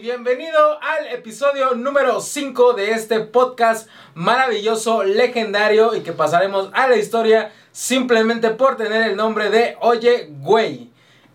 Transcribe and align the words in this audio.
bienvenido 0.00 0.80
al 0.80 1.08
episodio 1.08 1.74
número 1.74 2.22
5 2.22 2.72
de 2.72 2.92
este 2.92 3.20
podcast 3.20 3.86
maravilloso, 4.14 5.04
legendario 5.04 5.94
y 5.94 6.00
que 6.00 6.12
pasaremos 6.12 6.70
a 6.72 6.88
la 6.88 6.96
historia 6.96 7.52
simplemente 7.70 8.48
por 8.48 8.78
tener 8.78 9.02
el 9.02 9.16
nombre 9.16 9.50
de 9.50 9.76
Oye 9.80 10.28
Güey. 10.30 10.89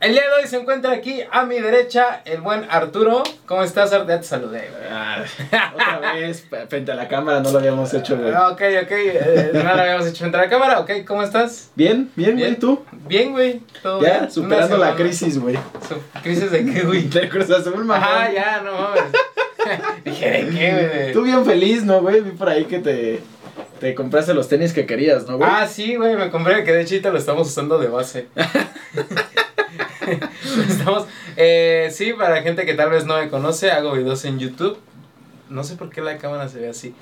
El 0.05 0.12
día 0.12 0.21
de 0.21 0.41
hoy 0.44 0.47
se 0.47 0.57
encuentra 0.57 0.91
aquí 0.91 1.21
a 1.31 1.46
mi 1.46 1.60
derecha 1.60 2.21
el 2.26 2.42
buen 2.42 2.67
Arturo. 2.70 3.23
¿Cómo 3.47 3.63
estás, 3.63 3.92
Arturo? 3.92 4.10
Ya 4.13 4.20
te 4.21 4.28
saludé, 4.28 4.70
güey. 4.70 4.83
Ah, 4.92 5.24
otra 5.74 6.13
vez, 6.13 6.46
frente 6.70 6.92
a 6.92 6.96
la 6.96 7.08
cámara, 7.08 7.39
no 7.39 7.49
lo 7.51 7.58
habíamos 7.58 7.92
hecho, 7.92 8.15
güey. 8.15 8.31
Ah, 8.31 8.49
Ok, 8.49 8.62
ok, 8.83 8.92
eh, 8.92 9.49
no 9.52 9.63
lo 9.63 9.81
habíamos 9.81 10.06
hecho 10.06 10.20
frente 10.20 10.38
a 10.38 10.42
la 10.42 10.49
cámara. 10.49 10.79
Ok, 10.79 10.92
¿cómo 11.07 11.24
estás? 11.24 11.71
Bien, 11.74 12.12
bien, 12.15 12.35
Bien. 12.35 12.60
¿tú? 12.60 12.85
Bien, 13.07 13.31
güey. 13.31 13.62
todo 13.81 13.99
Ya, 14.03 14.20
bien. 14.20 14.31
superando 14.31 14.78
la 14.78 14.94
crisis, 14.96 15.39
güey. 15.39 15.57
¿Crisis 16.22 16.52
de 16.52 16.66
qué, 16.66 16.81
güey? 16.84 17.02
De 17.09 17.27
Cruz 17.27 17.49
Azul, 17.49 17.73
mamón. 17.84 17.95
Ajá, 17.95 18.31
ya, 18.31 18.62
no 18.63 18.73
mames. 18.73 19.03
Dije, 20.05 20.29
¿de 20.29 20.49
qué, 20.51 20.71
güey? 20.99 21.13
Tú 21.13 21.23
bien 21.23 21.43
feliz, 21.43 21.84
¿no, 21.84 22.01
güey? 22.01 22.21
Vi 22.21 22.29
por 22.31 22.48
ahí 22.49 22.65
que 22.65 22.77
te, 22.77 23.21
te 23.79 23.95
compraste 23.95 24.35
los 24.35 24.48
tenis 24.48 24.71
que 24.71 24.85
querías, 24.85 25.26
¿no, 25.26 25.37
güey? 25.37 25.49
Ah, 25.51 25.67
sí, 25.67 25.95
güey, 25.95 26.15
me 26.15 26.29
compré 26.29 26.63
que 26.63 26.73
de 26.73 26.81
hecho 26.81 27.12
lo 27.12 27.17
estamos 27.17 27.48
usando 27.48 27.79
de 27.79 27.87
base. 27.87 28.27
estamos, 30.69 31.05
eh, 31.37 31.89
sí, 31.91 32.13
para 32.13 32.35
la 32.35 32.41
gente 32.41 32.65
que 32.65 32.73
tal 32.73 32.89
vez 32.89 33.05
no 33.05 33.17
me 33.17 33.29
conoce, 33.29 33.71
hago 33.71 33.93
videos 33.93 34.23
en 34.25 34.39
YouTube. 34.39 34.77
No 35.49 35.63
sé 35.63 35.75
por 35.75 35.89
qué 35.89 36.01
la 36.01 36.17
cámara 36.17 36.49
se 36.49 36.59
ve 36.59 36.69
así. 36.69 36.95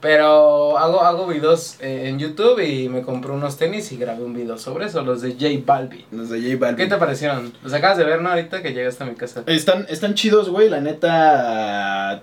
Pero 0.00 0.76
hago, 0.76 1.00
hago 1.00 1.26
videos 1.26 1.78
eh, 1.80 2.08
en 2.08 2.18
YouTube 2.18 2.60
y 2.60 2.88
me 2.88 3.00
compré 3.00 3.32
unos 3.32 3.56
tenis 3.56 3.90
y 3.92 3.96
grabé 3.96 4.24
un 4.24 4.34
video 4.34 4.58
sobre 4.58 4.86
eso, 4.86 5.02
los 5.02 5.22
de 5.22 5.32
J 5.32 5.46
Balbi. 5.64 6.04
Los 6.10 6.28
de 6.28 6.40
J 6.40 6.56
Balvin. 6.58 6.76
¿Qué 6.76 6.86
te 6.86 6.98
parecieron? 6.98 7.52
Los 7.64 7.72
acabas 7.72 7.96
de 7.96 8.04
ver, 8.04 8.20
¿no? 8.20 8.28
Ahorita 8.28 8.62
que 8.62 8.74
llegaste 8.74 9.04
a 9.04 9.06
mi 9.06 9.14
casa. 9.14 9.42
Están, 9.46 9.86
están 9.88 10.14
chidos, 10.14 10.50
güey, 10.50 10.68
la 10.68 10.80
neta. 10.80 12.22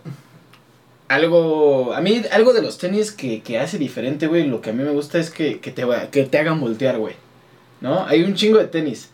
Algo. 1.07 1.93
A 1.93 2.01
mí, 2.01 2.21
algo 2.31 2.53
de 2.53 2.62
los 2.62 2.77
tenis 2.77 3.12
que, 3.12 3.41
que 3.41 3.57
hace 3.57 3.79
diferente, 3.79 4.27
güey. 4.27 4.45
Lo 4.45 4.62
que 4.62 4.70
a 4.70 4.73
mí 4.73 4.84
me 4.84 4.91
gusta 4.91 5.18
es 5.18 5.31
que, 5.31 5.59
que, 5.59 5.71
te, 5.71 5.84
que 6.12 6.23
te 6.25 6.37
hagan 6.37 6.62
voltear, 6.62 6.99
güey. 6.99 7.15
¿No? 7.81 8.05
Hay 8.05 8.23
un 8.23 8.35
chingo 8.35 8.59
de 8.59 8.68
tenis. 8.68 9.09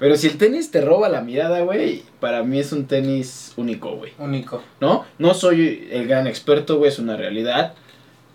Pero 0.00 0.16
si 0.16 0.26
el 0.26 0.38
tenis 0.38 0.70
te 0.72 0.80
roba 0.80 1.08
la 1.08 1.20
mirada, 1.20 1.60
güey, 1.60 2.02
para 2.18 2.42
mí 2.42 2.58
es 2.58 2.72
un 2.72 2.86
tenis 2.86 3.52
único, 3.56 3.94
güey. 3.96 4.12
Único. 4.18 4.62
¿No? 4.80 5.04
No 5.18 5.34
soy 5.34 5.88
el 5.92 6.08
gran 6.08 6.26
experto, 6.26 6.78
güey, 6.78 6.88
es 6.90 6.98
una 6.98 7.16
realidad. 7.16 7.74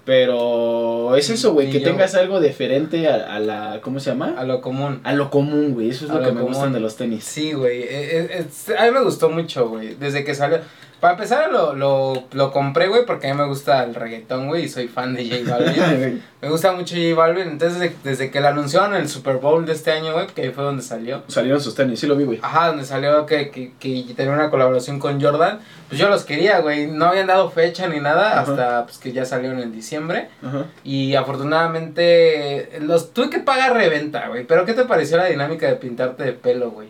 Pero 0.05 1.15
es 1.15 1.31
eso, 1.31 1.53
güey, 1.53 1.71
que 1.71 1.79
yo. 1.79 1.89
tengas 1.89 2.13
algo 2.13 2.39
diferente 2.39 3.07
a, 3.07 3.35
a 3.35 3.39
la. 3.39 3.81
¿Cómo 3.81 3.99
se 3.99 4.11
llama? 4.11 4.35
A 4.37 4.43
lo 4.43 4.61
común. 4.61 5.01
A 5.03 5.13
lo 5.13 5.31
común, 5.31 5.73
güey. 5.73 5.89
Eso 5.89 6.05
es 6.05 6.11
A 6.11 6.15
lo 6.15 6.19
lo 6.21 6.27
que 6.27 6.31
me 6.33 6.41
gustan 6.43 6.71
de 6.73 6.79
los 6.79 6.95
tenis. 6.95 7.23
Sí, 7.23 7.53
güey. 7.53 7.81
eh, 7.81 8.27
eh, 8.69 8.75
a 8.77 8.85
mí 8.85 8.91
me 8.91 9.01
gustó 9.03 9.29
mucho, 9.29 9.67
güey. 9.67 9.95
Desde 9.95 10.23
que 10.23 10.35
salió. 10.35 10.59
Para 10.99 11.13
empezar, 11.13 11.51
lo, 11.51 11.73
lo, 11.73 12.23
lo 12.31 12.51
compré, 12.51 12.87
güey, 12.87 13.05
porque 13.05 13.27
a 13.29 13.33
mí 13.33 13.41
me 13.41 13.47
gusta 13.47 13.83
el 13.83 13.95
reggaetón, 13.95 14.47
güey, 14.47 14.65
y 14.65 14.69
soy 14.69 14.87
fan 14.87 15.13
de 15.13 15.29
J 15.29 15.51
Balvin. 15.57 16.23
me 16.41 16.49
gusta 16.49 16.71
mucho 16.71 16.95
J 16.95 17.15
Balvin. 17.15 17.47
Entonces, 17.47 17.79
desde, 17.79 17.95
desde 18.03 18.31
que 18.31 18.41
lo 18.41 18.47
anunciaron 18.47 18.95
en 18.95 19.01
el 19.01 19.09
Super 19.09 19.37
Bowl 19.37 19.65
de 19.65 19.73
este 19.73 19.91
año, 19.91 20.13
güey, 20.13 20.27
que 20.27 20.43
ahí 20.43 20.49
fue 20.49 20.63
donde 20.63 20.81
salió. 20.81 21.23
Salieron 21.27 21.61
sus 21.61 21.75
tenis, 21.75 21.99
sí 21.99 22.07
lo 22.07 22.15
vi, 22.15 22.23
güey. 22.23 22.39
Ajá, 22.41 22.67
donde 22.67 22.85
salió 22.85 23.25
que, 23.25 23.49
que, 23.51 23.71
que 23.79 24.13
tenía 24.15 24.33
una 24.33 24.49
colaboración 24.49 24.99
con 24.99 25.21
Jordan. 25.21 25.59
Pues 25.89 25.99
yo 25.99 26.09
los 26.09 26.23
quería, 26.23 26.59
güey. 26.59 26.87
No 26.87 27.05
habían 27.05 27.27
dado 27.27 27.49
fecha 27.51 27.87
ni 27.87 27.99
nada 27.99 28.39
Ajá. 28.39 28.51
hasta 28.51 28.85
pues, 28.85 28.97
que 28.97 29.11
ya 29.11 29.25
salieron 29.25 29.59
en 29.59 29.71
diciembre. 29.71 30.29
Ajá. 30.43 30.65
Y 30.83 31.15
afortunadamente 31.15 32.69
los 32.81 33.13
tuve 33.13 33.29
que 33.29 33.39
pagar 33.39 33.73
reventa, 33.73 34.27
güey. 34.27 34.45
Pero 34.45 34.65
¿qué 34.65 34.73
te 34.73 34.85
pareció 34.85 35.17
la 35.17 35.25
dinámica 35.25 35.67
de 35.67 35.75
pintarte 35.75 36.23
de 36.23 36.33
pelo, 36.33 36.71
güey? 36.71 36.89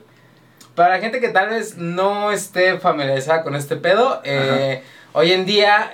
Para 0.76 0.96
la 0.96 1.00
gente 1.00 1.22
que 1.22 1.30
tal 1.30 1.50
vez 1.50 1.78
no 1.78 2.32
esté 2.32 2.78
familiarizada 2.80 3.44
con 3.44 3.56
este 3.56 3.78
pedo, 3.78 4.20
eh, 4.26 4.84
hoy 5.14 5.32
en 5.32 5.46
día 5.46 5.90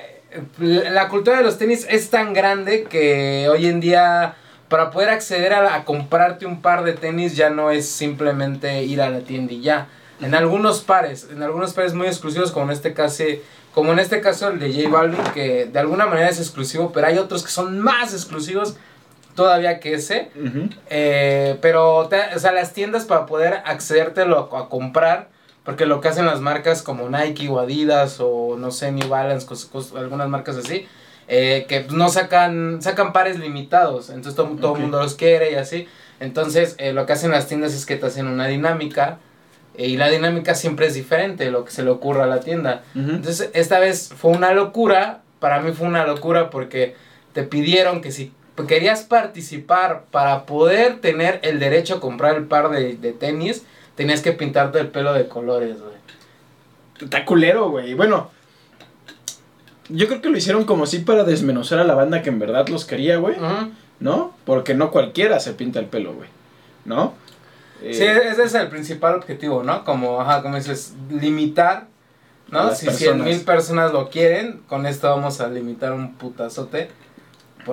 la 0.59 1.07
cultura 1.07 1.37
de 1.37 1.43
los 1.43 1.59
tenis 1.59 1.85
es 1.87 2.09
tan 2.09 2.33
grande 2.33 2.85
que 2.85 3.47
hoy 3.49 3.67
en 3.67 3.79
día 3.79 4.35
para 4.69 4.89
poder 4.89 5.09
acceder 5.09 5.53
a, 5.53 5.75
a 5.75 5.85
comprarte 5.85 6.47
un 6.47 6.61
par 6.61 6.83
de 6.83 6.93
tenis 6.93 7.35
ya 7.35 7.51
no 7.51 7.69
es 7.69 7.87
simplemente 7.87 8.83
ir 8.83 9.01
a 9.03 9.09
la 9.09 9.19
tienda 9.19 9.53
y 9.53 9.61
ya. 9.61 9.87
En 10.19 10.33
algunos 10.33 10.81
pares, 10.81 11.27
en 11.31 11.43
algunos 11.43 11.73
pares 11.73 11.93
muy 11.93 12.07
exclusivos 12.07 12.51
como 12.51 12.65
en 12.67 12.71
este 12.71 12.93
caso, 12.93 13.23
como 13.75 13.93
en 13.93 13.99
este 13.99 14.19
caso 14.19 14.47
el 14.47 14.59
de 14.59 14.73
J 14.73 14.89
Balvin 14.89 15.23
que 15.35 15.65
de 15.65 15.79
alguna 15.79 16.07
manera 16.07 16.29
es 16.29 16.39
exclusivo, 16.39 16.91
pero 16.91 17.05
hay 17.05 17.19
otros 17.19 17.43
que 17.43 17.51
son 17.51 17.79
más 17.79 18.13
exclusivos 18.13 18.77
todavía 19.35 19.79
que 19.79 19.93
ese. 19.93 20.29
Eh, 20.89 21.57
pero, 21.61 22.07
te- 22.09 22.35
o 22.35 22.39
sea, 22.39 22.51
las 22.51 22.73
tiendas 22.73 23.05
para 23.05 23.25
poder 23.25 23.61
accedértelo 23.65 24.49
a, 24.53 24.59
a 24.61 24.69
comprar, 24.69 25.29
porque 25.63 25.85
lo 25.85 26.01
que 26.01 26.07
hacen 26.07 26.25
las 26.25 26.41
marcas 26.41 26.81
como 26.81 27.09
Nike 27.09 27.47
o 27.49 27.59
Adidas 27.59 28.17
o 28.19 28.55
no 28.57 28.71
sé, 28.71 28.91
New 28.91 29.07
Balance, 29.09 29.47
cos- 29.47 29.69
cos- 29.71 29.95
algunas 29.97 30.27
marcas 30.29 30.57
así, 30.57 30.87
eh, 31.27 31.65
que 31.69 31.85
no 31.91 32.09
sacan, 32.09 32.81
sacan 32.81 33.13
pares 33.13 33.39
limitados, 33.39 34.09
entonces 34.09 34.35
to- 34.35 34.43
todo 34.59 34.75
el 34.75 34.81
mundo 34.81 34.99
los 35.01 35.15
quiere 35.15 35.51
y 35.51 35.55
así. 35.55 35.87
Entonces, 36.19 36.75
eh, 36.77 36.93
lo 36.93 37.05
que 37.05 37.13
hacen 37.13 37.31
las 37.31 37.47
tiendas 37.47 37.73
es 37.73 37.85
que 37.85 37.95
te 37.95 38.05
hacen 38.05 38.27
una 38.27 38.47
dinámica. 38.47 39.17
y 39.77 39.95
la 39.95 40.09
dinámica 40.09 40.53
siempre 40.53 40.85
es 40.87 40.93
diferente 40.95 41.49
lo 41.49 41.63
que 41.63 41.71
se 41.71 41.81
le 41.83 41.89
ocurra 41.91 42.25
a 42.25 42.27
la 42.27 42.41
tienda. 42.41 42.83
Entonces, 42.93 43.49
esta 43.53 43.79
vez 43.79 44.09
fue 44.15 44.31
una 44.31 44.51
locura. 44.53 45.21
Para 45.39 45.61
mí 45.61 45.71
fue 45.71 45.87
una 45.87 46.05
locura 46.05 46.49
porque 46.49 46.93
te 47.33 47.43
pidieron 47.43 48.01
que 48.01 48.11
si 48.11 48.33
querías 48.67 49.03
participar 49.03 50.05
para 50.11 50.45
poder 50.45 50.99
tener 50.99 51.39
el 51.43 51.59
derecho 51.59 51.95
a 51.95 51.99
comprar 51.99 52.35
el 52.35 52.45
par 52.45 52.69
de, 52.69 52.95
de 52.95 53.13
tenis, 53.13 53.63
tenías 53.95 54.21
que 54.21 54.31
pintarte 54.31 54.79
el 54.79 54.87
pelo 54.87 55.13
de 55.13 55.27
colores, 55.27 55.79
güey. 55.79 55.93
Está 57.01 57.25
culero, 57.25 57.69
güey. 57.69 57.93
Bueno, 57.93 58.29
yo 59.89 60.07
creo 60.07 60.21
que 60.21 60.29
lo 60.29 60.37
hicieron 60.37 60.65
como 60.65 60.85
si 60.85 60.99
para 60.99 61.23
desmenuzar 61.23 61.79
a 61.79 61.83
la 61.83 61.95
banda 61.95 62.21
que 62.21 62.29
en 62.29 62.39
verdad 62.39 62.67
los 62.67 62.85
quería, 62.85 63.17
güey. 63.17 63.35
¿No? 63.99 64.33
Porque 64.45 64.73
no 64.73 64.91
cualquiera 64.91 65.39
se 65.39 65.53
pinta 65.53 65.79
el 65.79 65.85
pelo, 65.85 66.13
güey. 66.13 66.29
¿No? 66.85 67.13
Eh, 67.83 67.93
Sí, 67.93 68.03
ese 68.03 68.43
es 68.43 68.53
el 68.53 68.67
principal 68.69 69.15
objetivo, 69.15 69.63
¿no? 69.63 69.83
Como, 69.83 70.21
ajá, 70.21 70.41
como 70.41 70.55
dices, 70.55 70.93
limitar, 71.09 71.87
¿no? 72.49 72.73
Si 72.73 72.89
cien 72.91 73.23
mil 73.23 73.41
personas 73.41 73.91
lo 73.91 74.09
quieren, 74.09 74.61
con 74.67 74.85
esto 74.85 75.09
vamos 75.09 75.41
a 75.41 75.47
limitar 75.49 75.93
un 75.93 76.15
putazote. 76.15 76.89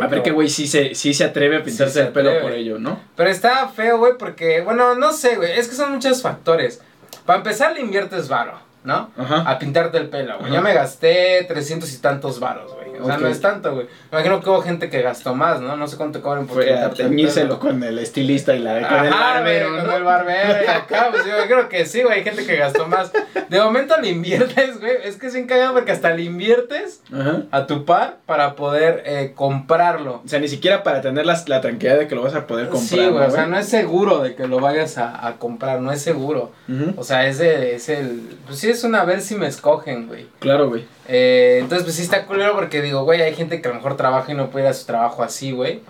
A 0.01 0.07
ver 0.07 0.23
qué 0.23 0.31
güey 0.31 0.49
sí 0.49 0.67
se, 0.67 0.95
sí 0.95 1.15
se 1.15 1.25
atreve 1.25 1.59
a 1.59 1.63
pintarse 1.63 1.95
se 1.95 2.01
el 2.03 2.09
pelo 2.09 2.41
por 2.41 2.53
ello, 2.53 2.79
¿no? 2.79 3.01
Pero 3.17 3.31
está 3.31 3.69
feo, 3.69 3.99
güey, 3.99 4.13
porque, 4.19 4.61
bueno, 4.61 4.95
no 4.95 5.13
sé, 5.13 5.37
güey, 5.37 5.59
es 5.59 5.69
que 5.69 5.75
son 5.75 5.93
muchos 5.93 6.23
factores. 6.23 6.81
Para 7.25 7.39
empezar, 7.39 7.73
le 7.73 7.81
inviertes 7.81 8.29
varo, 8.29 8.59
¿no? 8.85 9.11
Ajá. 9.17 9.43
A 9.49 9.59
pintarte 9.59 9.99
el 9.99 10.09
pelo, 10.09 10.39
güey. 10.39 10.53
Yo 10.53 10.63
me 10.63 10.75
gasté 10.75 11.45
300 11.47 11.93
y 11.93 11.99
tantos 11.99 12.41
varos, 12.41 12.75
güey. 12.99 13.03
O 13.03 13.07
sea, 13.07 13.19
no 13.19 13.29
es 13.29 13.41
tanto, 13.41 13.75
güey. 13.75 13.87
Me 14.11 14.19
imagino 14.19 14.41
que 14.41 14.51
hubo 14.51 14.63
gente 14.63 14.91
que 14.91 15.03
gastó 15.03 15.35
más, 15.35 15.61
¿no? 15.61 15.77
No 15.77 15.87
sé 15.89 15.97
cuánto 15.97 16.21
cobran 16.23 16.47
por 16.47 16.63
Fue 16.63 16.73
a 16.79 16.91
teñírselo 16.91 17.59
con 17.59 17.83
el 17.83 17.99
estilista 17.99 18.55
y 18.55 18.59
la 18.61 18.87
con 18.89 19.05
el 19.07 19.11
barbero, 19.11 19.71
¿no? 19.71 19.85
con 19.87 19.95
el 19.95 20.03
barbero 20.03 20.65
y 20.65 20.67
acá, 20.69 21.09
pues 21.11 21.25
yo 21.25 21.33
creo 21.47 21.69
que 21.69 21.87
sí, 21.87 22.03
güey, 22.03 22.19
hay 22.19 22.25
gente 22.25 22.45
que 22.45 22.57
gastó 22.57 22.87
más. 22.87 23.11
De 23.49 23.61
momento 23.61 23.95
le 24.01 24.09
inviertes, 24.11 24.79
güey, 24.81 24.93
es 25.05 25.17
que 25.17 25.29
es 25.29 25.39
cagado 25.47 25.73
porque 25.75 25.93
hasta 25.93 26.11
le 26.11 26.23
inviertes 26.23 27.01
Ajá. 27.13 27.43
a 27.51 27.67
tu 27.67 27.85
par 27.85 28.19
para 28.27 28.55
poder 28.57 29.03
eh, 29.07 29.33
comprarlo. 29.35 30.21
O 30.25 30.29
sea, 30.29 30.39
ni 30.41 30.49
siquiera 30.49 30.83
para 30.83 31.01
tener 31.01 31.25
las- 31.27 31.49
la 31.49 31.61
tranquilidad 31.61 31.99
de 31.99 32.09
que 32.09 32.15
lo 32.15 32.23
vas 32.23 32.35
a 32.35 32.47
poder 32.47 32.69
comprar. 32.69 32.89
Sí, 33.01 33.07
güey, 33.09 33.25
o 33.27 33.31
sea, 33.31 33.47
no 33.47 33.59
es 33.59 33.67
seguro 33.69 34.19
de 34.21 34.35
que 34.35 34.47
lo 34.47 34.61
vayas 34.61 34.99
a, 34.99 35.27
a 35.27 35.37
comprar, 35.37 35.81
no 35.81 35.93
es 35.93 36.03
seguro. 36.03 36.53
O 36.97 37.05
sea, 37.05 37.27
es, 37.27 37.39
de- 37.39 37.75
es 37.77 37.89
el. 37.89 38.37
Pues 38.47 38.59
sí, 38.59 38.69
es 38.69 38.85
una 38.85 39.05
ver 39.05 39.21
si 39.21 39.35
me 39.37 39.47
escogen, 39.47 40.07
güey. 40.09 40.27
Claro, 40.41 40.69
güey. 40.69 40.85
Eh, 41.11 41.61
entonces, 41.63 41.85
pues 41.85 41.97
sí 41.97 42.03
está 42.03 42.27
culero 42.27 42.55
porque 42.55 42.83
digo, 42.83 43.03
güey, 43.05 43.23
hay 43.23 43.35
gente 43.35 43.63
que 43.63 43.69
a 43.69 43.71
lo 43.71 43.77
mejor 43.77 43.97
trabaja 43.97 44.31
y 44.31 44.35
no 44.35 44.51
puede 44.51 44.67
ir 44.67 44.71
a 44.71 44.75
su 44.75 44.85
trabajo 44.85 45.23
así, 45.23 45.53
güey. 45.53 45.81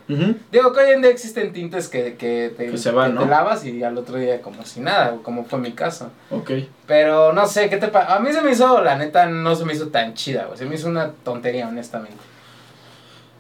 Digo 0.53 0.73
que 0.73 0.81
hoy 0.81 0.91
en 0.93 1.03
día 1.03 1.11
existen 1.11 1.53
tintes 1.53 1.89
que, 1.89 2.15
que, 2.15 2.53
te, 2.57 2.71
Que 2.71 2.79
se 2.79 2.93
van, 2.93 3.11
que 3.11 3.15
¿no? 3.17 3.23
te 3.25 3.29
lavas 3.29 3.65
y 3.65 3.83
al 3.83 3.99
otro 3.99 4.17
día 4.17 4.41
como 4.41 4.65
si 4.65 4.79
nada, 4.79 5.17
como 5.25 5.45
fue 5.45 5.59
mi 5.59 5.73
caso. 5.73 6.11
Ok. 6.31 6.53
Pero 6.87 7.33
no 7.33 7.47
sé, 7.49 7.69
¿qué 7.69 7.79
te 7.79 7.89
pasa? 7.89 8.15
A 8.15 8.21
mí 8.21 8.33
se 8.33 8.41
me 8.43 8.53
hizo, 8.53 8.81
la 8.81 8.97
neta, 8.97 9.27
no 9.27 9.57
se 9.57 9.65
me 9.65 9.73
hizo 9.75 9.89
tan 9.89 10.15
chida, 10.15 10.45
güey. 10.47 10.57
Se 10.57 10.67
me 10.67 10.77
hizo 10.77 10.87
una 10.89 11.11
tontería, 11.25 11.67
honestamente. 11.67 12.17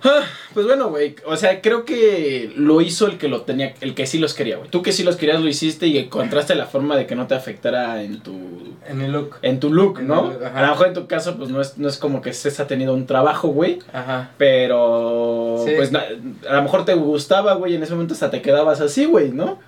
Ah, 0.05 0.23
Pues 0.55 0.65
bueno, 0.67 0.89
güey, 0.91 1.17
o 1.27 1.37
sea, 1.37 1.61
creo 1.61 1.85
que 1.85 2.53
lo 2.56 2.81
hizo 2.81 3.06
el 3.06 3.19
que 3.19 3.29
lo 3.29 3.43
tenía, 3.43 3.75
el 3.81 3.95
que 3.95 4.06
sí 4.06 4.19
los 4.19 4.33
quería, 4.35 4.56
güey. 4.56 4.71
Tú 4.71 4.83
que 4.83 4.93
sí 4.93 5.03
los 5.03 5.17
querías 5.17 5.41
lo 5.41 5.49
hiciste 5.49 5.87
y 5.89 5.99
encontraste 5.99 6.55
la 6.55 6.67
forma 6.67 6.97
de 6.97 7.06
que 7.06 7.15
no 7.17 7.27
te 7.27 7.35
afectara 7.35 8.03
en 8.03 8.21
tu 8.21 8.33
En 8.89 8.99
mi 8.99 9.09
look. 9.09 9.37
en 9.43 9.59
tu 9.61 9.73
look, 9.73 9.99
En 10.00 10.06
¿no? 10.09 10.31
el-. 10.33 10.45
A 10.45 10.62
lo 10.62 10.69
mejor 10.69 10.87
en 10.89 10.95
tu 10.95 11.06
caso 11.09 11.37
pues 11.37 11.50
no 11.50 11.61
es 11.61 11.79
no 11.79 11.89
es 11.89 11.99
como 11.99 12.21
que 12.23 12.31
estés 12.31 12.61
ha 12.61 12.67
tenido 12.67 12.95
un 12.95 13.06
trabajo, 13.06 13.49
güey, 13.49 13.81
Ajá. 13.93 14.31
pero 14.39 15.62
Sí. 15.67 15.73
pues 15.77 15.93
a 15.95 16.55
lo 16.55 16.62
mejor 16.62 16.85
te 16.85 16.94
gustaba, 16.94 17.55
güey, 17.55 17.75
en 17.75 17.83
ese 17.83 17.93
momento 17.93 18.15
hasta 18.15 18.31
te 18.31 18.41
quedabas 18.43 18.81
así, 18.81 19.05
güey, 19.05 19.31
¿no? 19.31 19.59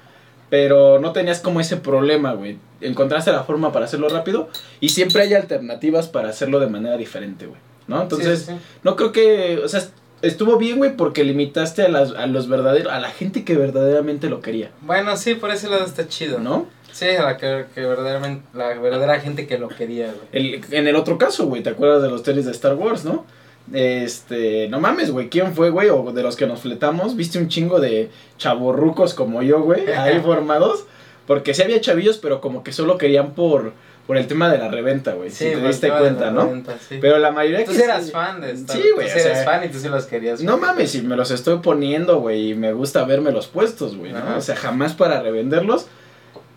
Pero 0.49 0.99
no 0.99 1.13
tenías 1.13 1.41
como 1.41 1.61
ese 1.61 1.77
problema, 1.77 2.33
güey. 2.35 2.59
Encontraste 2.81 3.31
la 3.33 3.45
forma 3.45 3.73
para 3.73 3.85
hacerlo 3.85 4.09
rápido 4.09 4.49
y 4.81 4.89
siempre 4.91 5.23
hay 5.23 5.35
alternativas 5.35 6.09
para 6.09 6.29
hacerlo 6.31 6.59
de 6.61 6.67
manera 6.67 6.97
diferente, 6.97 7.47
güey, 7.47 7.61
¿no? 7.87 8.03
Entonces, 8.03 8.41
Sí, 8.41 8.45
sí, 8.47 8.53
sí. 8.53 8.59
no 8.83 8.97
creo 8.97 9.13
que, 9.13 9.61
o 9.65 9.69
sea, 9.69 9.83
estuvo 10.23 10.57
bien, 10.57 10.79
güey, 10.79 10.97
porque 10.97 11.25
limitaste 11.25 11.83
a, 11.83 11.89
las, 11.89 12.13
a 12.13 12.27
los 12.27 12.49
verdaderos, 12.49 12.93
a 12.93 13.01
la 13.01 13.11
gente 13.11 13.45
que 13.45 13.57
verdaderamente 13.57 14.29
lo 14.29 14.41
quería, 14.41 14.71
Bueno, 14.83 15.17
sí, 15.17 15.35
por 15.35 15.51
ese 15.51 15.69
lado 15.69 15.85
está 15.85 16.09
chido. 16.09 16.39
¿no? 16.39 16.67
Sí, 16.93 17.07
la 17.07 17.37
que, 17.37 17.67
que 17.75 17.83
verdaderamente, 17.83 18.45
la 18.53 18.69
verdadera 18.75 19.21
gente 19.21 19.47
que 19.47 19.59
lo 19.59 19.69
quería, 19.69 20.07
güey. 20.07 20.27
El, 20.33 20.65
en 20.71 20.89
el 20.89 20.97
otro 20.97 21.19
caso, 21.19 21.47
güey, 21.47 21.63
¿te 21.63 21.71
acuerdas 21.71 22.03
de 22.03 22.11
los 22.11 22.23
tenis 22.23 22.45
de 22.45 22.51
Star 22.53 22.75
Wars, 22.75 23.05
no? 23.05 23.25
Este, 23.73 24.69
no 24.69 24.81
mames, 24.81 25.11
güey, 25.11 25.29
¿quién 25.29 25.55
fue, 25.55 25.71
güey? 25.71 25.89
O 25.91 26.11
de 26.13 26.23
los 26.23 26.37
que 26.37 26.47
nos 26.47 26.61
fletamos, 26.61 27.15
viste 27.15 27.39
un 27.39 27.49
chingo 27.49 27.79
de 27.79 28.11
chavorrucos 28.39 29.15
como 29.15 29.43
yo, 29.43 29.63
güey, 29.63 29.91
ahí 29.97 30.21
formados. 30.21 30.85
Porque 31.27 31.55
sí 31.55 31.63
había 31.63 31.81
chavillos, 31.81 32.19
pero 32.19 32.41
como 32.41 32.65
que 32.65 32.73
solo 32.73 32.99
querían 32.99 33.35
por, 33.35 33.73
por 34.11 34.17
el 34.17 34.27
tema 34.27 34.51
de 34.51 34.59
la 34.59 34.67
reventa, 34.67 35.13
güey. 35.13 35.31
Sí, 35.31 35.45
si 35.45 35.51
te 35.53 35.61
diste 35.69 35.89
cuenta, 35.89 36.33
¿no? 36.33 36.47
reventa, 36.47 36.75
sí. 36.89 36.99
Pero 37.01 37.19
la 37.21 37.31
mayoría 37.31 37.65
Tú 37.65 37.71
que 37.71 37.77
sí 37.79 37.83
eras 37.85 38.11
fan 38.11 38.41
de 38.41 38.51
Star 38.51 38.77
Sí, 38.77 38.83
güey, 38.93 39.07
Tú 39.07 39.13
o 39.13 39.15
sí 39.15 39.21
eras 39.25 39.39
sea, 39.39 39.45
fan 39.45 39.65
y 39.65 39.69
tú 39.69 39.79
sí 39.79 39.89
los 39.89 40.07
querías. 40.07 40.43
No 40.43 40.59
mames, 40.59 40.91
si 40.91 41.03
me 41.03 41.15
los 41.15 41.31
estoy 41.31 41.59
poniendo, 41.61 42.19
güey, 42.19 42.51
y 42.51 42.55
me 42.57 42.73
gusta 42.73 43.05
verme 43.05 43.31
los 43.31 43.47
puestos, 43.47 43.97
güey, 43.97 44.11
¿no? 44.11 44.19
Ajá. 44.19 44.37
O 44.37 44.41
sea, 44.41 44.57
jamás 44.57 44.95
para 44.95 45.23
revenderlos. 45.23 45.87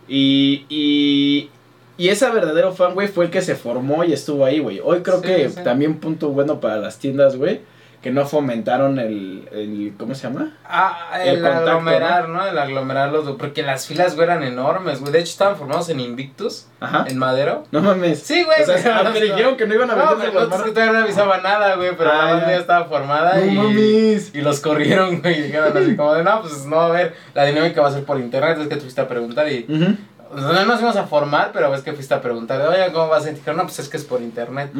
Y, 0.07 0.65
y, 0.67 1.51
y 1.99 2.07
ese 2.07 2.27
verdadero 2.31 2.73
fan, 2.73 2.95
güey, 2.95 3.07
fue 3.07 3.25
el 3.25 3.29
que 3.29 3.43
se 3.43 3.53
formó 3.53 4.03
y 4.03 4.13
estuvo 4.13 4.45
ahí, 4.45 4.57
güey. 4.57 4.81
Hoy 4.83 5.03
creo 5.03 5.21
Sí, 5.21 5.27
que 5.27 5.49
sí. 5.49 5.57
también 5.63 5.99
punto 5.99 6.29
bueno 6.29 6.59
para 6.59 6.77
las 6.77 6.97
tiendas, 6.97 7.35
güey, 7.35 7.61
que 8.03 8.11
no 8.11 8.25
fomentaron 8.27 8.99
el, 8.99 9.47
el 9.53 9.93
¿cómo 9.97 10.13
se 10.13 10.27
llama? 10.27 10.51
Ah, 10.67 11.11
El 11.23 11.37
el, 11.37 11.41
contacto, 11.41 11.69
aglomerar, 11.71 12.27
¿no? 12.29 12.45
El 12.45 12.57
aglomerar 12.59 13.11
los... 13.13 13.37
Porque 13.37 13.63
las 13.63 13.87
filas, 13.87 14.15
güey, 14.15 14.27
eran 14.27 14.43
enormes, 14.43 14.99
güey. 14.99 15.13
De 15.13 15.19
hecho, 15.19 15.31
estaban 15.31 15.55
formados 15.55 15.87
en 15.87 16.01
Invictus, 16.01 16.67
Ajá. 16.81 17.05
en 17.07 17.17
Madero. 17.17 17.63
No 17.71 17.79
mames. 17.81 18.19
Sí, 18.19 18.43
güey. 18.43 18.61
O 18.61 18.65
sea, 18.65 18.97
aunque 18.97 19.19
no- 19.21 19.25
dijeron 19.25 19.55
que 19.55 19.65
no 19.65 19.73
iban 19.75 19.89
a 19.89 19.95
No, 19.95 20.01
las 20.17 20.33
no, 20.33 20.33
marcas. 20.49 20.73
todavía 20.73 20.91
no 20.91 20.99
avisaba 20.99 21.37
nada, 21.37 21.75
güey, 21.77 21.95
pero 21.97 22.11
Ah, 22.11 22.17
la 22.17 22.25
banda 22.33 22.47
ya. 22.51 22.57
estaba 22.57 22.85
formada 22.85 23.37
No 23.37 23.45
y... 23.45 23.55
mames. 23.55 24.35
Y 24.35 24.41
los 24.41 24.59
corrieron, 24.59 25.21
güey, 25.21 25.39
y 25.39 25.41
dijeron 25.43 25.75
así 25.77 25.95
como 25.95 26.13
de, 26.13 26.23
no, 26.25 26.41
pues 26.41 26.65
no 26.65 26.75
va 26.75 26.83
a 26.85 26.89
haber, 26.89 27.15
la 27.33 27.45
dinámica 27.45 27.81
va 27.81 27.87
a 27.87 27.91
ser 27.93 28.03
por 28.03 28.19
internet, 28.19 28.57
es 28.59 28.67
que 28.67 28.75
tú 28.75 28.81
fuiste 28.81 28.99
a 28.99 29.07
preguntar 29.07 29.49
y... 29.49 29.65
Ujú, 29.69 29.95
No 30.35 30.65
nos 30.65 30.79
íbamos 30.79 30.95
a 30.97 31.05
formar, 31.07 31.51
pero 31.53 31.69
ves 31.71 31.81
que 31.81 31.93
fuiste 31.93 32.13
a 32.13 32.21
preguntar, 32.21 32.61
oye, 32.67 32.91
¿cómo 32.91 33.07
vas 33.09 33.21
a 33.23 33.25
sentir? 33.25 33.53
No, 33.53 33.63
pues 33.63 33.79
es 33.79 33.89
que 33.89 33.97
es 33.97 34.03
por 34.03 34.21
internet. 34.21 34.71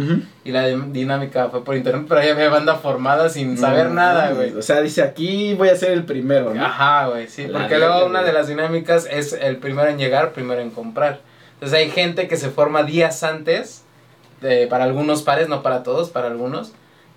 Y 0.44 0.52
la 0.52 0.68
dinámica 0.68 1.50
fue 1.50 1.64
por 1.64 1.76
internet, 1.76 2.06
pero 2.08 2.22
ahí 2.22 2.30
había 2.30 2.50
banda 2.50 2.76
formada 2.76 3.30
sin 3.30 3.58
saber 3.58 3.88
No 3.88 3.94
nada, 3.96 4.32
güey. 4.32 4.54
O 4.56 4.62
sea, 4.62 4.82
dice 4.82 5.02
aquí 5.04 5.54
voy 5.54 5.70
a 5.70 5.76
ser 5.76 5.92
el 5.92 6.04
primero, 6.06 6.54
¿no? 6.54 6.66
Ajá, 6.66 7.08
güey, 7.08 7.28
sí. 7.28 7.48
La 7.48 7.60
Porque 7.60 7.78
luego 7.78 8.06
una 8.06 8.24
de 8.24 8.34
las 8.34 8.48
dinámicas 8.48 9.08
es 9.10 9.34
el 9.34 9.58
primero 9.58 9.88
en 9.90 9.98
llegar, 9.98 10.32
primero 10.34 10.62
en 10.62 10.70
comprar. 10.72 11.22
Entonces 11.56 11.78
hay 11.78 11.90
gente 11.92 12.28
que 12.28 12.36
se 12.38 12.50
forma 12.50 12.84
días 12.84 13.24
antes, 13.24 13.84
de- 14.42 14.68
para 14.68 14.84
algunos 14.84 15.22
pares, 15.24 15.48
no 15.50 15.64
para 15.64 15.84
todos, 15.84 16.10
para 16.10 16.28
algunos, 16.28 16.74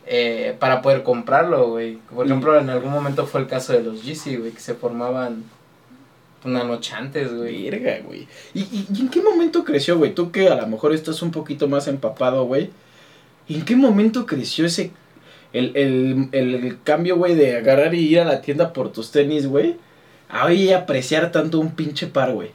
eh, 0.07 0.55
para 0.61 0.83
poder 0.83 1.03
comprarlo, 1.03 1.67
güey. 1.69 1.97
Por 2.15 2.27
ejemplo, 2.27 2.57
en 2.59 2.71
algún 2.71 2.93
momento 2.93 3.27
fue 3.27 3.41
el 3.41 3.49
caso 3.49 3.73
de 3.73 3.83
los 3.83 4.05
GC, 4.05 4.37
güey, 4.39 4.53
que 4.53 4.61
se 4.61 4.75
formaban 4.75 5.43
una 6.45 6.65
noche 6.65 6.95
antes, 6.95 7.35
güey. 7.35 7.71
Verga, 7.71 8.01
güey. 8.05 8.29
¿Y, 8.55 8.61
y, 8.61 8.87
y 8.95 9.01
en 9.01 9.09
qué 9.09 9.23
momento 9.23 9.65
creció, 9.65 9.99
güey? 9.99 10.15
Tú 10.15 10.31
que 10.31 10.49
a 10.49 10.55
lo 10.55 10.67
mejor 10.67 10.95
estás 10.95 11.23
un 11.23 11.31
poquito 11.31 11.69
más 11.69 11.89
empapado, 11.89 12.45
güey. 12.45 12.71
¿En 13.49 13.65
qué 13.65 13.77
momento 13.77 14.27
creció 14.27 14.67
ese... 14.67 14.93
El, 15.53 15.73
el, 15.75 16.29
el, 16.33 16.79
cambio, 16.83 17.17
güey, 17.17 17.35
de 17.35 17.57
agarrar 17.57 17.95
y 17.95 18.01
ir 18.01 18.21
a 18.21 18.25
la 18.25 18.43
tienda 18.43 18.73
por 18.73 18.93
tus 18.93 19.11
tenis, 19.11 19.47
güey? 19.47 19.77
A 20.29 20.45
hoy 20.45 20.73
apreciar 20.73 21.33
tanto 21.33 21.59
un 21.59 21.75
pinche 21.75 22.09
par, 22.09 22.33
güey. 22.33 22.51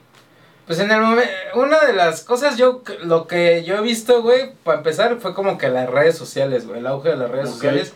Pues 0.67 0.79
en 0.79 0.91
el 0.91 1.01
momento, 1.01 1.31
una 1.55 1.79
de 1.79 1.93
las 1.93 2.23
cosas, 2.23 2.57
yo, 2.57 2.83
lo 3.03 3.27
que 3.27 3.63
yo 3.63 3.75
he 3.75 3.81
visto, 3.81 4.21
güey, 4.21 4.53
para 4.63 4.77
empezar, 4.77 5.17
fue 5.19 5.33
como 5.33 5.57
que 5.57 5.69
las 5.69 5.89
redes 5.89 6.17
sociales, 6.17 6.67
güey, 6.67 6.79
el 6.79 6.87
auge 6.87 7.09
de 7.09 7.17
las 7.17 7.31
redes 7.31 7.49
sociales, 7.49 7.93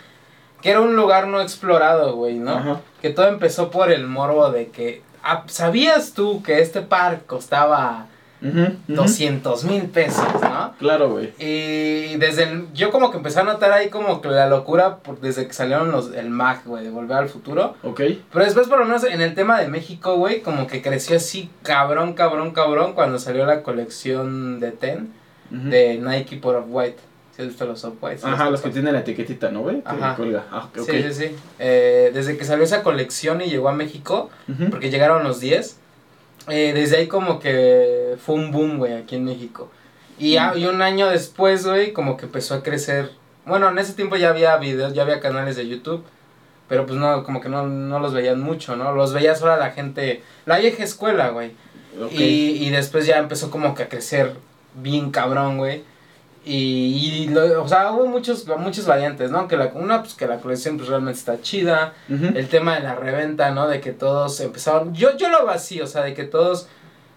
que 0.61 0.71
era 0.71 0.81
un 0.81 0.95
lugar 0.95 1.27
no 1.27 1.39
explorado, 1.39 2.15
güey, 2.15 2.35
¿no? 2.35 2.51
Ajá. 2.51 2.81
Que 3.01 3.11
todo 3.11 3.27
empezó 3.27 3.69
por 3.69 3.91
el 3.91 4.07
morbo 4.07 4.49
de 4.49 4.69
que, 4.69 5.03
¿sabías 5.47 6.13
tú 6.13 6.43
que 6.43 6.61
este 6.61 6.81
par 6.81 7.21
costaba. 7.25 8.07
200 8.87 9.63
mil 9.63 9.83
pesos, 9.83 10.27
no? 10.41 10.73
Claro, 10.77 11.09
güey. 11.09 11.33
Y 11.39 12.17
desde 12.17 12.43
el, 12.43 12.71
yo 12.73 12.91
como 12.91 13.09
que 13.09 13.17
empecé 13.17 13.39
a 13.39 13.43
notar 13.43 13.71
ahí 13.71 13.89
como 13.89 14.21
que 14.21 14.27
la 14.27 14.47
locura 14.47 14.97
por, 14.97 15.19
desde 15.19 15.47
que 15.47 15.53
salieron 15.53 15.91
los, 15.91 16.13
el 16.13 16.29
Mag, 16.29 16.61
güey, 16.65 16.83
de 16.83 16.91
Volver 16.91 17.17
al 17.17 17.29
Futuro. 17.29 17.75
Ok. 17.81 18.01
Pero 18.31 18.45
después, 18.45 18.67
por 18.67 18.77
lo 18.77 18.85
menos 18.85 19.03
en 19.03 19.21
el 19.21 19.33
tema 19.33 19.59
de 19.59 19.67
México, 19.67 20.15
güey, 20.17 20.41
como 20.41 20.67
que 20.67 20.83
creció 20.83 21.17
así 21.17 21.49
cabrón, 21.63 22.13
cabrón, 22.13 22.51
cabrón 22.51 22.93
cuando 22.93 23.17
salió 23.17 23.45
la 23.45 23.63
colección 23.63 24.59
de 24.59 24.71
Ten 24.71 25.11
de 25.49 25.97
Nike 25.97 26.37
por 26.37 26.55
Off-White. 26.55 27.14
¿Sí 27.35 27.41
has 27.41 27.47
visto 27.49 27.65
los? 27.65 27.83
Ajá, 28.33 28.49
los 28.49 28.61
que 28.61 28.69
tienen 28.69 28.93
la 28.93 28.99
etiquetita, 29.01 29.51
¿no, 29.51 29.61
güey? 29.61 29.81
Ajá. 29.85 30.15
cuelga. 30.15 30.45
Ah, 30.51 30.69
ok. 30.69 30.85
Sí, 30.85 31.03
sí, 31.03 31.13
sí. 31.13 31.35
Eh, 31.59 32.11
desde 32.13 32.37
que 32.37 32.45
salió 32.45 32.63
esa 32.63 32.81
colección 32.81 33.41
y 33.41 33.45
llegó 33.49 33.67
a 33.69 33.73
México, 33.73 34.29
porque 34.69 34.89
llegaron 34.89 35.23
los 35.23 35.39
10, 35.41 35.77
eh, 36.47 36.71
desde 36.73 36.97
ahí 36.97 37.07
como 37.07 37.39
que 37.39 38.15
fue 38.25 38.35
un 38.35 38.51
boom, 38.51 38.77
güey, 38.77 38.93
aquí 38.93 39.15
en 39.15 39.25
México. 39.25 39.69
Y, 40.17 40.37
a- 40.37 40.55
y 40.55 40.65
un 40.65 40.81
año 40.81 41.07
después, 41.09 41.65
güey, 41.67 41.91
como 41.91 42.15
que 42.15 42.25
empezó 42.25 42.53
a 42.55 42.63
crecer. 42.63 43.11
Bueno, 43.45 43.67
en 43.69 43.77
ese 43.79 43.93
tiempo 43.93 44.15
ya 44.15 44.29
había 44.29 44.55
videos, 44.57 44.93
ya 44.93 45.01
había 45.01 45.19
canales 45.19 45.57
de 45.57 45.67
YouTube, 45.67 46.05
pero 46.69 46.85
pues 46.85 46.97
no, 46.97 47.23
como 47.25 47.41
que 47.41 47.49
no, 47.49 47.67
no 47.67 47.99
los 47.99 48.13
veían 48.13 48.39
mucho, 48.39 48.77
¿no? 48.77 48.93
Los 48.93 49.11
veía 49.13 49.35
solo 49.35 49.57
la 49.57 49.71
gente, 49.71 50.23
la 50.45 50.57
vieja 50.57 50.83
escuela, 50.83 51.29
güey. 51.29 51.51
Ok. 52.01 52.13
Y, 52.13 52.65
y 52.65 52.69
después 52.69 53.05
ya 53.05 53.17
empezó 53.17 53.51
como 53.51 53.75
que 53.75 53.83
a 53.83 53.89
crecer 53.89 54.33
bien 54.75 55.11
cabrón, 55.11 55.57
güey. 55.57 55.83
Y, 56.47 57.23
y 57.23 57.27
lo- 57.29 57.63
o 57.63 57.67
sea, 57.67 57.91
hubo 57.91 58.05
muchos, 58.05 58.45
muchas 58.59 58.85
variantes, 58.85 59.31
¿no? 59.31 59.47
Que 59.47 59.57
la, 59.57 59.71
una, 59.73 60.01
pues 60.03 60.13
que 60.13 60.27
la 60.27 60.37
colección 60.37 60.77
pues 60.77 60.89
realmente 60.89 61.17
está 61.19 61.41
chida. 61.41 61.93
El 62.07 62.47
tema 62.49 62.75
de 62.75 62.81
la 62.83 62.93
reventa, 62.95 63.49
¿no? 63.51 63.67
De 63.67 63.81
que 63.81 63.91
todos 63.91 64.39
empezaron, 64.41 64.93
yo, 64.93 65.17
yo 65.17 65.29
lo 65.29 65.49
así, 65.49 65.81
o 65.81 65.87
sea, 65.87 66.03
de 66.03 66.13
que 66.13 66.23
todos, 66.23 66.67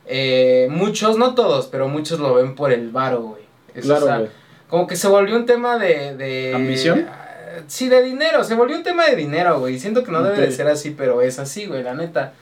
eh, 0.06 0.68
muchos, 0.70 1.18
no 1.18 1.34
todos, 1.34 1.66
pero 1.66 1.88
muchos 1.88 2.18
lo 2.20 2.34
ven 2.34 2.54
por 2.54 2.72
el 2.72 2.90
varo, 2.90 3.20
güey. 3.20 3.42
Claro, 3.82 4.04
o 4.04 4.08
sea, 4.08 4.18
güey. 4.18 4.30
como 4.68 4.86
que 4.86 4.96
se 4.96 5.08
volvió 5.08 5.36
un 5.36 5.44
tema 5.46 5.78
de... 5.78 6.16
de 6.16 6.52
¿Ambición? 6.54 7.06
ah, 7.10 7.26
Sí, 7.66 7.88
de 7.88 8.02
dinero, 8.02 8.44
se 8.44 8.54
volvió 8.54 8.76
un 8.76 8.82
tema 8.84 9.04
de 9.06 9.16
dinero, 9.16 9.58
güey. 9.60 9.78
Siento 9.78 10.04
que 10.04 10.10
no 10.12 10.22
debe 10.22 10.40
de 10.40 10.52
ser 10.52 10.68
así, 10.68 10.90
pero 10.96 11.20
es 11.22 11.38
así, 11.38 11.66
güey, 11.66 11.82
la 11.82 11.92
neta. 11.94 12.32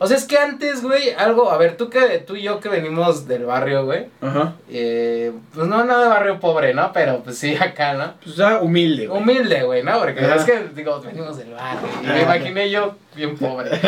O 0.00 0.06
sea, 0.06 0.16
es 0.16 0.24
que 0.24 0.38
antes, 0.38 0.82
güey, 0.82 1.10
algo, 1.10 1.50
a 1.50 1.56
ver, 1.58 1.76
tú 1.76 1.90
que 1.90 2.18
tú 2.18 2.36
y 2.36 2.42
yo 2.42 2.60
que 2.60 2.68
venimos 2.68 3.26
del 3.26 3.44
barrio, 3.46 3.84
güey, 3.84 4.06
Ajá. 4.20 4.54
eh, 4.70 5.32
pues 5.54 5.66
no, 5.66 5.84
no 5.84 5.98
de 5.98 6.08
barrio 6.08 6.38
pobre, 6.40 6.72
¿no? 6.74 6.92
Pero 6.92 7.20
pues 7.22 7.38
sí, 7.38 7.56
acá, 7.56 7.94
¿no? 7.94 8.14
Pues 8.22 8.36
ya 8.36 8.60
humilde, 8.60 9.06
güey. 9.08 9.20
Humilde, 9.20 9.62
güey, 9.64 9.82
¿no? 9.82 9.98
Porque 9.98 10.24
Ajá. 10.24 10.36
es 10.36 10.44
que, 10.44 10.68
digo, 10.74 11.00
venimos 11.00 11.36
del 11.36 11.52
barrio. 11.52 11.88
Y 12.02 12.06
me 12.06 12.22
imaginé 12.22 12.70
yo 12.70 12.94
bien 13.14 13.36
pobre. 13.36 13.70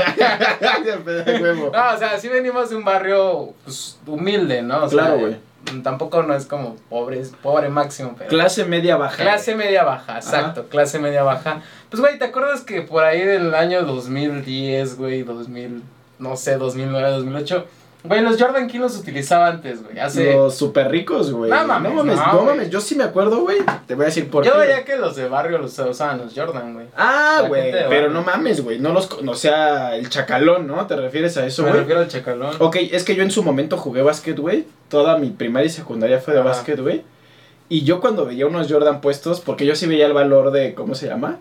No, 1.73 1.95
o 1.95 1.99
sea, 1.99 2.19
sí 2.19 2.29
venimos 2.29 2.71
de 2.71 2.77
un 2.77 2.85
barrio 2.85 3.55
pues, 3.65 3.99
humilde, 4.07 4.63
¿no? 4.63 4.85
O 4.85 4.89
Claro, 4.89 5.19
güey. 5.19 5.37
Tampoco 5.83 6.23
no 6.23 6.35
es 6.35 6.47
como 6.47 6.77
pobre, 6.89 7.21
es 7.21 7.31
pobre 7.43 7.69
máximo, 7.69 8.15
pero. 8.17 8.29
Clase 8.31 8.65
media 8.65 8.97
baja. 8.97 9.23
Clase 9.23 9.55
media 9.55 9.85
baja, 9.85 10.17
exacto, 10.17 10.69
clase 10.69 10.99
media 10.99 11.23
baja. 11.23 11.61
Pues, 11.91 12.01
güey, 12.01 12.19
¿te 12.19 12.25
acuerdas 12.25 12.63
que 12.63 12.81
por 12.83 13.05
ahí 13.05 13.23
del 13.23 13.55
año 13.55 13.83
2010, 13.83 14.97
güey, 14.97 15.23
2000, 15.23 15.83
no 16.21 16.37
sé, 16.37 16.57
2009, 16.57 17.11
2008, 17.11 17.65
güey, 18.05 18.21
los 18.23 18.41
Jordan 18.41 18.67
King 18.69 18.81
los 18.81 18.97
utilizaba 18.97 19.49
antes, 19.49 19.83
güey, 19.83 19.99
hace... 19.99 20.35
Los 20.35 20.55
super 20.57 20.91
ricos, 20.91 21.33
güey. 21.33 21.51
No 21.51 21.67
mames, 21.67 21.93
no 21.93 22.05
mames, 22.05 22.17
no, 22.33 22.43
mames. 22.45 22.71
Yo 22.71 22.81
sí 22.81 22.95
me 22.95 23.05
acuerdo, 23.05 23.41
güey. 23.41 23.59
Te 23.87 23.95
voy 23.95 24.05
a 24.05 24.07
decir 24.07 24.31
por 24.31 24.45
Yo 24.45 24.53
qué. 24.53 24.59
veía 24.59 24.85
que 24.85 24.97
los 24.97 25.17
de 25.17 25.29
barrio 25.29 25.59
los 25.59 25.79
usaban 25.79 26.19
los 26.19 26.33
Jordan, 26.35 26.73
güey. 26.75 26.87
Ah, 26.97 27.45
güey. 27.49 27.73
Pero 27.89 28.11
no 28.11 28.23
mames, 28.23 28.63
güey. 28.63 28.79
No 28.79 28.93
los. 28.93 29.11
O 29.11 29.35
sea, 29.35 29.97
el 29.97 30.09
chacalón, 30.09 30.67
¿no? 30.67 30.87
¿Te 30.87 30.97
refieres 30.97 31.37
a 31.37 31.45
eso, 31.45 31.63
Me 31.63 31.71
güey? 31.71 31.81
refiero 31.81 32.01
al 32.01 32.09
chacalón. 32.09 32.55
Ok, 32.59 32.77
es 32.91 33.05
que 33.05 33.15
yo 33.15 33.23
en 33.23 33.31
su 33.31 33.43
momento 33.43 33.77
jugué 33.77 34.01
básquet, 34.03 34.39
güey. 34.39 34.65
Toda 34.89 35.19
mi 35.19 35.31
primaria 35.31 35.67
y 35.67 35.71
secundaria 35.71 36.21
fue 36.21 36.33
de 36.35 36.41
básquet, 36.41 36.81
güey. 36.81 37.03
Y 37.69 37.85
yo 37.85 38.01
cuando 38.01 38.25
veía 38.27 38.47
unos 38.47 38.71
Jordan 38.73 39.01
puestos, 39.01 39.41
porque 39.41 39.65
yo 39.67 39.77
sí 39.77 39.87
veía 39.87 40.07
el 40.07 40.13
valor 40.13 40.51
de, 40.51 40.75
¿cómo 40.75 40.95
se 40.95 41.07
llama? 41.07 41.39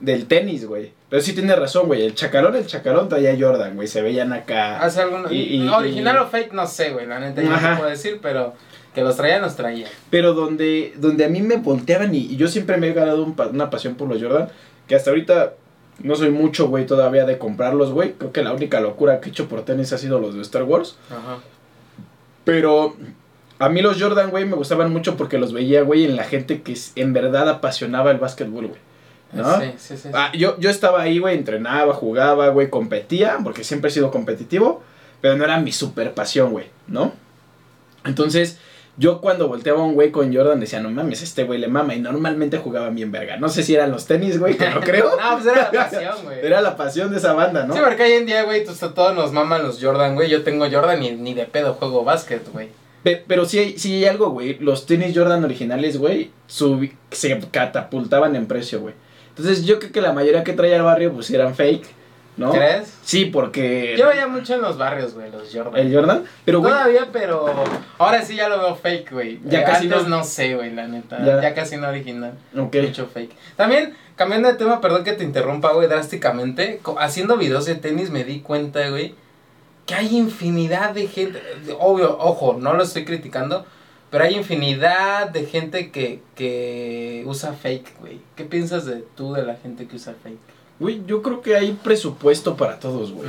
Del 0.00 0.26
tenis, 0.26 0.64
güey. 0.66 0.92
Pero 1.10 1.20
sí 1.22 1.34
tienes 1.34 1.58
razón, 1.58 1.86
güey. 1.86 2.02
El 2.06 2.14
chacalón, 2.14 2.56
el 2.56 2.66
chacalón 2.66 3.08
traía 3.08 3.36
Jordan, 3.38 3.76
güey. 3.76 3.86
Se 3.86 4.00
veían 4.00 4.32
acá. 4.32 4.80
Hace 4.80 5.02
algún... 5.02 5.26
Y- 5.30 5.56
y- 5.56 5.68
original 5.68 6.16
y- 6.16 6.18
o 6.20 6.26
fake, 6.28 6.52
no 6.52 6.66
sé, 6.66 6.90
güey, 6.90 7.06
la 7.06 7.20
neta, 7.20 7.42
yo 7.42 7.50
no 7.50 7.76
puedo 7.76 7.90
decir, 7.90 8.18
pero 8.22 8.54
que 8.94 9.02
los 9.02 9.16
traían, 9.16 9.42
los 9.42 9.56
traían. 9.56 9.90
Pero 10.08 10.32
donde, 10.32 10.94
donde 10.96 11.24
a 11.24 11.28
mí 11.28 11.42
me 11.42 11.56
volteaban 11.56 12.14
y, 12.14 12.34
yo 12.36 12.48
siempre 12.48 12.76
me 12.78 12.88
he 12.88 12.92
ganado 12.94 13.22
un 13.22 13.36
una 13.52 13.68
pasión 13.70 13.94
por 13.96 14.08
los 14.08 14.22
Jordan, 14.22 14.48
que 14.88 14.94
hasta 14.94 15.10
ahorita 15.10 15.52
no 16.02 16.14
soy 16.14 16.30
mucho, 16.30 16.68
güey, 16.68 16.86
todavía 16.86 17.26
de 17.26 17.36
comprarlos, 17.36 17.92
güey. 17.92 18.12
Creo 18.14 18.32
que 18.32 18.42
la 18.42 18.54
única 18.54 18.80
locura 18.80 19.20
que 19.20 19.28
he 19.28 19.32
hecho 19.32 19.48
por 19.48 19.64
tenis 19.66 19.92
ha 19.92 19.98
sido 19.98 20.18
los 20.18 20.34
de 20.34 20.40
Star 20.40 20.62
Wars. 20.62 20.96
Ajá. 21.10 21.38
Pero 22.44 22.96
a 23.58 23.68
mí 23.68 23.82
los 23.82 24.00
Jordan, 24.00 24.30
güey, 24.30 24.44
me 24.46 24.56
gustaban 24.56 24.92
mucho 24.92 25.16
porque 25.16 25.38
los 25.38 25.52
veía, 25.52 25.82
güey, 25.82 26.04
en 26.06 26.16
la 26.16 26.24
gente 26.24 26.62
que 26.62 26.74
en 26.96 27.12
verdad 27.12 27.48
apasionaba 27.48 28.10
el 28.10 28.18
básquetbol, 28.18 28.68
güey. 28.68 28.80
¿No? 29.32 29.60
Sí, 29.60 29.66
sí, 29.78 29.96
sí. 29.96 30.02
sí. 30.04 30.08
Ah, 30.12 30.32
yo, 30.36 30.58
yo 30.58 30.70
estaba 30.70 31.02
ahí, 31.02 31.18
güey, 31.18 31.36
entrenaba, 31.36 31.94
jugaba, 31.94 32.48
güey, 32.48 32.68
competía, 32.70 33.38
porque 33.44 33.62
siempre 33.64 33.90
he 33.90 33.92
sido 33.94 34.10
competitivo, 34.10 34.82
pero 35.20 35.36
no 35.36 35.44
era 35.44 35.58
mi 35.60 35.72
super 35.72 36.12
pasión, 36.14 36.50
güey, 36.52 36.66
¿no? 36.88 37.12
Entonces, 38.04 38.58
Yo 38.96 39.20
cuando 39.22 39.48
volteaba 39.48 39.80
a 39.80 39.84
un 39.84 39.94
güey 39.94 40.10
con 40.10 40.34
Jordan 40.34 40.60
decía, 40.60 40.80
no 40.80 40.90
mames, 40.90 41.22
este 41.22 41.44
güey 41.44 41.58
le 41.58 41.68
mama. 41.68 41.94
Y 41.94 42.00
normalmente 42.00 42.58
jugaban 42.58 42.94
bien 42.94 43.10
verga. 43.10 43.38
No 43.38 43.48
sé 43.48 43.62
si 43.62 43.74
eran 43.74 43.90
los 43.92 44.04
tenis, 44.04 44.38
güey, 44.38 44.58
que 44.58 44.68
no 44.68 44.80
creo. 44.82 45.10
no, 45.16 45.38
pues 45.38 45.46
era 45.46 45.62
la 45.62 45.70
pasión, 45.90 46.16
güey. 46.24 46.38
Era 46.44 46.60
la 46.60 46.76
pasión 46.76 47.10
de 47.10 47.16
esa 47.16 47.32
banda, 47.32 47.64
¿no? 47.64 47.72
Sí, 47.72 47.80
porque 47.82 48.02
hoy 48.02 48.12
en 48.12 48.26
día, 48.26 48.42
güey, 48.42 48.62
todos 48.64 49.14
nos 49.14 49.32
maman 49.32 49.62
los 49.62 49.82
Jordan, 49.82 50.16
güey. 50.16 50.28
Yo 50.28 50.42
tengo 50.42 50.66
Jordan 50.70 51.02
y 51.02 51.12
ni 51.12 51.32
de 51.32 51.46
pedo 51.46 51.74
juego 51.74 52.04
básquet, 52.04 52.46
güey. 52.52 52.68
Pe- 53.02 53.24
Pero 53.26 53.46
sí 53.46 53.58
hay, 53.60 53.78
sí 53.78 53.94
hay 53.94 54.04
algo, 54.06 54.30
güey. 54.30 54.58
Los 54.58 54.84
tenis 54.84 55.16
Jordan 55.16 55.44
originales, 55.44 55.96
güey, 55.96 56.30
se 57.10 57.40
catapultaban 57.50 58.36
en 58.36 58.46
precio, 58.46 58.80
güey. 58.80 58.94
Entonces 59.40 59.64
yo 59.64 59.78
creo 59.78 59.90
que 59.90 60.00
la 60.02 60.12
mayoría 60.12 60.44
que 60.44 60.52
traía 60.52 60.76
al 60.76 60.82
barrio, 60.82 61.12
pues 61.14 61.30
eran 61.30 61.54
fake, 61.54 61.86
¿no? 62.36 62.52
¿Crees? 62.52 62.94
Sí, 63.02 63.24
porque... 63.24 63.94
Yo 63.98 64.08
veía 64.08 64.26
mucho 64.26 64.54
en 64.54 64.60
los 64.60 64.76
barrios, 64.76 65.14
güey, 65.14 65.30
los 65.30 65.48
Jordan. 65.50 65.76
El 65.76 65.94
Jordan, 65.94 66.24
pero 66.44 66.60
güey... 66.60 66.70
Todavía, 66.72 67.08
pero 67.10 67.46
ahora 67.96 68.22
sí 68.22 68.36
ya 68.36 68.50
lo 68.50 68.58
veo 68.58 68.76
fake, 68.76 69.10
güey. 69.10 69.40
Ya 69.44 69.60
Eh, 69.60 69.64
casi 69.64 69.86
Antes 69.86 70.08
no. 70.08 70.18
no 70.18 70.24
sé, 70.24 70.54
güey, 70.54 70.74
la 70.74 70.86
neta. 70.86 71.24
Ya. 71.24 71.40
Ya. 71.40 71.54
casi 71.54 71.78
no 71.78 71.88
original. 71.88 72.34
Ok. 72.54 72.76
Mucho 72.82 73.06
fake. 73.06 73.32
También, 73.56 73.94
cambiando 74.14 74.48
de 74.48 74.54
tema, 74.54 74.82
perdón 74.82 75.04
que 75.04 75.14
te 75.14 75.24
interrumpa, 75.24 75.72
güey, 75.72 75.88
drásticamente. 75.88 76.80
Haciendo 76.98 77.38
videos 77.38 77.64
de 77.64 77.76
tenis 77.76 78.10
me 78.10 78.24
di 78.24 78.40
cuenta, 78.40 78.90
güey, 78.90 79.14
que 79.86 79.94
hay 79.94 80.16
infinidad 80.16 80.90
de 80.90 81.08
gente. 81.08 81.42
Obvio, 81.78 82.16
ojo, 82.18 82.58
no 82.60 82.74
lo 82.74 82.82
estoy 82.82 83.06
criticando. 83.06 83.64
Pero 84.10 84.24
hay 84.24 84.34
infinidad 84.34 85.28
de 85.30 85.46
gente 85.46 85.90
que, 85.90 86.20
que 86.34 87.22
usa 87.26 87.52
fake, 87.52 88.00
güey. 88.00 88.20
¿Qué 88.34 88.44
piensas 88.44 88.84
de 88.86 89.04
tú 89.16 89.34
de 89.34 89.44
la 89.44 89.54
gente 89.54 89.86
que 89.86 89.96
usa 89.96 90.14
fake? 90.20 90.38
Güey, 90.80 91.02
yo 91.06 91.22
creo 91.22 91.40
que 91.42 91.56
hay 91.56 91.72
presupuesto 91.72 92.56
para 92.56 92.80
todos, 92.80 93.12
güey. 93.12 93.28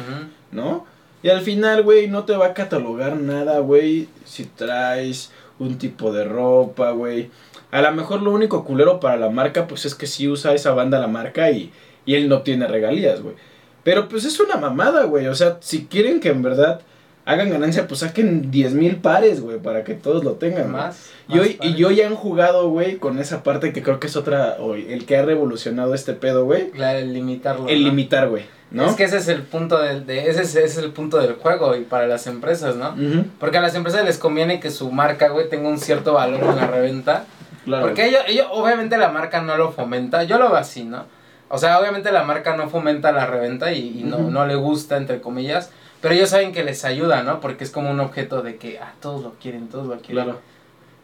¿no? 0.51 0.85
Y 1.23 1.29
al 1.29 1.41
final, 1.41 1.83
güey, 1.83 2.07
no 2.07 2.23
te 2.23 2.35
va 2.35 2.47
a 2.47 2.53
catalogar 2.53 3.17
nada, 3.17 3.59
güey, 3.59 4.07
si 4.25 4.45
traes 4.45 5.31
un 5.59 5.77
tipo 5.77 6.11
de 6.11 6.23
ropa, 6.23 6.91
güey. 6.91 7.29
A 7.69 7.81
lo 7.81 7.91
mejor 7.91 8.21
lo 8.23 8.31
único 8.31 8.65
culero 8.65 8.99
para 8.99 9.17
la 9.17 9.29
marca, 9.29 9.67
pues 9.67 9.85
es 9.85 9.93
que 9.93 10.07
sí 10.07 10.27
usa 10.27 10.53
esa 10.53 10.73
banda 10.73 10.99
la 10.99 11.07
marca 11.07 11.51
y, 11.51 11.71
y 12.05 12.15
él 12.15 12.27
no 12.27 12.41
tiene 12.41 12.67
regalías, 12.67 13.21
güey. 13.21 13.35
Pero 13.83 14.09
pues 14.09 14.25
es 14.25 14.39
una 14.39 14.57
mamada, 14.57 15.05
güey. 15.05 15.27
O 15.27 15.35
sea, 15.35 15.57
si 15.61 15.85
quieren 15.85 16.19
que 16.19 16.29
en 16.29 16.41
verdad 16.41 16.81
hagan 17.25 17.49
ganancia, 17.49 17.87
pues 17.87 17.99
saquen 18.01 18.51
10 18.51 18.73
mil 18.73 18.95
pares, 18.97 19.41
güey, 19.41 19.59
para 19.59 19.83
que 19.83 19.93
todos 19.93 20.23
lo 20.23 20.33
tengan. 20.33 20.71
Más. 20.71 21.11
Y 21.27 21.39
hoy, 21.39 21.57
más 21.59 21.67
y 21.67 21.83
hoy 21.83 22.01
han 22.01 22.15
jugado, 22.15 22.69
güey, 22.69 22.97
con 22.97 23.19
esa 23.19 23.43
parte 23.43 23.73
que 23.73 23.83
creo 23.83 23.99
que 23.99 24.07
es 24.07 24.15
otra, 24.15 24.57
hoy, 24.59 24.87
el 24.89 25.05
que 25.05 25.17
ha 25.17 25.23
revolucionado 25.23 25.93
este 25.93 26.13
pedo, 26.13 26.45
güey. 26.45 26.71
La 26.75 26.93
de 26.93 27.05
limitarlo. 27.05 27.67
El 27.67 27.83
¿no? 27.83 27.89
limitar, 27.89 28.29
güey, 28.29 28.45
¿no? 28.71 28.87
Es 28.89 28.95
que 28.95 29.03
ese 29.03 29.17
es 29.17 29.27
el 29.27 29.43
punto 29.43 29.79
del, 29.79 30.05
de, 30.05 30.29
ese, 30.29 30.41
es, 30.41 30.55
ese 30.55 30.63
es 30.63 30.77
el 30.77 30.91
punto 30.91 31.17
del 31.17 31.33
juego 31.33 31.75
y 31.75 31.81
para 31.81 32.07
las 32.07 32.27
empresas, 32.27 32.75
¿no? 32.75 32.95
Porque 33.39 33.57
a 33.57 33.61
las 33.61 33.75
empresas 33.75 34.03
les 34.03 34.17
conviene 34.17 34.59
que 34.59 34.71
su 34.71 34.91
marca, 34.91 35.29
güey, 35.29 35.49
tenga 35.49 35.69
un 35.69 35.77
cierto 35.77 36.13
valor 36.13 36.43
en 36.43 36.55
la 36.55 36.67
reventa. 36.67 37.25
claro. 37.65 37.85
Porque 37.85 38.07
ellos, 38.07 38.21
ellos, 38.27 38.47
obviamente 38.51 38.97
la 38.97 39.09
marca 39.09 39.41
no 39.41 39.57
lo 39.57 39.71
fomenta. 39.71 40.23
Yo 40.23 40.37
lo 40.37 40.49
veo 40.49 40.57
así, 40.57 40.83
¿no? 40.83 41.05
O 41.53 41.57
sea, 41.57 41.79
obviamente 41.79 42.13
la 42.13 42.23
marca 42.23 42.55
no 42.55 42.69
fomenta 42.69 43.11
la 43.11 43.25
reventa 43.25 43.73
y, 43.73 43.99
y 43.99 44.03
no, 44.05 44.19
no 44.19 44.45
le 44.45 44.55
gusta, 44.55 44.95
entre 44.95 45.19
comillas. 45.19 45.69
Pero 46.01 46.13
ellos 46.15 46.29
saben 46.29 46.51
que 46.51 46.63
les 46.63 46.83
ayuda, 46.83 47.23
¿no? 47.23 47.39
Porque 47.39 47.63
es 47.63 47.69
como 47.71 47.91
un 47.91 47.99
objeto 47.99 48.41
de 48.41 48.57
que, 48.57 48.79
ah, 48.79 48.93
todos 49.01 49.21
lo 49.23 49.33
quieren, 49.35 49.69
todos 49.69 49.85
lo 49.87 49.97
quieren. 49.97 50.23
Claro. 50.25 50.39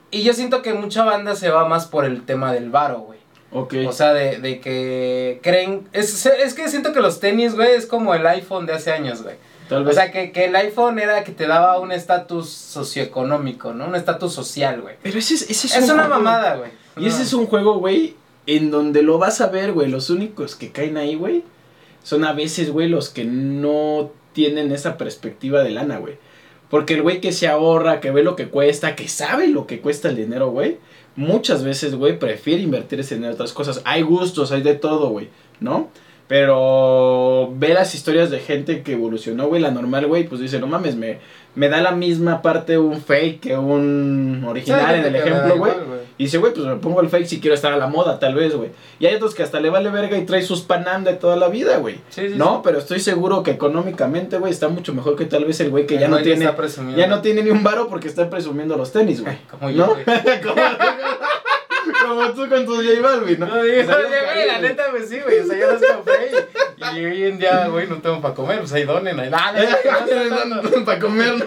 Y 0.09 0.23
yo 0.23 0.33
siento 0.33 0.61
que 0.61 0.73
mucha 0.73 1.03
banda 1.03 1.35
se 1.35 1.49
va 1.49 1.67
más 1.67 1.85
por 1.85 2.05
el 2.05 2.23
tema 2.25 2.51
del 2.53 2.69
varo, 2.69 2.99
güey. 3.01 3.19
Ok. 3.51 3.75
O 3.87 3.91
sea, 3.91 4.13
de, 4.13 4.39
de 4.39 4.59
que 4.59 5.39
creen... 5.43 5.87
Es, 5.93 6.25
es 6.25 6.53
que 6.53 6.67
siento 6.69 6.93
que 6.93 6.99
los 6.99 7.19
tenis, 7.19 7.55
güey, 7.55 7.71
es 7.75 7.85
como 7.85 8.13
el 8.15 8.25
iPhone 8.25 8.65
de 8.65 8.73
hace 8.73 8.91
años, 8.91 9.21
güey. 9.23 9.35
Tal 9.69 9.81
O 9.81 9.85
vez. 9.85 9.95
sea, 9.95 10.11
que, 10.11 10.31
que 10.31 10.45
el 10.45 10.55
iPhone 10.55 10.97
era 10.97 11.23
que 11.23 11.31
te 11.33 11.45
daba 11.45 11.77
un 11.79 11.91
estatus 11.91 12.49
socioeconómico, 12.49 13.73
¿no? 13.73 13.85
Un 13.87 13.95
estatus 13.95 14.33
social, 14.33 14.81
güey. 14.81 14.95
pero 15.03 15.19
ese, 15.19 15.35
es- 15.35 15.43
ese 15.49 15.67
es, 15.67 15.75
Es 15.75 15.83
un 15.89 15.91
una 15.95 16.05
juego- 16.07 16.23
mamada, 16.23 16.55
güey. 16.55 16.71
Y 16.97 17.07
ese 17.07 17.23
es 17.23 17.33
un 17.33 17.45
juego, 17.47 17.77
güey, 17.79 18.15
en 18.47 18.71
donde 18.71 19.03
lo 19.03 19.17
vas 19.19 19.41
a 19.41 19.47
ver, 19.47 19.73
güey. 19.73 19.89
Los 19.89 20.09
únicos 20.09 20.55
que 20.55 20.71
caen 20.71 20.97
ahí, 20.97 21.15
güey, 21.15 21.43
son 22.01 22.23
a 22.25 22.33
veces, 22.33 22.71
güey, 22.71 22.87
los 22.89 23.09
que 23.09 23.25
no 23.25 24.11
tienen 24.37 24.71
esa 24.71 24.99
perspectiva 24.99 25.63
de 25.63 25.71
lana, 25.71 25.97
güey. 25.97 26.13
Porque 26.69 26.93
el 26.93 27.01
güey 27.01 27.21
que 27.21 27.31
se 27.31 27.47
ahorra, 27.47 27.99
que 27.99 28.11
ve 28.11 28.21
lo 28.21 28.35
que 28.35 28.49
cuesta, 28.49 28.95
que 28.95 29.07
sabe 29.07 29.47
lo 29.47 29.65
que 29.65 29.79
cuesta 29.79 30.09
el 30.09 30.15
dinero, 30.15 30.51
güey, 30.51 30.77
muchas 31.15 31.63
veces, 31.63 31.95
güey, 31.95 32.19
prefiere 32.19 32.61
invertir 32.61 32.99
ese 32.99 33.15
dinero 33.15 33.31
en 33.31 33.33
otras 33.33 33.51
cosas. 33.51 33.81
Hay 33.83 34.03
gustos, 34.03 34.51
hay 34.51 34.61
de 34.61 34.75
todo, 34.75 35.09
güey, 35.09 35.29
¿no? 35.59 35.89
Pero 36.27 37.51
ve 37.55 37.73
las 37.73 37.95
historias 37.95 38.29
de 38.29 38.37
gente 38.37 38.83
que 38.83 38.91
evolucionó, 38.91 39.47
güey, 39.47 39.59
la 39.59 39.71
normal, 39.71 40.05
güey, 40.05 40.27
pues 40.27 40.39
dice, 40.39 40.59
no 40.59 40.67
mames, 40.67 40.95
me, 40.95 41.17
me 41.57 41.69
da 41.69 41.81
la 41.81 41.91
misma 41.91 42.43
parte 42.43 42.77
un 42.77 43.01
fake 43.01 43.39
que 43.39 43.57
un 43.57 44.45
original 44.47 44.93
en 44.93 45.05
el 45.05 45.15
ejemplo, 45.15 45.57
güey. 45.57 45.73
Y 46.19 46.25
dice, 46.25 46.37
güey, 46.37 46.53
pues 46.53 46.67
me 46.67 46.75
pongo 46.75 47.01
el 47.01 47.09
fake 47.09 47.25
si 47.25 47.39
quiero 47.39 47.55
estar 47.55 47.73
a 47.73 47.77
la 47.77 47.87
moda, 47.87 48.19
tal 48.19 48.35
vez, 48.35 48.55
güey. 48.55 48.69
Y 48.99 49.07
hay 49.07 49.15
otros 49.15 49.33
que 49.33 49.41
hasta 49.41 49.59
le 49.59 49.71
vale 49.71 49.89
verga 49.89 50.15
y 50.19 50.25
trae 50.25 50.43
sus 50.43 50.61
panam 50.61 51.03
de 51.03 51.13
toda 51.13 51.35
la 51.35 51.47
vida, 51.47 51.77
güey. 51.77 51.95
Sí, 52.09 52.29
sí, 52.29 52.35
No, 52.35 52.61
pero 52.61 52.77
estoy 52.77 52.99
seguro 52.99 53.41
que 53.41 53.49
económicamente, 53.49 54.37
güey, 54.37 54.53
está 54.53 54.67
mucho 54.69 54.93
mejor 54.93 55.15
que 55.15 55.25
tal 55.25 55.45
vez 55.45 55.59
el 55.59 55.71
güey 55.71 55.87
que 55.87 55.95
El 55.95 56.01
ya 56.01 56.07
no 56.09 56.19
tiene 56.21 56.47
ya 56.95 57.07
no 57.07 57.21
tiene 57.21 57.41
ni 57.41 57.49
un 57.49 57.63
varo 57.63 57.87
porque 57.87 58.07
está 58.07 58.29
presumiendo 58.29 58.77
los 58.77 58.91
tenis, 58.91 59.23
güey. 59.23 59.39
Como 59.49 59.71
yo, 59.71 59.87
¿No? 59.87 59.95
como, 62.07 62.31
tú 62.31 62.49
con 62.49 62.65
tu 62.65 62.75
J 62.75 63.01
Balvin, 63.01 63.39
¿no? 63.39 63.47
No, 63.47 63.55
güey, 63.55 63.85
la 64.47 64.59
neta, 64.59 64.85
pues 64.91 65.09
sí, 65.09 65.19
güey. 65.19 65.39
O 65.39 65.45
sea, 65.45 65.57
yo 65.57 65.71
las 65.71 65.81
compré 65.83 66.31
y, 66.31 66.97
y 66.97 67.05
hoy 67.05 67.23
en 67.23 67.39
día, 67.39 67.67
güey, 67.67 67.87
no 67.87 67.97
tengo 67.97 68.21
para 68.21 68.33
comer. 68.33 68.59
Pues 68.59 68.73
ahí 68.73 68.83
donen, 68.83 69.19
ahí. 69.19 69.29
Ah, 69.31 69.53
no. 70.47 70.85
Para 70.85 70.99
comer, 70.99 71.37
¿no? 71.37 71.45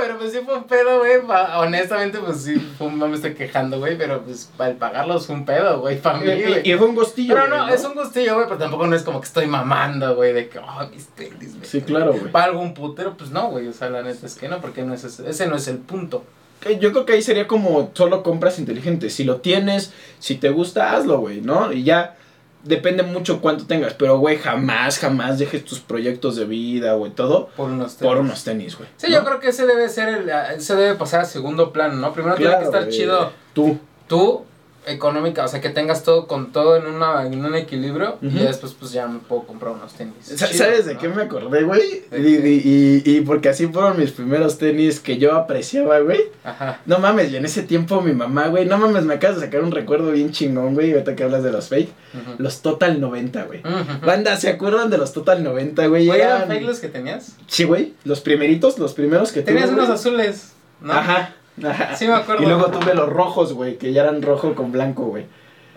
Pero 0.00 0.18
pues 0.18 0.32
sí 0.32 0.40
fue 0.44 0.56
un 0.56 0.64
pedo, 0.64 0.98
güey. 0.98 1.16
Honestamente, 1.56 2.18
pues 2.18 2.42
sí, 2.42 2.56
fue 2.76 2.90
no 2.90 3.08
me 3.08 3.16
estoy 3.16 3.34
quejando, 3.34 3.78
güey. 3.78 3.96
Pero 3.96 4.22
pues 4.22 4.50
para 4.56 4.74
pagarlos 4.74 5.26
fue 5.26 5.36
un 5.36 5.44
pedo, 5.44 5.80
güey, 5.80 6.00
para 6.00 6.18
mí, 6.18 6.26
güey. 6.26 6.68
Y, 6.68 6.74
fue 6.74 6.86
un 6.86 6.94
gustillo. 6.94 7.34
Pero 7.34 7.48
no, 7.48 7.68
es 7.68 7.84
un 7.84 7.94
gustillo, 7.94 8.34
güey, 8.34 8.46
pero 8.46 8.58
tampoco 8.58 8.86
no 8.86 8.96
es 8.96 9.02
como 9.02 9.20
que 9.20 9.26
estoy 9.26 9.46
mamando, 9.46 10.14
güey, 10.14 10.32
de 10.32 10.48
que, 10.48 10.58
oh, 10.58 10.88
mis 10.90 11.08
tenis, 11.08 11.56
güey. 11.56 11.64
Sí, 11.64 11.82
claro, 11.82 12.12
güey. 12.12 12.32
Para 12.32 12.46
algún 12.46 12.74
putero, 12.74 13.16
pues 13.16 13.30
no, 13.30 13.48
güey, 13.48 13.68
o 13.68 13.72
sea, 13.72 13.90
la 13.90 14.02
neta 14.02 14.26
es 14.26 14.34
que 14.34 14.48
no, 14.48 14.60
porque 14.60 14.82
no 14.82 14.94
es 14.94 15.04
ese, 15.04 15.28
ese 15.28 15.46
no 15.46 15.56
es 15.56 15.68
el 15.68 15.78
punto. 15.78 16.24
Que 16.60 16.78
Yo 16.78 16.92
creo 16.92 17.06
que 17.06 17.12
ahí 17.14 17.22
sería 17.22 17.46
como 17.46 17.90
solo 17.94 18.22
compras 18.22 18.58
inteligentes. 18.58 19.14
Si 19.14 19.24
lo 19.24 19.36
tienes, 19.40 19.92
si 20.18 20.36
te 20.36 20.50
gusta, 20.50 20.94
hazlo, 20.96 21.20
güey, 21.20 21.40
¿no? 21.40 21.72
Y 21.72 21.84
ya 21.84 22.16
depende 22.64 23.02
mucho 23.02 23.40
cuánto 23.40 23.66
tengas. 23.66 23.94
Pero, 23.94 24.18
güey, 24.18 24.36
jamás, 24.38 24.98
jamás 24.98 25.38
dejes 25.38 25.64
tus 25.64 25.78
proyectos 25.80 26.36
de 26.36 26.44
vida, 26.44 26.94
güey, 26.94 27.12
todo 27.12 27.48
Por 27.56 27.70
unos 27.70 27.96
tenis. 27.96 28.12
por 28.12 28.20
unos 28.20 28.44
tenis, 28.44 28.76
güey. 28.76 28.88
Sí, 28.96 29.06
¿no? 29.08 29.14
yo 29.18 29.24
creo 29.24 29.40
que 29.40 29.48
ese 29.48 29.66
debe 29.66 29.88
ser 29.88 30.08
el, 30.08 30.28
ese 30.56 30.74
debe 30.74 30.94
pasar 30.96 31.20
a 31.20 31.24
segundo 31.24 31.72
plano, 31.72 31.94
¿no? 31.94 32.12
Primero 32.12 32.34
tiene 32.36 32.58
que 32.58 32.64
estar 32.64 32.88
chido 32.88 33.32
Tú. 33.52 33.78
tú, 34.08 34.44
económica, 34.88 35.44
o 35.44 35.48
sea, 35.48 35.60
que 35.60 35.70
tengas 35.70 36.02
todo 36.02 36.26
con 36.26 36.52
todo 36.52 36.76
en, 36.76 36.86
una, 36.86 37.26
en 37.26 37.44
un 37.44 37.54
equilibrio 37.54 38.18
y 38.22 38.28
Ujú. 38.28 38.38
ya 38.38 38.44
después 38.46 38.74
pues 38.78 38.92
ya 38.92 39.06
me 39.06 39.18
puedo 39.18 39.42
comprar 39.42 39.72
unos 39.72 39.92
tenis. 39.94 40.14
Chidos, 40.26 40.56
¿Sabes 40.56 40.86
de 40.86 40.94
¿no? 40.94 41.00
qué 41.00 41.08
me 41.08 41.22
acordé, 41.22 41.62
güey? 41.64 42.04
¿De 42.10 42.18
Y, 42.20 42.34
y, 42.36 43.02
y, 43.04 43.16
y 43.16 43.20
porque 43.22 43.48
así 43.50 43.66
fueron 43.66 43.98
mis 43.98 44.10
primeros 44.12 44.58
tenis 44.58 45.00
que 45.00 45.18
yo 45.18 45.34
apreciaba, 45.34 46.00
güey. 46.00 46.20
Ajá. 46.44 46.80
No 46.86 46.98
mames, 46.98 47.30
y 47.30 47.36
en 47.36 47.44
ese 47.44 47.62
tiempo 47.62 48.00
mi 48.00 48.12
mamá, 48.12 48.48
güey, 48.48 48.66
no 48.66 48.78
mames, 48.78 49.04
me 49.04 49.14
acabas 49.14 49.36
de 49.40 49.46
sacar 49.46 49.62
un 49.62 49.70
recuerdo 49.72 50.10
bien 50.12 50.32
chingón, 50.32 50.74
güey, 50.74 50.92
ahorita 50.92 51.14
que 51.14 51.24
hablas 51.24 51.42
de 51.42 51.52
los 51.52 51.68
fake. 51.68 51.90
Los 52.38 52.62
Total 52.62 53.00
90, 53.00 53.42
güey. 53.44 53.60
Ujú. 53.60 54.06
Banda, 54.06 54.36
¿se 54.36 54.48
acuerdan 54.48 54.90
de 54.90 54.98
los 54.98 55.12
Total 55.12 55.42
90, 55.44 55.86
güey? 55.86 56.08
¿eran 56.08 56.48
fake 56.48 56.62
los 56.62 56.78
que 56.80 56.88
tenías? 56.88 57.36
Sí, 57.46 57.64
güey, 57.64 57.94
los 58.04 58.20
primeritos, 58.20 58.78
los 58.78 58.94
primeros 58.94 59.32
que 59.32 59.42
Tenías 59.42 59.66
tuve, 59.70 59.74
unos 59.80 59.90
azules, 59.90 60.52
¿no? 60.80 60.92
Ajá. 60.92 61.34
Sí 61.96 62.06
me 62.06 62.14
acuerdo. 62.14 62.42
Y 62.42 62.46
luego 62.46 62.66
tuve 62.66 62.94
los 62.94 63.08
rojos, 63.08 63.52
güey, 63.52 63.76
que 63.76 63.92
ya 63.92 64.02
eran 64.02 64.22
rojo 64.22 64.54
con 64.54 64.72
blanco, 64.72 65.04
güey. 65.04 65.26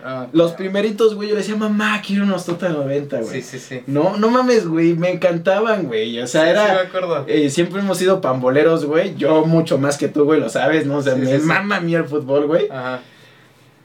Ah, 0.04 0.26
Los 0.32 0.52
primeritos, 0.52 1.14
güey, 1.14 1.28
yo 1.28 1.34
le 1.36 1.42
decía, 1.42 1.54
mamá, 1.54 2.02
quiero 2.04 2.24
unos 2.24 2.44
Total 2.44 2.72
90, 2.72 3.20
güey. 3.20 3.40
Sí, 3.40 3.42
sí, 3.42 3.58
sí. 3.60 3.82
No, 3.86 4.16
no 4.16 4.30
mames, 4.30 4.66
güey, 4.66 4.94
me 4.94 5.10
encantaban, 5.10 5.84
güey. 5.86 6.18
O 6.20 6.26
sea, 6.26 6.42
Sí, 6.42 6.50
era... 6.50 6.66
Sí, 6.66 6.72
me 6.72 6.80
acuerdo. 6.80 7.24
Eh, 7.28 7.50
siempre 7.50 7.80
hemos 7.80 7.98
sido 7.98 8.20
pamboleros, 8.20 8.84
güey. 8.84 9.14
Yo 9.14 9.44
mucho 9.46 9.78
más 9.78 9.98
que 9.98 10.08
tú, 10.08 10.24
güey, 10.24 10.40
lo 10.40 10.48
sabes, 10.48 10.86
¿no? 10.86 10.96
O 10.96 11.02
sea, 11.02 11.14
Sí, 11.14 11.20
me 11.20 11.38
mama 11.38 11.76
a 11.76 11.80
mí 11.80 11.94
el 11.94 12.04
fútbol, 12.04 12.46
güey. 12.46 12.68
Ajá. 12.68 13.00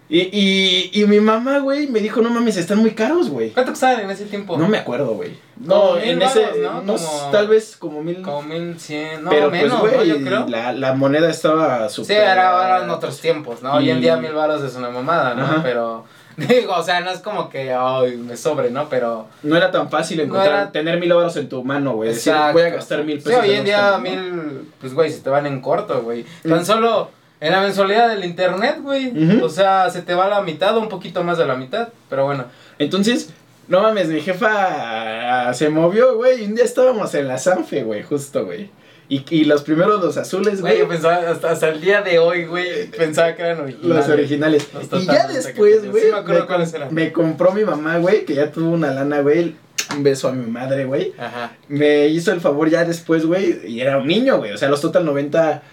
Y, 0.09 0.19
y, 0.21 0.91
y 1.01 1.05
mi 1.05 1.19
mamá, 1.19 1.59
güey, 1.59 1.87
me 1.87 1.99
dijo, 1.99 2.21
no 2.21 2.29
mames, 2.29 2.55
están 2.55 2.77
muy 2.79 2.91
caros, 2.91 3.29
güey. 3.29 3.49
¿Cuánto 3.51 3.73
costaban 3.73 3.99
en 3.99 4.09
ese 4.09 4.23
tiempo? 4.25 4.57
No 4.57 4.67
me 4.69 4.77
acuerdo, 4.77 5.15
güey. 5.15 5.31
No, 5.59 5.95
mil 5.95 6.03
en 6.03 6.21
ese, 6.21 6.47
¿no? 6.63 6.81
Como- 6.85 7.29
tal 7.31 7.47
vez 7.49 7.75
como 7.77 8.01
mil. 8.01 8.21
Como 8.21 8.41
1100, 8.43 9.23
no, 9.25 9.29
pero 9.29 9.51
menos, 9.51 9.79
pues, 9.81 9.91
¿no? 9.91 9.97
güey, 9.97 10.09
Yo 10.09 10.17
creo. 10.23 10.47
la, 10.47 10.71
la 10.71 10.93
moneda 10.93 11.29
estaba 11.29 11.89
Sí, 11.89 11.95
súper. 11.95 12.17
era, 12.21 12.65
eran 12.77 12.89
otros 12.89 13.19
tiempos, 13.19 13.61
¿no? 13.61 13.73
Hoy 13.73 13.89
en 13.89 13.99
día 13.99 14.15
mil 14.15 14.31
varos 14.31 14.63
es 14.63 14.75
una 14.75 14.89
mamada, 14.89 15.33
¿no? 15.33 15.43
Ajá. 15.43 15.59
Pero, 15.61 16.05
digo, 16.37 16.73
o 16.75 16.83
sea, 16.83 17.01
no 17.01 17.09
es 17.11 17.19
como 17.19 17.49
que, 17.49 17.73
ay, 17.73 18.15
me 18.15 18.37
sobre, 18.37 18.69
¿no? 18.69 18.87
Pero, 18.87 19.27
No 19.43 19.57
era 19.57 19.71
tan 19.71 19.89
fácil 19.89 20.21
encontrar, 20.21 20.47
era- 20.47 20.71
tener 20.71 20.99
mil 21.01 21.11
euros 21.11 21.35
en 21.35 21.49
tu 21.49 21.65
mano, 21.65 21.95
güey. 21.95 22.09
Decir, 22.13 22.33
voy 22.53 22.61
a 22.61 22.69
gastar 22.69 23.03
mil 23.03 23.17
pesos. 23.17 23.43
Sí, 23.43 23.49
hoy 23.49 23.55
en 23.57 23.65
día 23.65 23.97
mil, 23.97 24.71
pues, 24.79 24.93
güey, 24.93 25.11
se 25.11 25.19
te 25.19 25.29
van 25.29 25.47
en 25.47 25.59
corto, 25.59 26.01
güey. 26.03 26.23
Mm. 26.45 26.49
Tan 26.49 26.65
solo 26.65 27.09
en 27.39 27.51
la 27.51 27.61
mensualidad 27.61 28.09
del 28.09 28.25
internet, 28.25 28.77
güey. 28.81 29.41
O 29.41 29.49
sea, 29.49 29.89
se 29.89 30.01
te 30.01 30.13
va 30.13 30.27
la 30.27 30.41
mitad 30.41 30.75
o 30.77 30.81
un 30.81 30.89
poquito 30.89 31.23
más 31.23 31.37
de 31.37 31.45
la 31.45 31.55
mitad, 31.55 31.89
pero 32.09 32.25
bueno. 32.25 32.45
Entonces, 32.79 33.29
no 33.67 33.81
mames, 33.81 34.07
mi 34.07 34.21
jefa 34.21 35.49
ah, 35.49 35.53
se 35.53 35.69
movió, 35.69 36.15
güey. 36.15 36.45
Un 36.45 36.55
día 36.55 36.63
estábamos 36.65 37.13
en 37.15 37.27
la 37.27 37.37
Sanfe, 37.37 37.83
güey, 37.83 38.03
justo, 38.03 38.45
güey. 38.45 38.69
Y, 39.09 39.23
y 39.29 39.45
los 39.45 39.61
primeros, 39.63 40.03
los 40.03 40.17
azules, 40.17 40.59
Güey, 40.59 40.79
yo 40.79 40.87
pensaba, 40.89 41.29
hasta, 41.31 41.51
hasta 41.51 41.69
el 41.69 41.79
día 41.79 42.01
de 42.01 42.19
hoy, 42.19 42.43
güey, 42.45 42.87
pensaba 42.87 43.33
que 43.35 43.41
eran 43.41 43.61
originales. 43.61 43.95
Los 43.95 44.09
originales. 44.09 44.67
Los 44.91 45.03
y 45.03 45.05
ya 45.05 45.27
después, 45.27 45.89
güey, 45.89 46.03
sí 46.03 46.11
me 46.11 46.17
acuerdo 46.17 46.41
me, 46.41 46.47
cuáles 46.47 46.71
com- 46.71 46.81
eran. 46.81 46.93
me 46.93 47.13
compró 47.13 47.53
mi 47.53 47.63
mamá, 47.63 47.99
güey, 47.99 48.25
que 48.25 48.35
ya 48.35 48.51
tuvo 48.51 48.71
una 48.71 48.91
lana, 48.91 49.21
güey. 49.21 49.55
Un 49.95 50.03
beso 50.03 50.27
a 50.27 50.33
mi 50.33 50.45
madre, 50.51 50.83
güey. 50.83 51.13
Ajá. 51.17 51.55
Me 51.69 52.07
hizo 52.07 52.33
el 52.33 52.41
favor 52.41 52.69
ya 52.69 52.83
después, 52.83 53.25
güey. 53.25 53.65
Y 53.65 53.79
era 53.79 53.97
un 53.97 54.07
niño, 54.07 54.39
güey. 54.39 54.51
O 54.51 54.57
sea, 54.57 54.67
los 54.67 54.81
Total 54.81 55.05
90, 55.05 55.63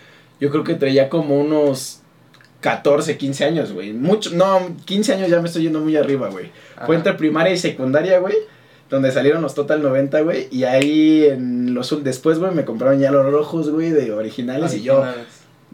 yo 0.41 0.51
creo 0.51 0.65
que 0.65 0.75
traía 0.75 1.09
como 1.09 1.39
unos 1.39 2.01
14, 2.61 3.19
15 3.19 3.45
años, 3.45 3.73
güey. 3.73 3.93
Mucho, 3.93 4.31
no, 4.31 4.75
15 4.85 5.15
años 5.15 5.29
ya 5.31 5.41
me 5.41 5.49
estoy 5.49 5.65
yendo 5.65 5.81
muy 5.81 5.97
arriba, 5.97 6.31
güey. 6.31 6.51
Fue 6.87 6.97
entre 6.97 7.13
primaria 7.13 7.53
y 7.53 7.59
secundaria, 7.59 8.19
güey. 8.19 8.35
Donde 8.89 9.13
salieron 9.13 9.43
los 9.43 9.55
Total 9.55 9.83
90, 9.83 10.21
güey. 10.23 10.49
Y 10.51 10.65
ahí 10.65 11.25
en 11.25 11.75
los 11.75 12.03
después, 12.03 12.39
güey, 12.39 12.55
me 12.55 12.65
compraron 12.65 13.01
ya 13.01 13.11
los 13.11 13.31
rojos, 13.31 13.71
güey, 13.71 13.91
de 13.91 14.13
originales. 14.13 14.75
Y 14.75 14.83
yo. 14.83 15.05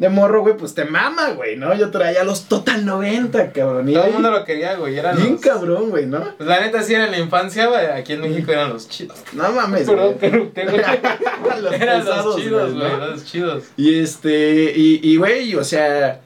De 0.00 0.08
morro, 0.08 0.40
güey, 0.40 0.56
pues 0.56 0.72
te 0.72 0.86
mama, 0.86 1.32
güey, 1.32 1.58
¿no? 1.58 1.74
Yo 1.74 1.90
traía 1.90 2.24
los 2.24 2.44
Total 2.44 2.86
90, 2.86 3.52
cabrón. 3.52 3.86
Y 3.86 3.92
Todo 3.92 4.04
el 4.06 4.12
mundo 4.14 4.30
lo 4.30 4.46
quería, 4.46 4.74
güey. 4.76 4.96
Eran 4.96 5.14
bien 5.14 5.32
los... 5.32 5.42
cabrón, 5.42 5.90
güey, 5.90 6.06
¿no? 6.06 6.24
Pues 6.38 6.48
la 6.48 6.58
neta, 6.58 6.82
sí, 6.82 6.94
era 6.94 7.04
en 7.04 7.10
la 7.10 7.18
infancia, 7.18 7.66
güey. 7.66 7.84
Aquí 7.84 8.14
en 8.14 8.22
México 8.22 8.50
eran 8.50 8.70
los 8.70 8.88
chidos. 8.88 9.18
No 9.34 9.52
mames, 9.52 9.86
güey. 9.86 9.98
güey. 9.98 10.32
Los 11.60 11.74
Eran 11.74 12.00
pesados, 12.00 12.24
los 12.24 12.36
chidos, 12.36 12.72
güey, 12.72 12.88
güey. 12.88 12.98
¿no? 12.98 13.06
Los 13.08 13.24
chidos. 13.26 13.64
Y 13.76 13.98
este, 13.98 14.72
y, 14.74 15.00
y 15.02 15.16
güey, 15.18 15.54
o 15.56 15.64
sea, 15.64 16.22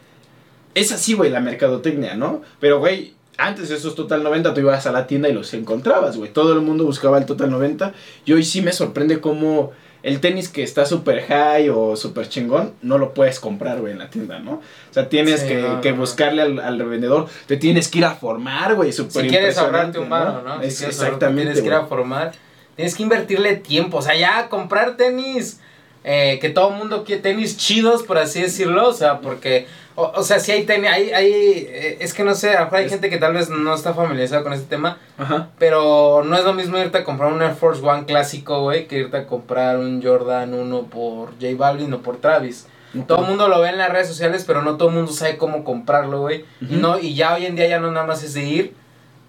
es 0.75 0.93
así, 0.93 1.15
güey, 1.15 1.31
la 1.31 1.41
mercadotecnia, 1.41 2.15
¿no? 2.15 2.43
Pero, 2.61 2.79
güey, 2.79 3.15
antes 3.39 3.71
de 3.71 3.75
esos 3.75 3.97
Total 3.97 4.23
90 4.23 4.55
tú 4.55 4.61
ibas 4.61 4.87
a 4.87 4.93
la 4.93 5.09
tienda 5.09 5.29
y 5.29 5.33
los 5.33 5.53
encontrabas, 5.53 6.17
güey. 6.17 6.33
Todo 6.33 6.53
el 6.53 6.61
mundo 6.61 6.85
buscaba 6.85 7.19
el 7.19 7.27
Total 7.27 7.51
90. 7.51 7.93
Y 8.25 8.35
hoy 8.35 8.45
sí 8.45 8.63
me 8.63 8.73
sorprende 8.73 9.21
cómo 9.21 9.73
el 10.05 10.21
tenis 10.21 10.49
que 10.49 10.63
está 10.63 10.87
súper 10.87 11.23
high 11.27 11.69
o 11.71 11.97
súper 11.97 12.29
chingón, 12.29 12.75
no 12.83 12.99
lo 12.99 13.13
puedes 13.15 13.41
comprar, 13.41 13.81
güey, 13.81 13.93
en 13.95 13.99
la 13.99 14.11
tienda, 14.11 14.39
¿no? 14.39 14.53
O 14.55 14.63
sea, 14.93 15.09
tienes 15.09 15.41
Sí, 15.41 15.49
que, 15.49 15.63
no, 15.63 15.81
que 15.81 15.91
no. 15.93 15.97
buscarle 15.99 16.43
al, 16.43 16.61
al 16.61 16.79
revendedor, 16.79 17.27
te 17.47 17.57
tienes 17.57 17.89
que 17.89 17.99
ir 17.99 18.05
a 18.05 18.15
formar, 18.15 18.75
güey, 18.77 18.93
Si 18.93 19.03
quieres 19.05 19.59
ahorrarte 19.59 19.99
un 19.99 20.09
varo, 20.11 20.43
¿no? 20.43 20.61
Si 20.61 20.67
Es- 20.69 20.81
ahorrarte, 20.83 20.87
exactamente, 21.05 21.43
Tienes 21.43 21.61
que 21.63 21.67
ir 21.67 21.75
a 21.75 21.87
formar. 21.87 22.33
Tienes 22.77 22.95
que 22.97 23.03
invertirle 23.03 23.57
tiempo. 23.57 23.99
O 23.99 24.03
sea, 24.03 24.17
ya 24.17 24.49
comprar 24.49 24.97
tenis. 24.97 25.61
Eh, 26.05 26.39
que 26.41 26.51
todo 26.51 26.69
el 26.71 26.75
mundo 26.77 27.03
quiere 27.05 27.23
tenis 27.23 27.57
chidos, 27.57 28.03
por 28.03 28.19
así 28.19 28.43
decirlo. 28.43 28.89
O 28.89 28.93
sea, 28.93 29.21
porque. 29.21 29.67
O, 29.97 30.13
o 30.17 30.23
sea, 30.23 30.39
si 30.41 30.53
hay 30.53 30.65
tenis. 30.65 30.91
Hay, 30.91 31.11
hay, 31.13 31.33
eh, 31.33 31.97
es 32.01 32.13
que 32.15 32.25
no 32.25 32.35
sé, 32.35 32.51
a 32.51 32.59
lo 32.61 32.65
mejor 32.67 32.79
hay 32.81 32.85
Es- 32.87 32.91
gente 32.93 33.09
que 33.11 33.17
tal 33.19 33.33
vez 33.33 33.49
no 33.49 33.75
está 33.75 33.95
familiarizada 33.95 34.43
con 34.43 34.53
este 34.53 34.67
tema. 34.67 34.99
Ajá. 35.19 35.49
Pero 35.59 36.23
no 36.25 36.37
es 36.37 36.45
lo 36.45 36.53
mismo 36.53 36.77
irte 36.79 36.99
a 36.99 37.05
comprar 37.05 37.33
un 37.33 37.41
Air 37.43 37.55
Force 37.55 37.81
One 37.85 38.05
clásico, 38.05 38.63
güey, 38.63 38.87
que 38.87 38.99
irte 38.99 39.17
a 39.17 39.27
comprar 39.27 39.79
un 39.79 40.03
Jordan 40.03 40.53
1 40.55 40.83
por 40.87 41.31
J 41.41 41.47
Balvin 41.57 41.93
o 41.95 42.01
por 42.03 42.19
Travis. 42.19 42.67
Todo 43.09 43.23
el 43.23 43.27
mundo 43.29 43.49
lo 43.49 43.61
ve 43.61 43.71
en 43.71 43.79
las 43.79 43.91
redes 43.91 44.07
sociales, 44.07 44.45
pero 44.47 44.63
no 44.63 44.77
todo 44.77 44.89
el 44.91 44.95
mundo 44.95 45.11
sabe 45.11 45.37
cómo 45.37 45.65
comprarlo, 45.65 46.21
güey. 46.21 46.45
No 46.61 46.97
y 47.01 47.15
ya 47.17 47.35
hoy 47.35 47.45
en 47.47 47.57
día 47.57 47.67
ya 47.67 47.81
no 47.81 47.91
nada 47.91 48.07
más 48.07 48.23
es 48.23 48.35
de 48.35 48.45
ir, 48.45 48.75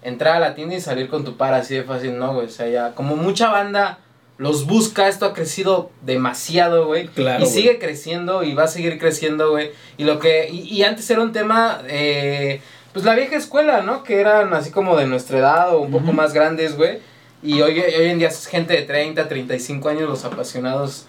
entrar 0.04 0.36
a 0.36 0.40
la 0.40 0.54
tienda 0.54 0.76
y 0.76 0.82
salir 0.82 1.10
con 1.10 1.24
tu 1.26 1.36
par 1.36 1.56
así 1.56 1.74
de 1.74 1.82
fácil, 1.84 2.20
no, 2.20 2.34
güey. 2.36 2.46
O 2.46 2.50
sea, 2.50 2.68
ya 2.68 2.92
como 2.94 3.16
mucha 3.16 3.50
banda 3.50 3.98
los 4.38 4.66
busca, 4.66 5.08
esto 5.08 5.26
ha 5.26 5.34
crecido 5.34 5.92
demasiado, 6.02 6.88
güey. 6.88 7.08
Claro, 7.08 7.40
y 7.40 7.48
güey. 7.48 7.54
sigue 7.56 7.80
creciendo 7.80 8.44
y 8.44 8.54
va 8.54 8.64
a 8.64 8.68
seguir 8.68 9.00
creciendo, 9.00 9.52
güey. 9.52 9.72
Y 9.98 10.04
lo 10.04 10.20
que 10.20 10.50
y, 10.50 10.62
y 10.74 10.84
antes 10.84 11.10
era 11.10 11.22
un 11.22 11.32
tema 11.32 11.82
eh, 11.88 12.62
pues 12.96 13.06
la 13.06 13.16
vieja 13.16 13.36
escuela, 13.36 13.82
¿no? 13.82 14.04
Que 14.04 14.20
eran 14.20 14.54
así 14.54 14.72
como 14.72 14.96
de 14.98 15.06
nuestra 15.06 15.40
edad 15.40 15.76
o 15.76 15.82
un 15.82 15.92
poco 15.92 16.14
más 16.14 16.34
grandes, 16.34 16.78
güey. 16.78 17.00
Y 17.44 17.62
hoy, 17.62 17.80
hoy 17.80 18.10
en 18.10 18.20
día 18.20 18.30
es 18.30 18.48
gente 18.48 18.74
de 18.74 18.82
30, 18.84 19.28
35 19.28 19.90
años 19.90 20.10
los 20.10 20.26
apasionados 20.26 21.06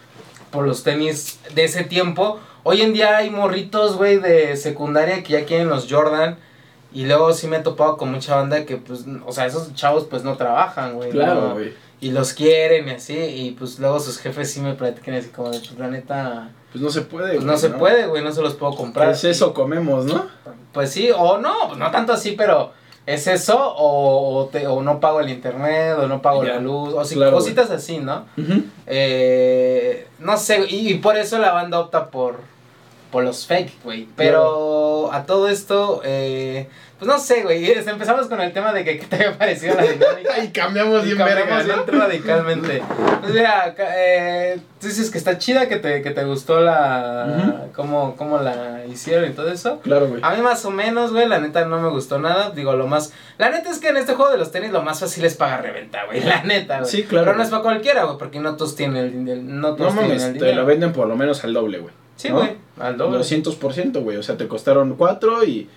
por 0.50 0.66
los 0.66 0.82
tenis 0.82 1.38
de 1.54 1.64
ese 1.64 1.84
tiempo. 1.84 2.40
Hoy 2.62 2.82
en 2.82 2.92
día 2.92 3.16
hay 3.16 3.30
morritos, 3.30 3.96
güey, 3.96 4.18
de 4.18 4.56
secundaria 4.56 5.22
que 5.22 5.34
ya 5.34 5.44
quieren 5.44 5.68
los 5.68 5.86
Jordan. 5.90 6.36
Y 6.92 7.04
luego 7.04 7.32
sí 7.32 7.46
me 7.46 7.58
he 7.58 7.60
topado 7.60 7.96
con 7.96 8.10
mucha 8.10 8.36
banda 8.36 8.64
que, 8.64 8.76
pues, 8.78 9.04
o 9.24 9.32
sea, 9.32 9.46
esos 9.46 9.74
chavos 9.74 10.06
pues 10.10 10.24
no 10.24 10.36
trabajan, 10.36 10.94
güey. 10.94 11.10
Claro, 11.10 11.54
¿no? 11.54 11.60
Y 12.06 12.10
los 12.12 12.32
quieren 12.32 12.88
y 12.88 12.92
así. 12.92 13.14
Y 13.18 13.50
pues 13.58 13.78
luego 13.78 13.98
sus 14.00 14.18
jefes 14.18 14.50
sí 14.50 14.60
me 14.60 14.74
platican 14.74 15.14
así 15.14 15.28
como 15.30 15.50
de, 15.50 15.58
pues 15.58 15.78
la 15.78 15.88
neta, 15.88 16.50
Pues 16.72 16.82
no 16.82 16.90
se 16.90 17.02
puede, 17.02 17.28
pues 17.34 17.44
güey, 17.44 17.46
no 17.46 17.56
se 17.58 17.70
puede, 17.70 18.06
güey, 18.06 18.22
no 18.22 18.32
se 18.32 18.42
los 18.42 18.54
puedo 18.54 18.74
comprar. 18.76 19.08
Pues 19.08 19.24
eso 19.24 19.52
comemos, 19.54 20.04
¿no? 20.04 20.26
Pues 20.72 20.90
sí, 20.90 21.10
o 21.16 21.38
no, 21.38 21.54
pues 21.68 21.78
no 21.78 21.90
tanto 21.90 22.12
así, 22.12 22.32
pero 22.32 22.72
es 23.06 23.26
eso, 23.28 23.56
o, 23.56 24.38
o, 24.40 24.46
te, 24.46 24.66
o 24.66 24.82
no 24.82 24.98
pago 25.00 25.20
el 25.20 25.30
internet, 25.30 25.96
o 25.98 26.06
no 26.06 26.20
pago 26.20 26.44
Ya. 26.44 26.54
la 26.54 26.60
luz, 26.60 26.92
o 26.94 27.02
Claro, 27.14 27.36
cositas 27.36 27.70
así, 27.70 27.98
¿no? 27.98 28.26
Eh, 28.86 30.06
no 30.18 30.36
sé, 30.36 30.66
y, 30.68 30.92
y 30.92 30.94
por 30.98 31.16
eso 31.16 31.38
la 31.38 31.52
banda 31.52 31.78
opta 31.80 32.10
por, 32.10 32.40
por 33.10 33.24
los 33.24 33.46
fake, 33.46 33.82
güey. 33.84 34.08
Pero 34.16 35.10
a 35.12 35.24
todo 35.24 35.48
esto, 35.48 36.00
eh, 36.04 36.68
pues 36.98 37.08
no 37.08 37.18
sé, 37.18 37.42
güey. 37.42 37.70
Empezamos 37.70 38.26
con 38.26 38.40
el 38.40 38.52
tema 38.52 38.72
de 38.72 38.84
que 38.84 38.98
qué 38.98 39.06
te 39.06 39.16
había 39.16 39.36
parecido 39.38 39.74
la 39.76 39.82
dinámica. 39.82 40.38
Y 40.44 40.48
cambiamos 40.48 41.02
Y 41.02 41.06
bien 41.06 41.18
cambiamos 41.18 41.66
verga, 41.66 41.82
bien 41.84 41.98
¿no? 41.98 42.04
radicalmente. 42.04 42.82
Pues 43.20 43.32
mira, 43.34 43.74
eh, 43.78 44.58
tú 44.80 44.86
dices 44.86 45.10
que 45.10 45.18
está 45.18 45.38
chida, 45.38 45.68
que 45.68 45.76
te, 45.76 46.02
que 46.02 46.10
te 46.10 46.24
gustó 46.24 46.60
la... 46.60 47.66
cómo, 47.74 48.16
cómo 48.16 48.38
la 48.38 48.84
hicieron 48.86 49.30
y 49.30 49.32
todo 49.34 49.50
eso. 49.50 49.80
Claro, 49.80 50.08
güey. 50.08 50.20
A 50.22 50.30
mí 50.34 50.42
más 50.42 50.64
o 50.64 50.70
menos, 50.70 51.12
güey, 51.12 51.26
la 51.28 51.38
neta 51.38 51.64
no 51.64 51.80
me 51.80 51.88
gustó 51.88 52.18
nada. 52.18 52.50
Digo, 52.50 52.74
lo 52.74 52.86
más... 52.86 53.12
La 53.38 53.50
neta 53.50 53.70
es 53.70 53.78
que 53.78 53.88
en 53.88 53.96
este 53.96 54.14
juego 54.14 54.30
de 54.32 54.38
los 54.38 54.50
tenis 54.52 54.70
lo 54.72 54.82
más 54.82 55.00
fácil 55.00 55.24
es 55.24 55.34
pagar 55.36 55.62
reventa, 55.62 56.04
güey. 56.06 56.22
La 56.22 56.42
neta, 56.42 56.78
güey. 56.80 56.90
Sí, 56.90 57.02
claro, 57.04 57.26
Pero 57.26 57.36
no 57.36 57.42
es 57.42 57.50
para 57.50 57.62
cualquiera, 57.62 58.04
güey, 58.04 58.18
porque 58.18 58.40
no 58.40 58.56
todos 58.56 58.74
tienen 58.76 58.96
el 58.96 59.12
dinero. 59.12 59.40
No 59.42 59.70
No 59.70 59.74
todos 59.76 59.92
tienen 59.92 60.08
mames, 60.10 60.22
el 60.24 60.32
te 60.34 60.38
dinero. 60.38 60.60
lo 60.62 60.66
venden 60.66 60.92
por 60.92 61.06
lo 61.08 61.16
menos 61.16 61.42
al 61.44 61.52
doble, 61.52 61.78
güey. 61.78 61.94
Sí, 62.16 62.30
¿no? 62.30 62.36
güey, 62.36 62.56
al 62.80 62.96
doble. 62.96 63.18
200%, 63.18 64.02
güey. 64.02 64.16
O 64.16 64.22
sea, 64.22 64.36
te 64.36 64.48
costaron 64.48 64.94
4 64.96 65.44
y 65.44 65.68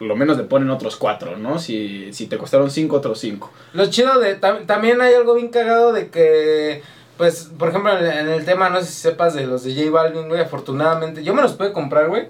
lo 0.00 0.16
menos 0.16 0.36
le 0.36 0.44
ponen 0.44 0.70
otros 0.70 0.96
4, 0.96 1.36
¿no? 1.36 1.58
Si, 1.58 2.12
si 2.12 2.26
te 2.26 2.38
costaron 2.38 2.70
5, 2.70 2.96
otros 2.96 3.18
5. 3.18 3.50
Lo 3.74 3.86
chido 3.90 4.18
de... 4.20 4.40
tam- 4.40 4.66
también 4.66 5.00
hay 5.00 5.14
algo 5.14 5.34
bien 5.34 5.48
cagado 5.48 5.92
de 5.92 6.08
que... 6.08 6.82
Pues, 7.18 7.50
por 7.58 7.70
ejemplo, 7.70 7.98
en 7.98 8.28
el, 8.28 8.44
tema, 8.44 8.70
no 8.70 8.80
sé 8.80 8.86
si 8.86 8.92
sepas 8.92 9.34
de 9.34 9.44
los 9.44 9.64
de 9.64 9.74
J 9.74 9.90
Balvin, 9.90 10.28
güey, 10.28 10.40
afortunadamente. 10.40 11.24
Yo 11.24 11.34
me 11.34 11.42
los 11.42 11.54
pude 11.54 11.72
comprar, 11.72 12.06
güey, 12.06 12.28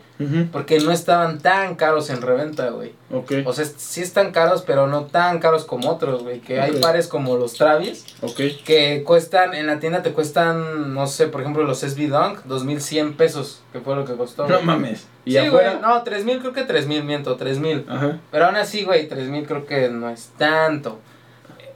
porque 0.50 0.80
no 0.80 0.90
estaban 0.92 1.40
tan 1.40 1.74
caros 1.74 2.08
en 2.08 2.22
reventa, 2.22 2.70
güey. 2.70 2.94
Ok, 3.12 3.32
O 3.44 3.52
sea, 3.52 3.66
sí 3.66 4.00
están 4.00 4.32
caros, 4.32 4.62
pero 4.66 4.86
no 4.86 5.04
tan 5.04 5.40
caros 5.40 5.66
como 5.66 5.90
otros, 5.90 6.22
güey. 6.22 6.40
Que 6.40 6.60
hay 6.60 6.72
pares 6.80 7.06
como 7.06 7.36
los 7.36 7.52
Travis, 7.52 8.06
ok. 8.22 8.40
que 8.64 9.02
cuestan, 9.04 9.54
en 9.54 9.66
la 9.66 9.78
tienda 9.78 10.02
te 10.02 10.12
cuestan, 10.12 10.94
no 10.94 11.06
sé, 11.06 11.26
por 11.26 11.42
ejemplo, 11.42 11.64
los 11.64 11.80
SB 11.80 12.08
Dunk, 12.08 12.44
2100 12.44 13.14
pesos, 13.14 13.62
que 13.72 13.80
fue 13.80 13.94
lo 13.94 14.06
que 14.06 14.14
costó. 14.14 14.48
No 14.48 14.62
mames. 14.62 15.06
¿Y 15.26 15.32
Sí, 15.32 15.48
güey, 15.48 15.66
no, 15.82 16.02
3000, 16.02 16.38
creo 16.38 16.52
que 16.54 16.62
3000, 16.62 17.04
miento, 17.04 17.36
3000. 17.36 17.84
Ajá. 17.86 18.18
Pero 18.30 18.46
aún 18.46 18.56
así, 18.56 18.84
güey, 18.84 19.06
3000 19.06 19.46
creo 19.46 19.66
que 19.66 19.90
no 19.90 20.08
es 20.08 20.30
tanto. 20.38 20.98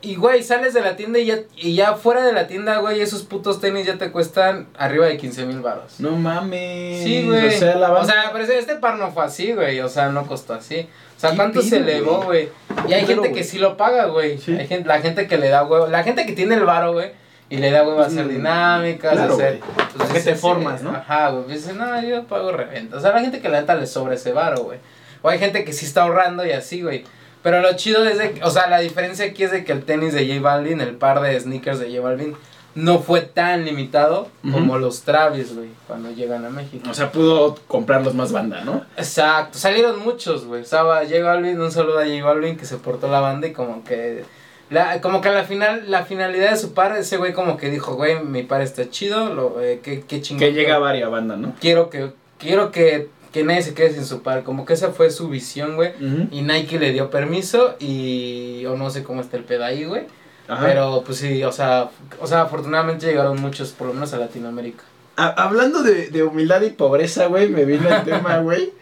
Y, 0.03 0.17
güey, 0.17 0.43
sales 0.43 0.75
de 0.75 0.81
la 0.81 0.97
tienda 0.97 1.21
y 1.21 1.27
ya, 1.27 1.39
y 1.57 1.77
ya 1.77 1.95
fuera 1.95 2.27
de 2.27 2.33
la 2.33 2.49
tienda, 2.49 2.79
güey, 2.79 3.01
esos 3.01 3.23
putos 3.23 3.61
tenis 3.61 3.87
ya 3.87 3.99
te 3.99 4.11
cuestan 4.11 4.67
arriba 4.77 5.07
de 5.07 5.17
15 5.17 5.47
mil 5.47 5.61
baros. 5.61 6.01
No 6.01 6.11
mames. 6.17 7.05
Sí, 7.05 7.25
güey. 7.25 7.47
O 7.47 7.51
sea, 7.59 7.77
la 7.77 7.93
O 7.93 8.05
sea, 8.05 8.31
pero 8.33 8.45
este 8.45 8.75
par 8.77 8.97
no 8.97 9.13
fue 9.13 9.25
así, 9.25 9.53
güey. 9.53 9.79
O 9.81 9.89
sea, 9.89 10.09
no 10.09 10.27
costó 10.27 10.55
así. 10.55 10.89
O 11.17 11.21
sea, 11.21 11.31
¿Qué 11.31 11.37
¿cuánto 11.37 11.63
se 11.63 11.77
elevó, 11.77 12.23
güey? 12.23 12.49
Y 12.89 12.93
hay 12.95 13.07
gente 13.07 13.31
que 13.33 13.45
sí 13.45 13.59
lo 13.59 13.77
paga, 13.77 14.07
güey. 14.07 14.39
Sí. 14.39 14.57
Hay 14.59 14.67
gente, 14.67 14.89
la 14.89 15.01
gente 15.01 15.29
que 15.29 15.39
le 15.39 15.49
da 15.49 15.63
huevo. 15.65 15.87
La 15.87 16.03
gente 16.03 16.27
que 16.27 16.33
tiene 16.33 16.57
el 16.57 16.65
varo, 16.65 16.93
güey. 16.95 17.13
Y 17.49 17.59
le 17.59 17.71
da 17.71 17.85
huevo 17.85 18.01
a 18.01 18.07
hacer 18.07 18.25
Mm, 18.25 18.29
dinámicas, 18.31 19.13
claro, 19.13 19.33
a 19.35 19.37
hacer. 19.37 19.61
pues, 19.97 20.11
que 20.11 20.21
te 20.21 20.35
formas, 20.35 20.81
sí, 20.81 20.87
¿no? 20.87 20.91
Ajá, 20.97 21.29
güey. 21.31 21.55
Dice, 21.55 21.75
no, 21.75 22.03
yo 22.03 22.25
pago 22.25 22.51
reventa. 22.51 22.97
O 22.97 23.01
sea, 23.01 23.13
la 23.13 23.21
gente 23.21 23.41
que 23.41 23.49
la 23.49 23.61
neta 23.61 23.75
le 23.77 23.87
sobra 23.87 24.15
ese 24.15 24.33
varo, 24.33 24.65
güey. 24.65 24.79
O 25.21 25.29
hay 25.29 25.39
gente 25.39 25.63
que 25.65 25.73
sí 25.73 25.85
está 25.87 26.03
ahorrando 26.03 26.45
y 26.45 26.51
así, 26.51 26.83
güey. 26.83 27.05
Pero 27.43 27.61
lo 27.61 27.73
chido 27.75 28.05
es 28.05 28.19
de 28.19 28.33
que, 28.33 28.45
o 28.45 28.51
sea, 28.51 28.69
la 28.69 28.79
diferencia 28.79 29.27
aquí 29.27 29.43
es 29.43 29.51
de 29.51 29.65
que 29.65 29.73
el 29.73 29.85
tenis 29.85 30.15
de 30.15 30.27
J 30.27 30.41
Balvin, 30.41 30.81
el 30.81 30.95
par 30.95 31.21
de 31.21 31.39
sneakers 31.39 31.81
de 31.81 31.87
J 31.87 32.01
Balvin, 32.01 32.37
no 32.75 33.01
fue 33.01 33.21
tan 33.21 33.65
limitado 33.65 34.29
como 34.51 34.79
los 34.79 35.03
Travis, 35.03 35.55
güey, 35.55 35.69
cuando 35.87 36.11
llegan 36.11 36.45
a 36.47 36.51
México. 36.51 36.89
O 36.89 36.95
sea, 36.95 37.13
pudo 37.13 37.57
comprarlos 37.67 38.15
más 38.15 38.33
banda, 38.33 38.63
¿no? 38.65 38.87
Exacto, 38.97 39.59
salieron 39.59 40.01
muchos, 40.01 40.47
güey. 40.47 40.63
Estaba 40.63 41.01
J 41.01 41.23
Balvin, 41.23 41.61
un 41.61 41.71
saludo 41.71 41.99
a 41.99 42.07
J 42.07 42.25
Balvin 42.25 42.57
que 42.57 42.65
se 42.65 42.79
portó 42.79 43.09
la 43.09 43.21
banda 43.21 43.47
y 43.47 43.53
como 43.53 43.85
que 43.85 44.25
la, 44.73 45.03
como 45.03 45.21
que 45.21 45.29
a 45.29 45.33
la 45.33 45.45
final, 45.45 45.85
la 45.89 46.07
finalidad 46.07 46.51
de 46.51 46.57
su 46.57 46.73
par, 46.73 46.97
ese 46.97 47.19
güey 47.19 47.35
como 47.35 47.59
que 47.59 47.69
dijo, 47.69 47.95
güey, 47.95 48.25
mi 48.25 48.43
par 48.43 48.63
está 48.63 48.89
chido, 48.89 49.35
lo, 49.35 49.61
eh, 49.61 49.81
qué, 49.83 50.03
qué 50.09 50.23
chingón. 50.23 50.41
Que 50.41 50.55
llega 50.55 50.79
varias 50.79 51.11
banda, 51.11 51.37
¿no? 51.37 51.55
Quiero 51.61 51.91
que, 51.91 52.13
quiero 52.39 52.71
que, 52.71 53.11
que 53.33 53.45
nadie 53.45 53.63
se 53.63 53.75
quede 53.75 53.95
sin 53.95 54.05
su 54.05 54.23
par, 54.23 54.45
como 54.45 54.65
que 54.67 54.75
esa 54.75 54.91
fue 54.93 55.11
su 55.11 55.29
visión, 55.29 55.77
güey. 55.77 55.91
Ujú. 55.97 56.29
Y 56.31 56.43
Nike 56.43 56.79
le 56.79 56.93
dio 56.93 57.11
permiso 57.11 57.77
y 57.81 58.65
o 58.67 58.77
no 58.77 58.91
sé 58.91 59.03
cómo 59.03 59.21
está 59.23 59.37
el 59.37 59.45
pedo 59.45 59.65
ahí, 59.65 59.85
güey. 59.85 60.03
Ajá. 60.49 60.67
Pero 60.67 61.03
pues 61.07 61.19
sí, 61.19 61.43
o 61.45 61.53
sea, 61.53 61.91
o 62.21 62.27
sea, 62.27 62.43
afortunadamente 62.43 63.07
llegaron 63.07 63.41
muchos, 63.41 63.71
por 63.71 63.87
lo 63.89 63.95
menos 63.95 64.13
a 64.13 64.19
Latinoamérica. 64.19 64.83
Ha- 65.17 65.43
hablando 65.45 65.83
de, 65.83 66.09
de 66.11 66.23
humildad 66.23 66.61
y 66.63 66.71
pobreza, 66.71 67.27
güey, 67.27 67.49
me 67.49 67.65
vino 67.65 67.89
el 67.89 68.03
tema, 68.05 68.39
güey. 68.43 68.73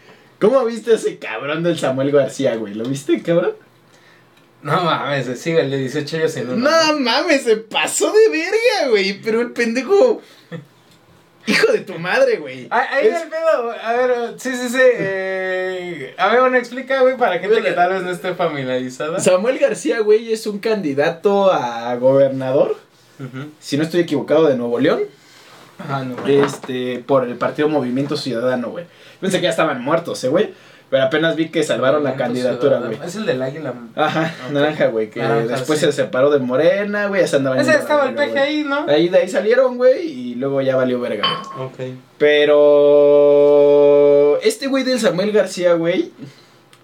¿Cómo 0.41 0.65
viste 0.65 0.93
a 0.93 0.95
ese 0.95 1.19
cabrón 1.19 1.63
del 1.63 1.79
Samuel 1.79 2.11
García, 2.13 2.57
güey? 2.57 2.75
¿Lo 2.75 2.85
viste, 2.85 3.23
cabrón? 3.23 3.53
No 4.63 4.83
mames, 4.85 5.39
sí, 5.41 5.51
el 5.53 5.71
de 5.71 5.79
18 5.79 6.17
años 6.19 6.37
en 6.37 6.51
uno. 6.51 6.71
No 6.71 6.99
mames, 6.99 7.43
se 7.45 7.57
pasó 7.57 8.13
de 8.13 8.29
verga, 8.31 8.91
güey. 8.91 9.21
Pero 9.23 9.41
el 9.41 9.53
pendejo. 9.53 10.21
Hijo 11.51 11.73
de 11.73 11.81
tu 11.81 11.99
madre, 11.99 12.37
güey. 12.37 12.67
Ahí 12.71 13.07
Es- 13.09 13.23
el 13.23 13.29
pedo, 13.29 13.73
a 13.83 13.93
ver, 13.93 14.35
sí, 14.39 14.51
sí, 14.55 14.69
sí. 14.69 14.79
Eh, 14.81 16.15
a 16.19 16.29
ver, 16.29 16.41
bueno, 16.41 16.57
explica, 16.57 17.01
güey, 17.01 17.17
para 17.17 17.39
gente 17.39 17.63
que 17.63 17.73
tal 17.73 17.93
vez 17.93 18.03
no 18.03 18.11
esté 18.11 18.35
familiarizada. 18.35 19.19
Samuel 19.21 19.59
García, 19.59 20.01
güey, 20.01 20.33
es 20.33 20.47
un 20.47 20.59
candidato 20.59 21.53
a 21.53 21.95
gobernador, 21.97 22.77
Ujú. 23.19 23.51
si 23.59 23.77
no 23.77 23.83
estoy 23.83 24.01
equivocado, 24.01 24.47
de 24.49 24.57
Nuevo 24.57 24.79
León, 24.81 25.01
Ah, 25.89 26.05
no. 26.05 26.27
este, 26.27 27.03
por 27.07 27.25
el 27.27 27.37
partido 27.37 27.69
Movimiento 27.69 28.17
Ciudadano, 28.17 28.71
güey. 28.71 28.85
Pensé 29.21 29.39
que 29.39 29.45
ya 29.45 29.51
estaban 29.51 29.83
muertos, 29.83 30.23
eh, 30.25 30.29
güey, 30.29 30.53
pero 30.91 31.05
apenas 31.05 31.37
vi 31.37 31.49
que 31.51 31.63
salvaron 31.63 32.03
la 32.05 32.17
candidatura, 32.17 32.79
güey. 32.81 32.99
Es 33.05 33.15
el 33.17 33.25
del 33.27 33.41
águila. 33.41 33.73
Ajá, 33.95 34.35
naranja, 34.51 34.89
güey, 34.89 35.09
que 35.09 35.21
Naranja, 35.21 35.47
después 35.57 35.79
sí. 35.79 35.87
se 35.87 35.93
separó 35.93 36.31
de 36.31 36.41
Morena, 36.41 37.07
güey, 37.07 37.21
ya 37.23 37.27
se 37.29 37.37
andaban 37.37 37.61
Ese 37.61 37.73
estaba 37.75 38.09
el 38.09 38.15
peje 38.15 38.39
ahí, 38.39 38.65
¿no? 38.65 38.87
Ahí 38.89 39.09
de 39.09 39.19
ahí 39.19 39.29
salieron, 39.29 39.77
güey, 39.77 40.09
y 40.09 40.35
luego 40.35 40.61
ya 40.63 40.75
valió 40.77 40.99
verga, 41.01 41.23
güey. 41.55 41.67
Ok. 41.69 41.79
Pero 43.01 44.39
este 44.43 44.67
güey 44.67 44.85
del 44.85 44.99
Samuel 45.01 45.33
García, 45.33 45.75
güey, 45.75 46.13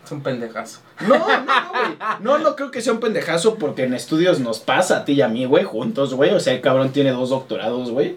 Es 0.05 0.13
un 0.13 0.23
pendejazo. 0.23 0.81
No, 1.01 1.09
no, 1.19 1.19
no, 1.19 1.71
güey. 1.71 1.97
No, 2.21 2.39
no 2.39 2.55
creo 2.57 2.71
que 2.71 2.81
sea 2.81 2.93
un 2.93 3.01
pendejazo 3.01 3.57
porque 3.57 3.85
en 3.85 3.93
estudios 3.95 4.39
nos 4.41 4.61
pasa 4.61 4.99
a 4.99 5.05
ti 5.05 5.13
y 5.15 5.23
a 5.23 5.29
mí, 5.29 5.45
güey, 5.47 5.65
juntos, 5.65 6.15
güey. 6.15 6.33
O 6.33 6.41
sea, 6.41 6.53
el 6.55 6.61
cabrón 6.61 6.91
tiene 6.91 7.11
dos 7.11 7.31
doctorados, 7.31 7.91
güey. 7.91 8.17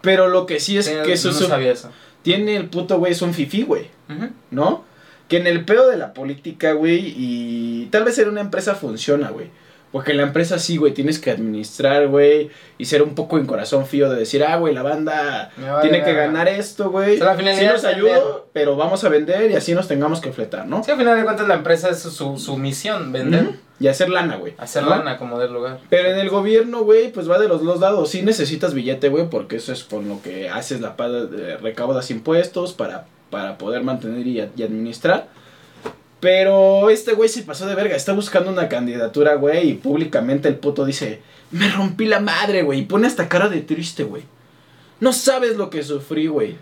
Pero 0.00 0.28
lo 0.28 0.46
que 0.46 0.58
sí 0.58 0.78
es 0.78 0.86
Sí, 0.86 0.94
que 1.04 1.12
eso 1.12 1.28
no 1.28 1.34
es 1.36 1.40
un- 1.42 1.48
sabía 1.48 1.72
eso. 1.72 1.90
tiene 2.22 2.56
el 2.56 2.68
puto, 2.70 2.98
güey, 2.98 3.12
es 3.12 3.20
un 3.22 3.34
fifí, 3.34 3.62
güey, 3.62 3.88
Ujú. 4.08 4.30
¿no? 4.50 4.84
Que 5.32 5.38
en 5.38 5.46
el 5.46 5.64
pedo 5.64 5.88
de 5.88 5.96
la 5.96 6.12
política, 6.12 6.72
güey, 6.72 7.14
y 7.16 7.88
tal 7.90 8.04
vez 8.04 8.18
en 8.18 8.28
una 8.28 8.42
empresa 8.42 8.74
funciona, 8.74 9.30
güey. 9.30 9.48
Porque 9.92 10.10
en 10.10 10.18
la 10.18 10.22
empresa 10.24 10.58
sí, 10.58 10.76
güey, 10.76 10.92
tienes 10.92 11.18
que 11.18 11.30
administrar, 11.30 12.08
güey, 12.08 12.50
y 12.76 12.84
ser 12.84 13.02
un 13.02 13.14
poco 13.14 13.38
en 13.38 13.46
corazón 13.46 13.86
fío 13.86 14.10
de 14.10 14.18
decir, 14.18 14.44
ah, 14.44 14.56
güey, 14.56 14.74
la 14.74 14.82
banda 14.82 15.50
vale 15.56 15.88
tiene 15.88 16.04
que 16.04 16.12
ganar 16.12 16.48
esto, 16.48 16.90
güey. 16.90 17.20
O 17.20 17.24
sea, 17.24 17.36
Sí 17.56 17.66
nos 17.66 17.84
ayudo, 17.84 18.48
pero 18.52 18.76
vamos 18.76 19.04
a 19.04 19.08
vender 19.08 19.50
y 19.50 19.54
así 19.54 19.74
nos 19.74 19.88
tengamos 19.88 20.20
que 20.20 20.32
fletar, 20.32 20.66
¿no? 20.66 20.84
Sí, 20.84 20.90
al 20.90 20.98
final 20.98 21.16
de 21.16 21.24
cuentas 21.24 21.48
la 21.48 21.54
empresa 21.54 21.88
es 21.88 22.00
su, 22.00 22.38
su 22.38 22.56
misión, 22.58 23.12
vender. 23.12 23.54
Y 23.80 23.88
hacer 23.88 24.10
lana, 24.10 24.36
güey. 24.36 24.54
hacer 24.58 24.82
¿no? 24.84 24.90
lana 24.90 25.16
como 25.18 25.40
del 25.40 25.52
lugar. 25.52 25.80
Pero 25.90 26.10
en 26.10 26.18
el 26.18 26.30
gobierno, 26.30 26.84
güey, 26.84 27.10
pues 27.10 27.28
va 27.28 27.38
de 27.38 27.48
los 27.48 27.64
dos 27.64 27.80
lados. 27.80 28.10
Sí 28.10 28.22
necesitas 28.22 28.74
billete, 28.74 29.08
güey, 29.08 29.28
porque 29.28 29.56
eso 29.56 29.72
es 29.72 29.82
con 29.82 30.08
lo 30.08 30.22
que 30.22 30.48
haces 30.48 30.80
la 30.80 30.96
paga 30.96 31.24
de 31.24 31.56
recaudas 31.56 32.10
impuestos 32.10 32.74
para, 32.74 33.06
para 33.32 33.56
poder 33.56 33.82
mantener 33.82 34.26
y, 34.26 34.40
administrar. 34.40 35.28
Pero 36.20 36.90
este 36.90 37.14
güey 37.14 37.28
se 37.28 37.42
pasó 37.42 37.66
de 37.66 37.74
verga. 37.74 37.96
Está 37.96 38.12
buscando 38.12 38.52
una 38.52 38.68
candidatura, 38.68 39.34
güey, 39.34 39.70
y 39.70 39.74
públicamente 39.74 40.48
el 40.48 40.56
puto 40.56 40.84
dice: 40.84 41.20
Me 41.50 41.68
rompí 41.70 42.04
la 42.04 42.20
madre, 42.20 42.62
güey. 42.62 42.80
Y 42.80 42.84
pone 42.84 43.08
hasta 43.08 43.28
cara 43.28 43.48
de 43.48 43.62
triste, 43.62 44.04
güey. 44.04 44.22
No 45.00 45.12
sabes 45.12 45.56
lo 45.56 45.70
que 45.70 45.82
sufrí, 45.82 46.28
güey. 46.28 46.56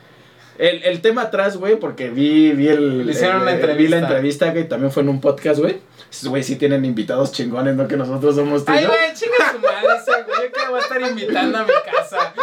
El, 0.60 0.82
el 0.84 1.00
tema 1.00 1.22
atrás, 1.22 1.56
güey, 1.56 1.76
porque 1.76 2.10
vi, 2.10 2.52
vi 2.52 2.68
el. 2.68 3.06
Le 3.06 3.12
hicieron 3.12 3.36
el- 3.36 3.42
una 3.42 3.50
Vi 3.52 3.56
entrevista. 3.60 3.96
la 3.96 4.02
entrevista, 4.06 4.52
que 4.52 4.64
también 4.64 4.92
fue 4.92 5.02
en 5.02 5.08
un 5.08 5.20
podcast, 5.20 5.60
güey. 5.60 5.78
Esos 6.10 6.28
güey 6.28 6.42
sí 6.42 6.56
tienen 6.56 6.84
invitados 6.84 7.32
chingones, 7.32 7.76
no 7.76 7.86
que 7.88 7.96
nosotros 7.96 8.34
somos 8.34 8.62
y 8.62 8.64
Ay, 8.70 8.84
güey, 8.84 8.98
chinga 9.14 9.52
su 9.52 9.58
madre 9.60 9.86
ese 9.96 10.22
güey, 10.24 10.50
que 10.52 10.60
me 10.60 10.68
voy 10.70 10.80
a 10.80 10.82
estar 10.82 11.00
invitando 11.00 11.58
a 11.58 11.64
mi 11.64 11.72
casa. 11.84 12.34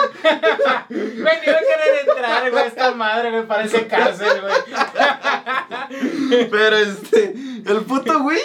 Güey, 0.89 1.15
ni 1.15 1.23
voy 1.23 1.29
a 1.29 1.41
querer 1.59 2.07
entrar, 2.07 2.51
güey, 2.51 2.67
esta 2.67 2.91
madre, 2.95 3.29
me 3.31 3.43
parece 3.43 3.87
cárcel, 3.87 4.41
güey. 4.41 6.47
Pero 6.49 6.77
este, 6.77 7.33
el 7.65 7.81
puto 7.87 8.21
güey 8.21 8.39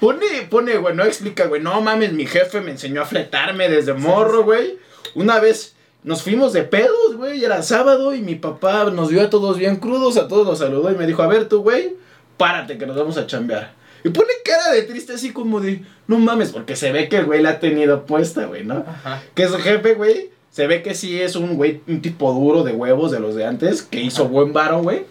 pone, 0.00 0.26
pone, 0.50 0.76
güey, 0.76 0.94
no 0.94 1.04
explica, 1.04 1.46
güey, 1.46 1.62
no 1.62 1.80
mames, 1.80 2.12
mi 2.12 2.26
jefe 2.26 2.60
me 2.60 2.72
enseñó 2.72 3.02
a 3.02 3.06
fletarme 3.06 3.68
desde 3.68 3.92
morro, 3.94 4.42
güey. 4.44 4.78
Una 5.14 5.38
vez 5.38 5.74
nos 6.04 6.22
fuimos 6.22 6.52
de 6.52 6.62
pedos, 6.62 7.16
güey, 7.16 7.44
era 7.44 7.62
sábado 7.62 8.14
y 8.14 8.20
mi 8.20 8.34
papá 8.34 8.84
nos 8.92 9.08
vio 9.08 9.22
a 9.22 9.30
todos 9.30 9.58
bien 9.58 9.76
crudos, 9.76 10.16
a 10.18 10.28
todos 10.28 10.46
los 10.46 10.58
saludó 10.58 10.92
y 10.92 10.96
me 10.96 11.06
dijo, 11.06 11.22
a 11.22 11.26
ver 11.26 11.48
tú, 11.48 11.62
güey, 11.62 11.96
párate 12.36 12.78
que 12.78 12.86
nos 12.86 12.96
vamos 12.96 13.16
a 13.16 13.26
chambear. 13.26 13.72
Y 14.04 14.10
pone 14.10 14.28
cara 14.44 14.70
de 14.70 14.82
triste 14.82 15.14
así 15.14 15.32
como 15.32 15.60
de, 15.60 15.82
no 16.06 16.18
mames, 16.18 16.52
porque 16.52 16.76
se 16.76 16.92
ve 16.92 17.08
que 17.08 17.16
el 17.16 17.24
güey 17.24 17.42
la 17.42 17.50
ha 17.50 17.58
tenido 17.58 18.04
puesta, 18.04 18.44
güey, 18.44 18.64
¿no? 18.64 18.84
Ajá. 18.86 19.22
Que 19.34 19.48
su 19.48 19.56
jefe, 19.56 19.94
güey, 19.94 20.30
se 20.50 20.66
ve 20.66 20.82
que 20.82 20.94
sí 20.94 21.18
es 21.20 21.36
un 21.36 21.56
güey, 21.56 21.80
un 21.88 22.02
tipo 22.02 22.32
duro 22.34 22.62
de 22.64 22.72
huevos 22.72 23.10
de 23.10 23.18
los 23.18 23.34
de 23.34 23.46
antes, 23.46 23.82
que 23.82 24.02
hizo 24.02 24.28
buen 24.28 24.52
varo, 24.52 24.82
güey. 24.82 25.06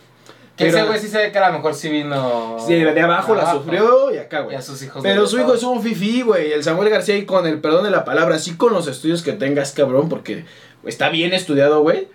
Que 0.56 0.68
ese 0.68 0.84
güey 0.84 1.00
sí 1.00 1.08
se 1.08 1.18
ve 1.18 1.32
que 1.32 1.40
a 1.40 1.50
lo 1.50 1.58
mejor 1.58 1.74
sí 1.74 1.90
vino. 1.90 2.58
Sí, 2.66 2.76
de 2.76 3.02
abajo 3.02 3.34
la 3.34 3.52
sufrió 3.52 4.14
y 4.14 4.18
acá, 4.18 4.42
Y 4.42 4.44
güey. 4.44 4.56
a 4.56 4.62
sus 4.62 4.80
hijos. 4.84 5.02
Pero 5.02 5.26
su 5.26 5.40
hijo 5.40 5.56
es 5.56 5.64
un 5.64 5.82
fifí, 5.82 6.22
güey. 6.22 6.52
El 6.52 6.64
Samuel 6.64 6.92
García, 6.92 7.18
y 7.18 7.26
con 7.26 7.48
el 7.48 7.60
perdón 7.60 7.86
de 7.86 7.90
la 7.90 8.06
palabra, 8.06 8.38
sí 8.38 8.56
con 8.56 8.72
los 8.72 8.88
estudios 8.88 9.24
que 9.24 9.34
tengas, 9.34 9.72
cabrón, 9.72 10.10
porque 10.10 10.46
está 10.86 11.10
bien 11.10 11.34
estudiado, 11.34 11.82
güey. 11.82 12.08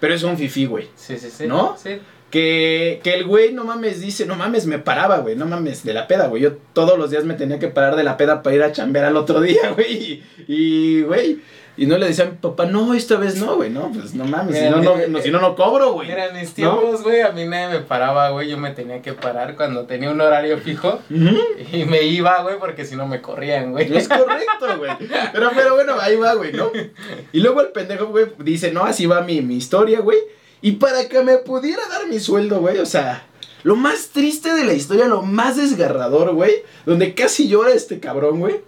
Pero 0.00 0.14
es 0.14 0.22
un 0.22 0.36
fifí, 0.36 0.66
güey. 0.66 0.88
Sí, 0.94 1.16
sí, 1.18 1.30
sí. 1.30 1.46
¿No? 1.46 1.76
Sí. 1.82 1.98
Que, 2.30 3.00
que 3.02 3.14
el 3.14 3.24
güey, 3.24 3.52
no 3.52 3.64
mames, 3.64 4.00
dice, 4.00 4.26
no 4.26 4.34
mames, 4.34 4.66
me 4.66 4.78
paraba, 4.78 5.18
güey, 5.18 5.36
no 5.36 5.46
mames, 5.46 5.84
de 5.84 5.94
la 5.94 6.06
peda, 6.06 6.26
güey. 6.26 6.42
Yo 6.42 6.56
todos 6.72 6.98
los 6.98 7.10
días 7.10 7.24
me 7.24 7.34
tenía 7.34 7.58
que 7.58 7.68
parar 7.68 7.96
de 7.96 8.04
la 8.04 8.16
peda 8.16 8.42
para 8.42 8.56
ir 8.56 8.62
a 8.62 8.72
chambear 8.72 9.06
al 9.06 9.16
otro 9.16 9.40
día, 9.40 9.70
güey. 9.74 9.92
Y, 9.92 10.24
y, 10.48 11.02
güey, 11.02 11.40
y 11.76 11.86
no 11.86 11.98
le 11.98 12.06
decía 12.06 12.24
a 12.24 12.28
mi 12.28 12.36
papá, 12.36 12.66
no, 12.66 12.94
esta 12.94 13.16
vez 13.16 13.36
no, 13.36 13.56
güey, 13.56 13.70
no, 13.70 13.92
pues 13.92 14.14
no 14.14 14.24
mames, 14.24 14.58
si 14.58 14.70
no, 14.70 14.80
no, 14.80 15.20
si 15.20 15.30
no, 15.30 15.40
no 15.40 15.54
cobro, 15.54 15.92
güey. 15.92 16.08
Mira, 16.08 16.30
mis 16.32 16.54
tiempos, 16.54 17.02
güey, 17.02 17.20
a 17.20 17.32
mí 17.32 17.44
nadie 17.44 17.78
me 17.78 17.84
paraba, 17.84 18.30
güey. 18.30 18.48
Yo 18.48 18.56
me 18.56 18.70
tenía 18.70 19.02
que 19.02 19.12
parar 19.12 19.56
cuando 19.56 19.84
tenía 19.84 20.10
un 20.10 20.20
horario 20.20 20.58
fijo. 20.58 21.00
Y 21.10 21.84
me 21.84 22.02
iba, 22.02 22.42
güey, 22.42 22.58
porque 22.58 22.84
si 22.84 22.96
no 22.96 23.06
me 23.06 23.20
corrían, 23.20 23.72
güey. 23.72 23.94
Es 23.94 24.08
correcto, 24.08 24.78
güey. 24.78 24.92
Pero, 25.32 25.50
pero 25.54 25.74
bueno, 25.74 25.96
ahí 26.00 26.16
va, 26.16 26.34
güey, 26.34 26.52
¿no? 26.52 26.70
Y 27.32 27.40
luego 27.40 27.60
el 27.60 27.68
pendejo, 27.68 28.06
güey, 28.06 28.26
dice, 28.38 28.72
no, 28.72 28.84
así 28.84 29.06
va 29.06 29.20
mi, 29.20 29.42
mi 29.42 29.56
historia, 29.56 30.00
güey. 30.00 30.18
Y 30.62 30.72
para 30.72 31.08
que 31.08 31.22
me 31.22 31.36
pudiera 31.38 31.82
dar 31.88 32.06
mi 32.08 32.18
sueldo, 32.18 32.60
güey, 32.60 32.78
o 32.78 32.86
sea, 32.86 33.26
lo 33.62 33.76
más 33.76 34.08
triste 34.08 34.54
de 34.54 34.64
la 34.64 34.72
historia, 34.72 35.06
lo 35.06 35.22
más 35.22 35.56
desgarrador, 35.56 36.32
güey, 36.34 36.62
donde 36.86 37.14
casi 37.14 37.48
llora 37.48 37.72
este 37.72 38.00
cabrón, 38.00 38.40
güey. 38.40 38.60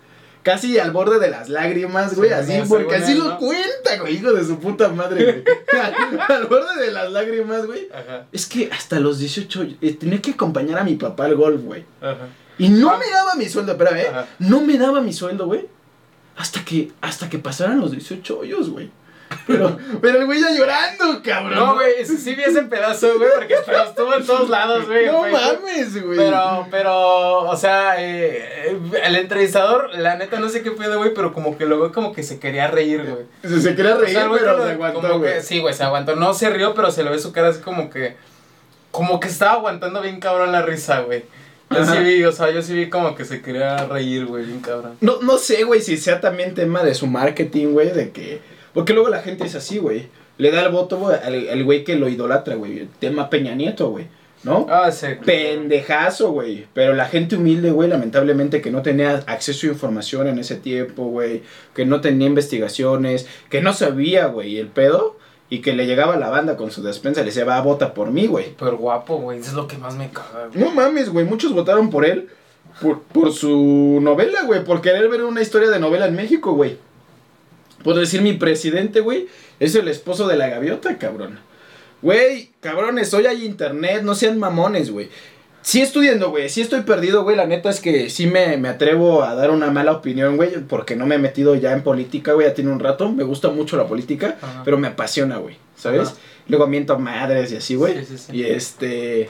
Casi 0.52 0.78
al 0.78 0.90
borde 0.92 1.18
de 1.18 1.30
las 1.30 1.48
lágrimas, 1.48 2.14
güey, 2.16 2.32
así, 2.32 2.52
porque 2.68 2.96
así 2.96 3.14
lo 3.14 3.36
cuenta, 3.38 3.98
güey, 4.00 4.16
hijo 4.16 4.32
de 4.32 4.44
su 4.44 4.58
puta 4.58 4.88
madre, 4.88 5.24
güey. 5.24 5.44
al 6.28 6.46
borde 6.46 6.80
de 6.84 6.90
las 6.90 7.10
lágrimas, 7.12 7.66
güey. 7.66 7.88
Ajá, 7.92 8.26
Es 8.32 8.46
que 8.46 8.70
hasta 8.72 8.98
los 9.00 9.18
18 9.18 9.66
eh, 9.82 9.92
tenía 9.94 10.20
que 10.22 10.30
acompañar 10.30 10.78
a 10.78 10.84
mi 10.84 10.94
papá 10.94 11.26
al 11.26 11.34
golf, 11.36 11.62
güey. 11.62 11.84
ajá. 12.00 12.28
Y 12.56 12.70
no 12.70 12.90
Ah. 12.90 12.98
me 12.98 13.08
daba 13.10 13.34
mi 13.36 13.48
sueldo, 13.48 13.72
espérame, 13.72 13.98
¿eh? 13.98 14.06
Ajá. 14.08 14.26
No 14.40 14.60
me 14.62 14.76
daba 14.78 15.00
mi 15.00 15.12
sueldo, 15.12 15.46
güey. 15.46 15.66
Hasta 16.36 16.64
que, 16.64 16.90
hasta 17.00 17.28
que 17.28 17.38
pasaran 17.38 17.80
los 17.80 17.90
18 17.92 18.38
hoyos, 18.40 18.70
güey. 18.70 18.90
Pero, 19.46 19.78
pero 20.02 20.18
el 20.18 20.26
güey 20.26 20.40
ya 20.40 20.50
llorando, 20.50 21.22
cabrón. 21.24 21.54
No, 21.58 21.74
güey, 21.74 22.04
sí, 22.04 22.34
vi 22.34 22.42
ese 22.42 22.62
pedazo, 22.62 23.16
güey, 23.18 23.30
porque 23.34 23.54
estuvo 23.54 24.14
en 24.14 24.26
todos 24.26 24.48
lados, 24.50 24.86
güey. 24.86 25.06
No 25.06 25.22
mames, 25.22 26.02
güey. 26.04 26.18
Pero, 26.18 26.66
pero, 26.70 27.38
o 27.48 27.56
sea, 27.56 27.94
eh, 27.98 28.76
el 29.04 29.16
entrevistador, 29.16 29.90
la 29.98 30.16
neta, 30.16 30.38
no 30.38 30.48
sé 30.48 30.62
qué 30.62 30.70
pedo, 30.72 30.98
güey, 30.98 31.14
pero 31.14 31.32
como 31.32 31.56
que 31.56 31.64
luego 31.66 31.92
como 31.92 32.12
que 32.12 32.22
se 32.22 32.38
quería 32.38 32.66
reír, 32.68 33.04
güey. 33.04 33.24
Se, 33.42 33.60
se 33.60 33.74
quería 33.74 33.94
O 33.94 33.98
reír, 33.98 34.12
sea, 34.14 34.22
el 34.24 34.28
güey 34.28 34.40
pero 34.40 34.64
se 34.64 34.70
aguantó, 34.72 35.18
güey. 35.18 35.34
que- 35.34 35.42
Sí, 35.42 35.58
güey, 35.60 35.74
se 35.74 35.84
aguantó. 35.84 36.14
No 36.16 36.34
se 36.34 36.50
rió, 36.50 36.74
pero 36.74 36.90
se 36.90 37.02
le 37.02 37.10
ve 37.10 37.18
su 37.18 37.32
cara 37.32 37.48
así 37.48 37.60
como 37.60 37.90
que. 37.90 38.16
Como 38.90 39.20
que 39.20 39.28
estaba 39.28 39.52
aguantando 39.52 40.00
bien 40.02 40.18
cabrón 40.20 40.52
la 40.52 40.62
risa, 40.62 41.00
güey. 41.00 41.24
Yo 41.70 41.82
Ajá. 41.82 41.92
sí 41.96 41.98
vi, 42.02 42.24
o 42.24 42.32
sea, 42.32 42.50
yo 42.50 42.62
sí 42.62 42.72
vi 42.74 42.88
como 42.88 43.14
que 43.14 43.26
se 43.26 43.42
quería 43.42 43.76
reír, 43.86 44.24
güey, 44.24 44.44
bien 44.46 44.60
cabrón. 44.60 44.96
No, 45.02 45.20
no 45.20 45.36
sé, 45.36 45.64
güey, 45.64 45.82
si 45.82 45.98
sea 45.98 46.20
también 46.20 46.54
tema 46.54 46.82
de 46.82 46.94
su 46.94 47.06
marketing, 47.06 47.68
güey, 47.72 47.90
de 47.92 48.10
que... 48.10 48.40
Porque 48.78 48.92
luego 48.92 49.08
la 49.08 49.22
gente 49.22 49.44
es 49.44 49.56
así, 49.56 49.78
güey. 49.78 50.06
Le 50.36 50.52
da 50.52 50.62
el 50.62 50.68
voto, 50.68 50.98
güey, 50.98 51.16
al, 51.20 51.48
al 51.48 51.64
güey 51.64 51.82
que 51.82 51.96
lo 51.96 52.08
idolatra, 52.08 52.54
güey. 52.54 52.78
El 52.78 52.88
tema 52.88 53.28
Peña 53.28 53.56
Nieto, 53.56 53.90
güey. 53.90 54.06
¿No? 54.44 54.68
Ah, 54.70 54.92
sí. 54.92 55.08
Pendejazo, 55.24 56.30
güey. 56.30 56.66
Pero 56.74 56.94
la 56.94 57.06
gente 57.06 57.34
humilde, 57.34 57.72
güey, 57.72 57.88
lamentablemente 57.88 58.60
que 58.60 58.70
no 58.70 58.82
tenía 58.82 59.24
acceso 59.26 59.66
a 59.66 59.70
información 59.70 60.28
en 60.28 60.38
ese 60.38 60.54
tiempo, 60.54 61.06
güey. 61.06 61.42
Que 61.74 61.86
no 61.86 62.00
tenía 62.00 62.28
investigaciones. 62.28 63.26
Que 63.50 63.62
no 63.62 63.72
sabía, 63.72 64.26
güey, 64.26 64.58
el 64.58 64.68
pedo. 64.68 65.16
Y 65.50 65.58
que 65.58 65.72
le 65.72 65.84
llegaba 65.84 66.14
a 66.14 66.18
la 66.20 66.30
banda 66.30 66.56
con 66.56 66.70
su 66.70 66.80
despensa 66.80 67.22
y 67.22 67.24
le 67.24 67.30
decía, 67.30 67.44
va, 67.44 67.60
vota 67.60 67.94
por 67.94 68.12
mí, 68.12 68.28
güey. 68.28 68.44
Súper 68.44 68.76
guapo, 68.76 69.16
güey. 69.16 69.40
Eso 69.40 69.48
es 69.48 69.56
lo 69.56 69.66
que 69.66 69.76
más 69.76 69.96
me 69.96 70.10
caga, 70.10 70.50
güey. 70.54 70.64
No 70.64 70.70
mames, 70.70 71.10
güey. 71.10 71.24
Muchos 71.26 71.52
votaron 71.52 71.90
por 71.90 72.04
él. 72.04 72.28
Por, 72.80 73.02
por 73.02 73.32
su 73.32 73.98
novela, 74.00 74.44
güey. 74.44 74.62
Por 74.62 74.80
querer 74.82 75.08
ver 75.08 75.24
una 75.24 75.42
historia 75.42 75.68
de 75.68 75.80
novela 75.80 76.06
en 76.06 76.14
México, 76.14 76.52
güey. 76.52 76.78
Por 77.82 77.96
decir 77.96 78.22
mi 78.22 78.34
presidente, 78.34 79.00
güey. 79.00 79.28
Es 79.60 79.74
el 79.74 79.88
esposo 79.88 80.26
de 80.26 80.36
la 80.36 80.48
gaviota, 80.48 80.98
cabrón. 80.98 81.38
Güey, 82.02 82.50
cabrones, 82.60 83.12
hoy 83.14 83.26
hay 83.26 83.44
internet. 83.44 84.02
No 84.02 84.14
sean 84.14 84.38
mamones, 84.38 84.90
güey. 84.90 85.08
Sí 85.62 85.80
estudiando, 85.80 86.30
güey. 86.30 86.48
Sí 86.48 86.60
estoy 86.60 86.82
perdido, 86.82 87.24
güey. 87.24 87.36
La 87.36 87.46
neta 87.46 87.68
es 87.70 87.80
que 87.80 88.08
sí 88.08 88.26
me, 88.26 88.56
me 88.56 88.68
atrevo 88.68 89.22
a 89.22 89.34
dar 89.34 89.50
una 89.50 89.70
mala 89.70 89.92
opinión, 89.92 90.36
güey. 90.36 90.60
Porque 90.66 90.96
no 90.96 91.06
me 91.06 91.16
he 91.16 91.18
metido 91.18 91.54
ya 91.56 91.72
en 91.72 91.82
política, 91.82 92.32
güey. 92.32 92.46
Ya 92.46 92.54
tiene 92.54 92.70
un 92.70 92.80
rato. 92.80 93.10
Me 93.10 93.24
gusta 93.24 93.50
mucho 93.50 93.76
la 93.76 93.86
política. 93.86 94.38
Ajá. 94.40 94.62
Pero 94.64 94.78
me 94.78 94.88
apasiona, 94.88 95.38
güey. 95.38 95.56
¿Sabes? 95.76 96.08
Ajá. 96.08 96.16
Luego 96.48 96.66
miento 96.66 96.98
madres 96.98 97.52
y 97.52 97.56
así, 97.56 97.74
güey. 97.74 97.98
Sí, 97.98 98.04
sí, 98.06 98.18
sí. 98.18 98.36
Y 98.36 98.44
este... 98.44 99.28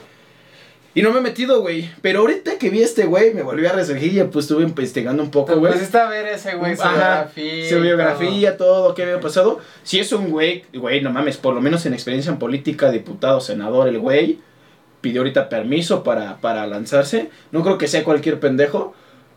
Y 0.95 1.03
no 1.03 1.13
me 1.13 1.19
he 1.19 1.23
metido, 1.23 1.61
güey. 1.61 1.91
Pero 2.03 2.21
ahorita 2.21 2.59
que 2.59 2.71
vi 2.71 2.83
a 2.83 2.85
este 2.85 3.05
güey, 3.05 3.33
me 3.35 3.43
volví 3.43 3.67
a 3.67 3.73
resurgir 3.73 4.15
y 4.15 4.23
pues 4.25 4.47
estuve 4.47 4.65
investigando 4.65 5.23
un 5.23 5.31
poco, 5.31 5.57
güey. 5.57 5.73
Pues 5.73 5.85
está 5.85 6.07
a 6.07 6.11
ver 6.11 6.27
ese 6.27 6.57
güey, 6.57 6.77
su 6.77 6.83
biografía. 6.83 7.69
Su 7.69 7.81
biografía, 7.81 8.57
todo, 8.57 8.95
qué 8.95 9.03
había 9.03 9.21
pasado. 9.21 9.61
Si 9.83 10.01
es 10.01 10.13
un 10.13 10.31
güey, 10.31 10.65
güey, 10.75 11.01
no 11.01 11.11
mames, 11.11 11.37
por 11.37 11.55
lo 11.55 11.61
menos 11.61 11.85
en 11.87 11.95
experiencia 11.95 12.33
en 12.33 12.39
política, 12.39 12.91
diputado, 12.91 13.41
senador, 13.41 13.89
el 13.89 13.99
güey 13.99 14.41
pidió 15.01 15.21
ahorita 15.21 15.49
permiso 15.49 16.03
para, 16.03 16.39
para 16.39 16.67
lanzarse. 16.67 17.31
No 17.53 17.63
creo 17.63 17.79
que 17.79 17.87
sea 17.87 18.05
cualquier 18.05 18.41
pendejo. 18.41 18.95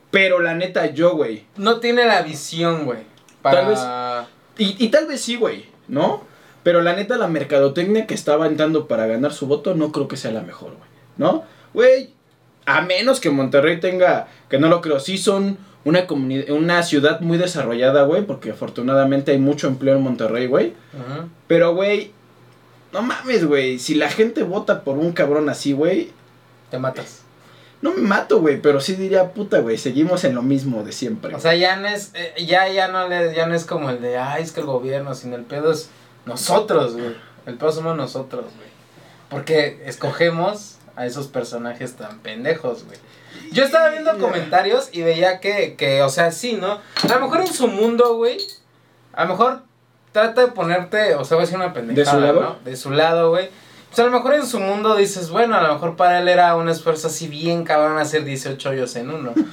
Pero 0.10 0.42
la 0.42 0.56
neta, 0.56 0.88
yo, 0.88 1.16
güey. 1.16 1.46
No 1.56 1.80
tiene 1.80 2.06
la 2.06 2.22
visión, 2.22 2.86
güey. 2.86 3.00
Para... 3.42 3.74
Tal 3.74 4.28
Y, 4.58 4.76
y 4.84 4.90
tal 4.90 5.08
vez 5.08 5.22
sí, 5.22 5.38
güey, 5.38 5.66
¿no? 5.88 6.24
Pero 6.64 6.82
la 6.82 6.94
neta, 6.96 7.18
la 7.18 7.28
mercadotecnia 7.28 8.06
que 8.06 8.14
estaba 8.14 8.48
entrando 8.48 8.88
para 8.88 9.08
ganar 9.08 9.34
su 9.34 9.48
voto, 9.48 9.74
no 9.74 9.92
creo 9.92 10.08
que 10.08 10.18
sea 10.18 10.32
la 10.32 10.42
mejor, 10.42 10.76
güey. 10.76 10.91
¿No? 11.17 11.43
Güey, 11.74 12.13
a 12.65 12.82
menos 12.82 13.19
que 13.19 13.30
Monterrey 13.30 13.80
tenga, 13.80 14.28
que 14.50 14.60
no 14.60 14.67
lo 14.67 14.82
creo, 14.82 15.00
sí 15.00 15.17
son 15.17 15.58
una, 15.84 16.06
una 16.50 16.84
ciudad 16.84 17.21
muy 17.21 17.38
desarrollada, 17.38 18.04
güey, 18.04 18.24
porque 18.24 18.52
afortunadamente 18.52 19.32
hay 19.32 19.39
mucho 19.39 19.67
empleo 19.67 19.95
en 19.95 20.04
Monterrey, 20.04 20.47
güey. 20.47 20.74
Pero, 21.47 21.74
güey, 21.74 22.12
no 22.93 23.02
mames, 23.02 23.45
güey, 23.45 23.80
si 23.80 23.95
la 23.95 24.10
gente 24.10 24.43
vota 24.43 24.84
por 24.84 24.97
un 24.97 25.12
cabrón 25.13 25.50
así, 25.50 25.74
güey, 25.74 26.12
Te 26.69 26.78
matas. 26.78 27.21
no 27.82 27.91
me 27.93 28.02
mato, 28.02 28.39
güey, 28.41 28.62
pero 28.62 28.80
sí 28.80 28.95
diría, 28.95 29.34
puta, 29.34 29.60
güey, 29.60 29.78
seguimos 29.78 30.24
en 30.24 30.36
lo 30.36 30.41
mismo 30.41 30.84
de 30.84 30.91
siempre. 30.91 31.34
O 31.34 31.39
sea, 31.39 31.56
ya 31.56 31.78
no 31.78 31.88
es, 31.88 32.12
eh, 32.13 32.34
ya, 32.45 32.67
ya 32.67 32.88
no 32.89 33.08
le, 33.08 33.34
ya 33.34 33.45
no 33.47 33.56
es 33.56 33.65
como 33.65 33.89
el 33.89 34.02
de, 34.02 34.17
ay, 34.17 34.43
es 34.43 34.52
que 34.52 34.60
el 34.60 34.65
gobierno, 34.67 35.15
sino 35.15 35.36
el 35.36 35.43
pedo 35.43 35.71
es 35.71 35.89
nosotros, 36.26 36.93
güey. 36.93 37.15
El 37.47 37.56
pedo 37.56 37.71
somos 37.71 37.97
nosotros, 37.97 38.43
güey. 38.43 38.69
Porque 39.30 39.82
escogemos 39.86 40.76
a 40.96 41.06
esos 41.06 41.28
personajes 41.28 41.94
tan 41.96 42.20
pendejos, 42.20 42.86
güey. 42.86 42.98
Yo 43.52 43.64
estaba 43.64 43.90
viendo 43.90 44.18
comentarios 44.18 44.90
y 44.92 45.02
veía 45.02 45.40
que, 45.40 45.76
que, 45.76 46.02
o 46.04 46.10
sea, 46.10 46.32
sí, 46.32 46.54
¿no? 46.54 46.80
A 47.04 47.16
lo 47.16 47.22
mejor 47.22 47.42
en 47.42 47.48
su 47.48 47.68
mundo, 47.68 48.16
güey, 48.16 48.38
a 49.14 49.26
lo 49.26 49.32
mejor 49.32 49.64
trata 50.12 50.42
de 50.42 50.48
ponerte, 50.48 51.16
o 51.16 51.26
sea, 51.26 51.36
voy 51.36 51.44
a 51.44 51.46
decir 51.46 51.58
una 51.58 51.74
pendejada, 51.74 52.18
¿De 52.18 52.20
su 52.20 52.26
lado? 52.26 52.42
¿no? 52.42 52.56
De 52.64 52.76
su 52.76 52.92
lado, 52.92 53.30
güey. 53.30 53.50
Pues 53.90 54.00
a 54.00 54.04
lo 54.06 54.12
mejor 54.12 54.36
en 54.36 54.46
su 54.48 54.60
mundo 54.60 54.96
dices, 54.96 55.30
bueno, 55.30 55.56
a 55.56 55.62
lo 55.62 55.74
mejor 55.74 55.98
para 55.98 56.20
él 56.20 56.30
era 56.30 56.56
un 56.56 56.70
esfuerzo 56.70 57.08
así 57.08 57.28
bien 57.28 57.66
cabrón 57.66 57.98
hacer 57.98 58.24
18 58.24 58.70
hoyos 58.70 58.96
en 58.96 59.10
uno. 59.10 59.34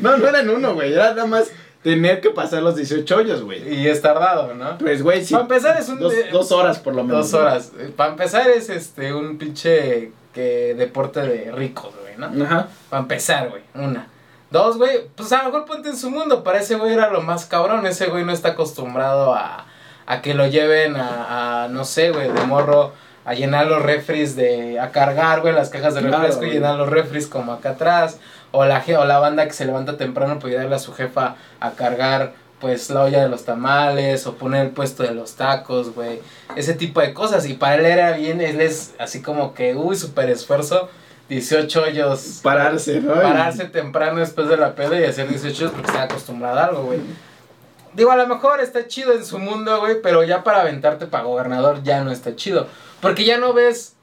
No, 0.00 0.16
no 0.16 0.28
eran 0.28 0.48
uno, 0.48 0.74
güey, 0.74 0.92
era 0.92 1.10
nada 1.10 1.26
más 1.26 1.50
tener 1.82 2.20
que 2.20 2.30
pasar 2.30 2.62
los 2.62 2.76
18 2.76 3.16
hoyos, 3.16 3.42
güey. 3.42 3.74
Y 3.74 3.86
es 3.88 4.00
tardado, 4.00 4.54
¿no? 4.54 4.78
Pues, 4.78 5.02
güey, 5.02 5.24
sí. 5.24 5.34
Para 5.34 5.42
empezar 5.42 5.76
es 5.78 5.88
un... 5.88 5.98
Dos, 5.98 6.14
dos 6.32 6.52
horas 6.52 6.78
por 6.78 6.94
lo 6.94 7.04
menos. 7.04 7.30
Dos 7.30 7.40
horas. 7.40 7.72
Para 7.96 8.12
empezar 8.12 8.48
es 8.48 8.70
este 8.70 9.12
un 9.12 9.38
pinche 9.38 10.12
que 10.34 10.74
deporte 10.74 11.20
de 11.20 11.52
ricos, 11.52 11.94
güey, 12.02 12.16
¿no? 12.16 12.44
Ajá. 12.44 12.68
Para 12.90 13.02
empezar, 13.02 13.48
güey. 13.48 13.62
Una. 13.74 14.08
Dos, 14.50 14.76
güey. 14.76 15.08
Pues 15.14 15.32
a 15.32 15.38
lo 15.38 15.44
mejor 15.44 15.64
ponte 15.64 15.88
en 15.88 15.96
su 15.96 16.10
mundo. 16.10 16.44
Para 16.44 16.60
ese 16.60 16.74
güey 16.74 16.92
era 16.92 17.10
lo 17.10 17.22
más 17.22 17.46
cabrón. 17.46 17.86
Ese 17.86 18.06
güey 18.06 18.24
no 18.24 18.32
está 18.32 18.50
acostumbrado 18.50 19.34
a, 19.34 19.66
a 20.06 20.20
que 20.22 20.34
lo 20.34 20.46
lleven 20.46 20.96
a, 20.96 21.64
a, 21.64 21.68
no 21.68 21.84
sé, 21.84 22.10
güey, 22.10 22.30
de 22.30 22.44
morro. 22.44 22.92
A 23.24 23.32
llenar 23.32 23.66
los 23.66 23.80
refris 23.82 24.36
de. 24.36 24.78
A 24.78 24.90
cargar, 24.90 25.40
güey, 25.40 25.54
las 25.54 25.70
cajas 25.70 25.94
de 25.94 26.02
Claro, 26.02 26.18
refresco 26.18 26.44
y 26.44 26.50
llenar 26.50 26.76
los 26.76 26.90
refris 26.90 27.26
como 27.26 27.52
acá 27.52 27.70
atrás. 27.70 28.18
O 28.50 28.64
la, 28.64 28.84
o 28.98 29.04
la 29.04 29.18
banda 29.18 29.46
que 29.46 29.52
se 29.52 29.64
levanta 29.64 29.96
temprano 29.96 30.38
para 30.38 30.48
ayudarle 30.48 30.76
a 30.76 30.78
su 30.78 30.92
jefa 30.92 31.36
a 31.58 31.70
cargar, 31.72 32.34
pues, 32.60 32.90
la 32.90 33.02
olla 33.02 33.22
de 33.22 33.28
los 33.28 33.44
tamales. 33.44 34.26
O 34.26 34.34
poner 34.34 34.66
el 34.66 34.72
puesto 34.72 35.02
de 35.02 35.12
los 35.12 35.34
tacos, 35.34 35.94
güey. 35.94 36.20
Ese 36.56 36.74
tipo 36.74 37.00
de 37.00 37.12
cosas. 37.14 37.46
Y 37.46 37.54
para 37.54 37.76
él 37.76 37.86
era 37.86 38.12
bien. 38.12 38.40
Él 38.40 38.60
es 38.60 38.94
así 38.98 39.22
como 39.22 39.54
que, 39.54 39.74
uy, 39.74 39.96
súper 39.96 40.30
esfuerzo. 40.30 40.88
18 41.28 41.82
hoyos. 41.82 42.40
Pararse, 42.42 43.00
¿no? 43.00 43.14
Pararse 43.14 43.64
temprano 43.66 44.20
después 44.20 44.46
de 44.48 44.56
la 44.58 44.74
peda 44.74 45.00
y 45.00 45.04
hacer 45.04 45.26
18 45.28 45.56
hoyos 45.56 45.70
porque 45.72 45.86
está 45.90 46.02
acostumbrado 46.02 46.58
a 46.58 46.64
algo, 46.66 46.82
güey. 46.84 47.00
Digo, 47.94 48.10
a 48.10 48.16
lo 48.16 48.26
mejor 48.26 48.60
está 48.60 48.86
chido 48.88 49.12
en 49.12 49.24
su 49.24 49.38
mundo, 49.38 49.78
güey, 49.80 50.02
pero 50.02 50.22
ya 50.24 50.42
para 50.42 50.60
aventarte 50.62 51.06
para 51.06 51.24
gobernador 51.24 51.82
ya 51.84 52.02
no 52.02 52.10
está 52.10 52.34
chido. 52.36 52.66
Porque 53.00 53.24
ya 53.24 53.38
no 53.38 53.52
ves. 53.54 53.94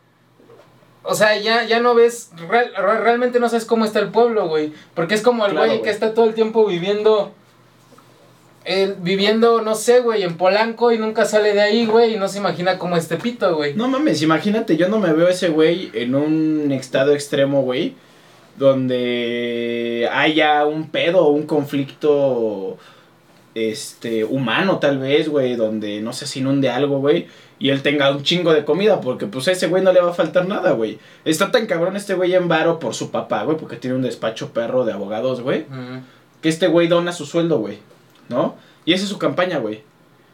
O 1.04 1.14
sea, 1.16 1.38
ya, 1.38 1.64
ya 1.66 1.80
no 1.80 1.94
ves. 1.94 2.30
real- 2.48 2.72
re- 2.76 3.00
realmente 3.02 3.40
no 3.40 3.50
sabes 3.50 3.66
cómo 3.66 3.86
está 3.86 4.00
el 4.00 4.10
pueblo, 4.10 4.48
güey. 4.48 4.74
Porque 4.96 5.14
es 5.16 5.22
como 5.22 5.46
el 5.46 5.52
Claro, 5.52 5.68
güey. 5.68 5.82
que 5.82 5.90
está 5.90 6.14
todo 6.14 6.26
el 6.26 6.34
tiempo 6.34 6.66
viviendo. 6.66 7.34
El, 8.64 8.96
viviendo, 8.96 9.62
no 9.62 9.74
sé, 9.74 10.02
güey, 10.02 10.22
en 10.24 10.38
Polanco 10.38 10.92
y 10.92 11.00
nunca 11.00 11.26
sale 11.26 11.54
de 11.54 11.62
ahí, 11.62 11.86
güey, 11.88 12.14
y 12.14 12.18
no 12.18 12.28
se 12.28 12.38
imagina 12.38 12.78
cómo 12.78 12.96
este 12.96 13.18
pito, 13.18 13.56
güey. 13.56 13.74
No 13.74 13.88
mames, 13.88 14.22
imagínate, 14.22 14.78
yo 14.78 14.88
no 14.88 15.00
me 15.00 15.14
veo 15.14 15.28
ese 15.28 15.50
güey 15.50 15.90
en 15.94 16.14
un 16.14 16.72
estado 16.72 17.14
extremo, 17.14 17.64
güey, 17.64 17.96
donde 18.58 20.08
haya 20.14 20.66
un 20.66 20.90
pedo, 20.90 21.30
un 21.30 21.48
conflicto 21.48 22.78
este 23.56 24.24
humano 24.24 24.80
tal 24.80 25.00
vez, 25.00 25.28
güey, 25.28 25.56
donde 25.56 26.00
no 26.02 26.14
sé 26.14 26.28
si 26.28 26.40
inunde 26.40 26.70
algo, 26.70 27.00
güey, 27.00 27.28
y 27.60 27.70
él 27.70 27.82
tenga 27.82 28.12
un 28.12 28.24
chingo 28.24 28.54
de 28.54 28.64
comida, 28.64 29.02
porque 29.02 29.26
pues 29.26 29.48
a 29.48 29.52
ese 29.52 29.68
güey 29.68 29.84
no 29.84 29.92
le 29.92 30.02
va 30.02 30.12
a 30.12 30.14
faltar 30.14 30.48
nada, 30.48 30.72
güey. 30.72 31.00
Está 31.26 31.52
tan 31.52 31.66
cabrón 31.66 31.96
este 31.96 32.14
güey 32.14 32.34
en 32.34 32.48
varo 32.48 32.80
por 32.80 32.94
su 32.94 33.12
papá, 33.12 33.44
güey, 33.44 33.58
porque 33.58 33.76
tiene 33.76 33.96
un 33.96 34.04
despacho 34.04 34.54
perro 34.54 34.86
de 34.86 34.94
abogados, 34.94 35.42
güey, 35.42 35.66
que 36.42 36.50
este 36.50 36.68
güey 36.68 36.88
dona 36.88 37.12
su 37.12 37.26
sueldo, 37.26 37.60
güey, 37.60 37.80
¿no? 38.32 38.56
Y 38.86 38.94
esa 38.94 39.04
es 39.04 39.10
su 39.10 39.18
campaña, 39.18 39.60
güey. 39.60 39.84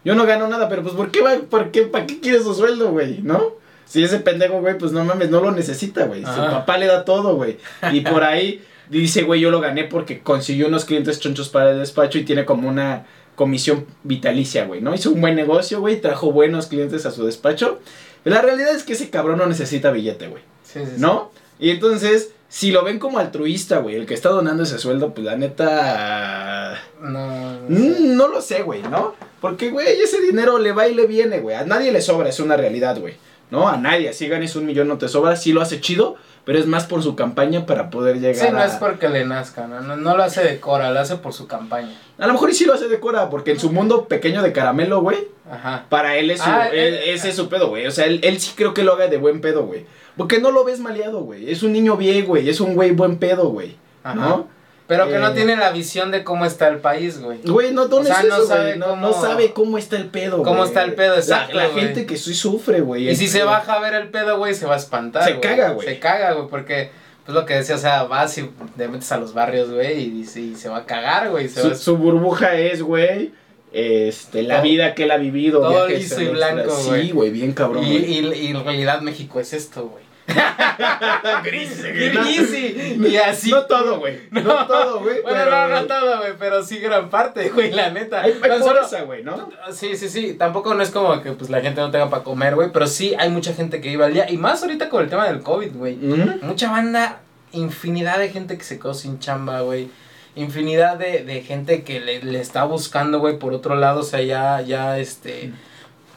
Yo 0.06 0.16
no 0.16 0.26
gano 0.26 0.48
nada, 0.48 0.70
pero 0.70 0.84
pues 0.84 0.96
¿por 0.96 1.12
qué 1.12 1.22
va, 1.22 1.36
por 1.50 1.72
qué, 1.72 1.82
para 1.82 2.08
qué 2.08 2.20
quiere 2.20 2.42
su 2.42 2.54
sueldo, 2.54 2.92
güey? 2.92 3.20
¿No? 3.22 3.54
Si 3.86 4.04
ese 4.04 4.20
pendejo, 4.20 4.60
güey, 4.62 4.78
pues 4.78 4.92
no 4.92 5.04
mames, 5.04 5.30
no 5.30 5.42
lo 5.42 5.52
necesita, 5.52 6.06
güey. 6.06 6.22
Su 6.22 6.36
papá 6.36 6.78
le 6.78 6.88
da 6.88 7.06
todo, 7.06 7.36
güey. 7.36 7.58
Y 7.92 8.02
por 8.02 8.24
ahí 8.24 8.62
dice, 8.90 9.24
güey, 9.24 9.42
yo 9.42 9.50
lo 9.50 9.60
gané 9.60 9.86
porque 9.86 10.20
consiguió 10.22 10.68
unos 10.68 10.86
clientes 10.86 11.20
chonchos 11.20 11.50
para 11.50 11.72
el 11.72 11.80
despacho 11.80 12.18
y 12.18 12.26
tiene 12.26 12.46
como 12.46 12.68
una 12.70 13.06
comisión 13.36 13.86
vitalicia, 14.04 14.66
güey, 14.66 14.82
¿no? 14.82 14.94
Hizo 14.94 15.12
un 15.12 15.22
buen 15.22 15.36
negocio, 15.36 15.80
güey, 15.80 16.02
trajo 16.02 16.32
buenos 16.32 16.68
clientes 16.68 17.06
a 17.06 17.12
su 17.12 17.26
despacho. 17.26 17.80
La 18.24 18.42
realidad 18.42 18.76
es 18.76 18.84
que 18.84 18.94
ese 18.94 19.10
cabrón 19.10 19.38
no 19.38 19.46
necesita 19.46 19.92
billete, 19.92 20.28
güey. 20.28 20.44
Sí, 20.64 20.80
sí, 20.80 20.92
sí. 20.96 21.02
¿No? 21.02 21.32
Y 21.60 21.70
entonces, 21.70 22.32
si 22.50 22.72
lo 22.72 22.84
ven 22.84 22.98
como 23.00 23.20
altruista, 23.20 23.80
güey, 23.80 23.96
el 23.96 24.06
que 24.06 24.14
está 24.14 24.30
donando 24.30 24.64
ese 24.64 24.80
sueldo, 24.80 25.14
pues 25.14 25.26
la 25.26 25.36
neta... 25.36 26.80
No, 27.02 27.60
no 27.62 27.68
sé. 27.68 27.74
Mm, 27.74 28.16
No 28.18 28.28
lo 28.28 28.42
sé, 28.42 28.62
güey, 28.64 28.82
¿no? 28.84 29.16
Porque, 29.42 29.70
güey, 29.70 29.88
ese 30.02 30.22
dinero 30.22 30.58
le 30.58 30.72
va 30.72 30.88
y 30.88 30.94
le 30.96 31.06
viene, 31.08 31.40
güey. 31.40 31.56
A 31.56 31.66
nadie 31.66 31.92
le 31.92 32.02
sobra, 32.02 32.30
es 32.30 32.40
una 32.40 32.58
realidad, 32.58 32.98
güey. 33.00 33.16
¿No? 33.52 33.68
A 33.70 33.78
nadie. 33.78 34.10
Así 34.10 34.28
ganes 34.28 34.56
un 34.56 34.66
millón 34.66 34.88
no 34.90 34.98
te 34.98 35.08
sobra, 35.08 35.36
sí 35.38 35.54
lo 35.54 35.62
hace 35.62 35.80
chido, 35.80 36.16
pero 36.44 36.60
es 36.60 36.66
más 36.66 36.86
por 36.86 37.02
su 37.02 37.16
campaña 37.16 37.66
para 37.66 37.90
poder 37.90 38.20
llegar 38.20 38.48
Sí, 38.48 38.52
no 38.52 38.60
a... 38.60 38.66
es 38.66 38.74
porque 38.74 39.08
le 39.08 39.24
nazca, 39.26 39.68
¿no? 39.68 39.80
No, 39.82 39.96
no 39.96 40.18
lo 40.18 40.24
hace 40.24 40.44
de 40.44 40.60
Cora, 40.60 40.92
lo 40.92 41.00
hace 41.00 41.16
por 41.16 41.32
su 41.34 41.48
campaña. 41.48 41.98
A 42.18 42.28
lo 42.28 42.34
mejor 42.34 42.50
y 42.50 42.54
sí 42.54 42.66
lo 42.66 42.74
hace 42.74 42.90
de 42.90 43.00
Cora, 43.00 43.30
porque 43.30 43.52
en 43.52 43.60
su 43.60 43.72
mundo 43.72 44.06
pequeño 44.08 44.42
de 44.42 44.52
caramelo, 44.52 45.00
güey, 45.02 45.30
Ajá. 45.50 45.86
para 45.88 46.18
él 46.18 46.30
es 46.32 46.40
su, 46.42 46.50
Ah, 46.50 46.68
él- 46.70 46.96
eh, 46.96 47.14
ese 47.14 47.30
es 47.30 47.36
su 47.38 47.48
pedo, 47.48 47.70
güey. 47.70 47.88
O 47.88 47.92
sea, 47.92 48.06
él, 48.06 48.20
él 48.24 48.40
sí 48.42 48.52
creo 48.56 48.74
que 48.74 48.84
lo 48.84 48.94
haga 48.94 49.08
de 49.08 49.18
buen 49.18 49.40
pedo, 49.40 49.66
güey. 49.66 49.86
Porque 50.18 50.40
no 50.40 50.52
lo 50.52 50.64
ves 50.64 50.80
maleado, 50.80 51.22
güey. 51.22 51.50
Es 51.52 51.64
un 51.64 51.72
niño 51.74 51.96
bien, 51.98 52.26
güey. 52.26 52.50
Es 52.50 52.60
un 52.60 52.76
güey 52.76 52.92
buen 52.92 53.18
pedo, 53.18 53.50
güey. 53.50 53.76
Ajá. 54.04 54.16
¿No? 54.16 54.48
Pero 54.88 55.10
que 55.10 55.18
no 55.20 55.28
Eh, 55.30 55.34
tiene 55.36 55.58
la 55.58 55.72
visión 55.72 56.12
de 56.12 56.24
cómo 56.24 56.46
está 56.46 56.70
el 56.70 56.78
país, 56.78 57.20
güey. 57.20 57.40
Güey, 57.44 57.74
no, 57.74 57.88
no 57.90 57.98
O 57.98 58.04
sea, 58.06 58.22
es 58.22 58.28
no 58.30 58.42
sabe. 58.46 58.78
No, 58.78 58.88
cómo- 58.92 59.02
no 59.08 59.14
sabe 59.14 59.52
cómo 59.52 59.78
está 59.78 59.98
el 59.98 60.06
pedo, 60.08 60.38
Cómo 60.44 60.58
güey. 60.60 60.68
está 60.70 60.84
el 60.84 60.94
pedo, 60.94 61.16
exacto, 61.18 61.58
La, 61.58 61.68
gente 61.70 62.06
que 62.06 62.16
sí 62.16 62.34
sufre, 62.34 62.80
güey. 62.80 63.10
Y 63.10 63.16
si 63.18 63.28
se 63.28 63.44
baja 63.44 63.74
a 63.74 63.80
ver 63.82 63.96
el 63.96 64.08
pedo, 64.10 64.38
güey, 64.38 64.54
se 64.56 64.66
va 64.66 64.76
a 64.76 64.78
espantar. 64.78 65.26
Se 65.26 65.40
caga, 65.42 65.72
güey. 65.72 65.88
Se 65.88 66.00
caga, 66.00 66.32
güey, 66.34 66.48
porque, 66.48 66.90
pues 67.26 67.36
lo 67.36 67.46
que 67.46 67.56
decía, 67.56 67.76
o 67.76 67.80
sea, 67.80 68.04
vas 68.06 68.38
y 68.38 68.50
te 68.78 68.88
metes 68.88 69.12
a 69.12 69.18
los 69.18 69.34
barrios, 69.34 69.70
güey, 69.70 70.00
y, 70.06 70.10
dice- 70.10 70.40
y 70.40 70.56
se 70.56 70.70
va 70.70 70.78
a 70.78 70.86
cagar, 70.86 71.32
güey. 71.32 71.50
se 71.50 71.62
Su, 71.62 71.68
va 71.68 71.74
a- 71.74 71.78
su 71.78 71.98
burbuja 71.98 72.56
es, 72.58 72.82
güey, 72.82 73.34
este, 73.74 74.44
la 74.44 74.56
Todo- 74.56 74.64
vida 74.64 74.96
que 74.96 75.04
él 75.04 75.12
ha 75.12 75.18
vivido. 75.18 75.60
todo 75.62 75.86
liso 75.90 76.22
y 76.22 76.28
blanco, 76.30 76.74
güey. 76.88 77.08
Sí, 77.08 77.12
güey, 77.12 77.30
bien 77.30 77.52
cabrón, 77.52 77.84
y, 77.84 77.90
güey. 78.00 78.36
y, 78.40 78.46
y 78.46 78.48
en 78.52 78.64
realidad 78.64 79.02
México 79.02 79.42
es 79.42 79.52
esto, 79.52 79.88
güey. 79.90 80.07
Gris, 81.44 81.84
Gris 81.84 82.54
y, 82.54 83.08
y 83.08 83.18
así. 83.18 83.50
No 83.52 83.64
todo, 83.66 84.00
güey. 84.00 84.20
No, 84.32 84.68
todo, 84.68 85.00
güey. 85.02 85.22
Bueno, 85.22 85.38
pero, 85.46 85.52
no, 85.52 85.68
no 85.70 85.84
todo, 85.88 86.18
güey, 86.20 86.34
pero 86.38 86.64
sí 86.64 86.80
gran 86.80 87.10
parte, 87.10 87.50
güey, 87.50 87.72
la 87.72 87.90
neta. 87.90 88.22
Hay, 88.22 88.34
hay 88.34 88.40
Tan 88.50 88.60
solo- 88.60 88.76
pobreza, 88.82 89.02
güey, 89.04 89.24
¿no? 89.24 89.50
Sí, 89.72 89.96
sí, 89.96 90.10
sí. 90.10 90.34
Tampoco 90.34 90.74
no 90.74 90.84
es 90.84 90.92
como 90.92 91.22
que 91.22 91.32
pues 91.32 91.50
la 91.50 91.62
gente 91.62 91.82
no 91.82 91.92
tenga 91.92 92.10
para 92.10 92.24
comer, 92.24 92.56
güey. 92.56 92.70
Pero 92.72 92.88
sí 92.88 93.16
hay 93.18 93.30
mucha 93.30 93.54
gente 93.54 93.82
que 93.82 93.90
iba 93.90 94.06
al 94.06 94.14
día. 94.14 94.30
Y 94.30 94.38
más 94.38 94.62
ahorita 94.64 94.90
con 94.90 95.04
el 95.04 95.10
tema 95.10 95.28
del 95.28 95.42
COVID, 95.42 95.72
güey. 95.76 95.96
Mucha 95.96 96.70
banda, 96.72 97.22
infinidad 97.52 98.20
de 98.20 98.30
gente 98.30 98.58
que 98.58 98.64
se 98.64 98.78
quedó 98.80 98.94
sin 98.94 99.20
chamba, 99.20 99.62
güey. 99.62 99.90
Infinidad 100.36 100.98
de, 100.98 101.24
de 101.24 101.42
gente 101.42 101.84
que 101.84 102.00
le, 102.00 102.22
le 102.22 102.40
está 102.40 102.64
buscando, 102.66 103.20
güey, 103.20 103.40
por 103.40 103.54
otro 103.54 103.76
lado. 103.76 104.02
O 104.02 104.04
sea, 104.04 104.22
ya, 104.22 104.62
ya, 104.62 105.00
este. 105.00 105.52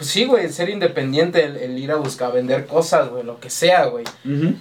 Pues 0.01 0.09
sí, 0.09 0.25
güey, 0.25 0.47
el 0.47 0.53
ser 0.55 0.71
independiente, 0.71 1.45
el, 1.45 1.57
el 1.59 1.79
ir 1.79 1.93
a 1.93 1.97
buscar, 1.97 2.33
vender 2.33 2.65
cosas, 2.67 3.11
güey, 3.11 3.23
lo 3.23 3.39
que 3.39 3.51
sea, 3.51 3.85
güey. 3.85 4.05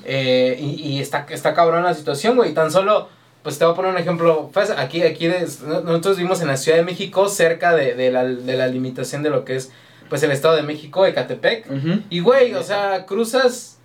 Eh, 0.04 0.58
y, 0.60 0.66
y 0.98 1.00
está, 1.00 1.26
está 1.30 1.54
cabrón 1.54 1.84
la 1.84 1.94
situación, 1.94 2.36
güey. 2.36 2.54
Tan 2.54 2.72
solo, 2.72 3.08
pues 3.42 3.58
te 3.58 3.64
voy 3.64 3.72
a 3.72 3.76
poner 3.78 3.92
un 3.92 3.98
ejemplo. 3.98 4.50
Pues, 4.54 4.70
aquí, 4.70 5.02
aquí 5.02 5.28
de- 5.28 5.48
nosotros 5.86 6.18
vivimos 6.18 6.42
en 6.42 6.50
la 6.50 6.58
Ciudad 6.58 6.78
de 6.78 6.84
México, 6.84 7.30
cerca 7.30 7.74
de, 7.74 7.96
de, 7.96 8.12
la, 8.12 8.26
de 8.26 8.58
la 8.58 8.68
limitación 8.68 9.24
de 9.24 9.30
lo 9.30 9.46
que 9.46 9.56
es, 9.56 9.72
pues, 10.10 10.22
el 10.24 10.32
Estado 10.32 10.58
de 10.58 10.64
México, 10.64 11.06
Ecatepec. 11.06 11.68
Y, 12.10 12.20
güey, 12.20 12.54
o 12.56 12.64
sea, 12.64 13.06
cruzas 13.06 13.78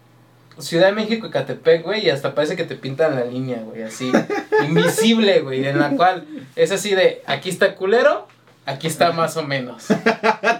Ciudad 0.58 0.86
de 0.86 0.92
México 0.92 1.26
y 1.26 1.30
Catepec, 1.30 1.82
güey, 1.84 2.06
y 2.06 2.10
hasta 2.10 2.34
parece 2.34 2.54
que 2.56 2.62
te 2.64 2.76
pintan 2.76 3.14
la 3.16 3.24
línea, 3.24 3.58
güey, 3.64 3.82
así, 3.82 4.12
invisible, 4.68 5.40
güey, 5.40 5.66
en 5.66 5.78
la 5.80 5.90
cual 5.90 6.24
es 6.56 6.70
así 6.70 6.94
de, 6.94 7.22
aquí 7.26 7.48
está 7.50 7.74
culero, 7.74 8.28
aquí 8.66 8.86
está 8.86 9.12
más 9.12 9.36
o 9.36 9.42
menos. 9.42 9.86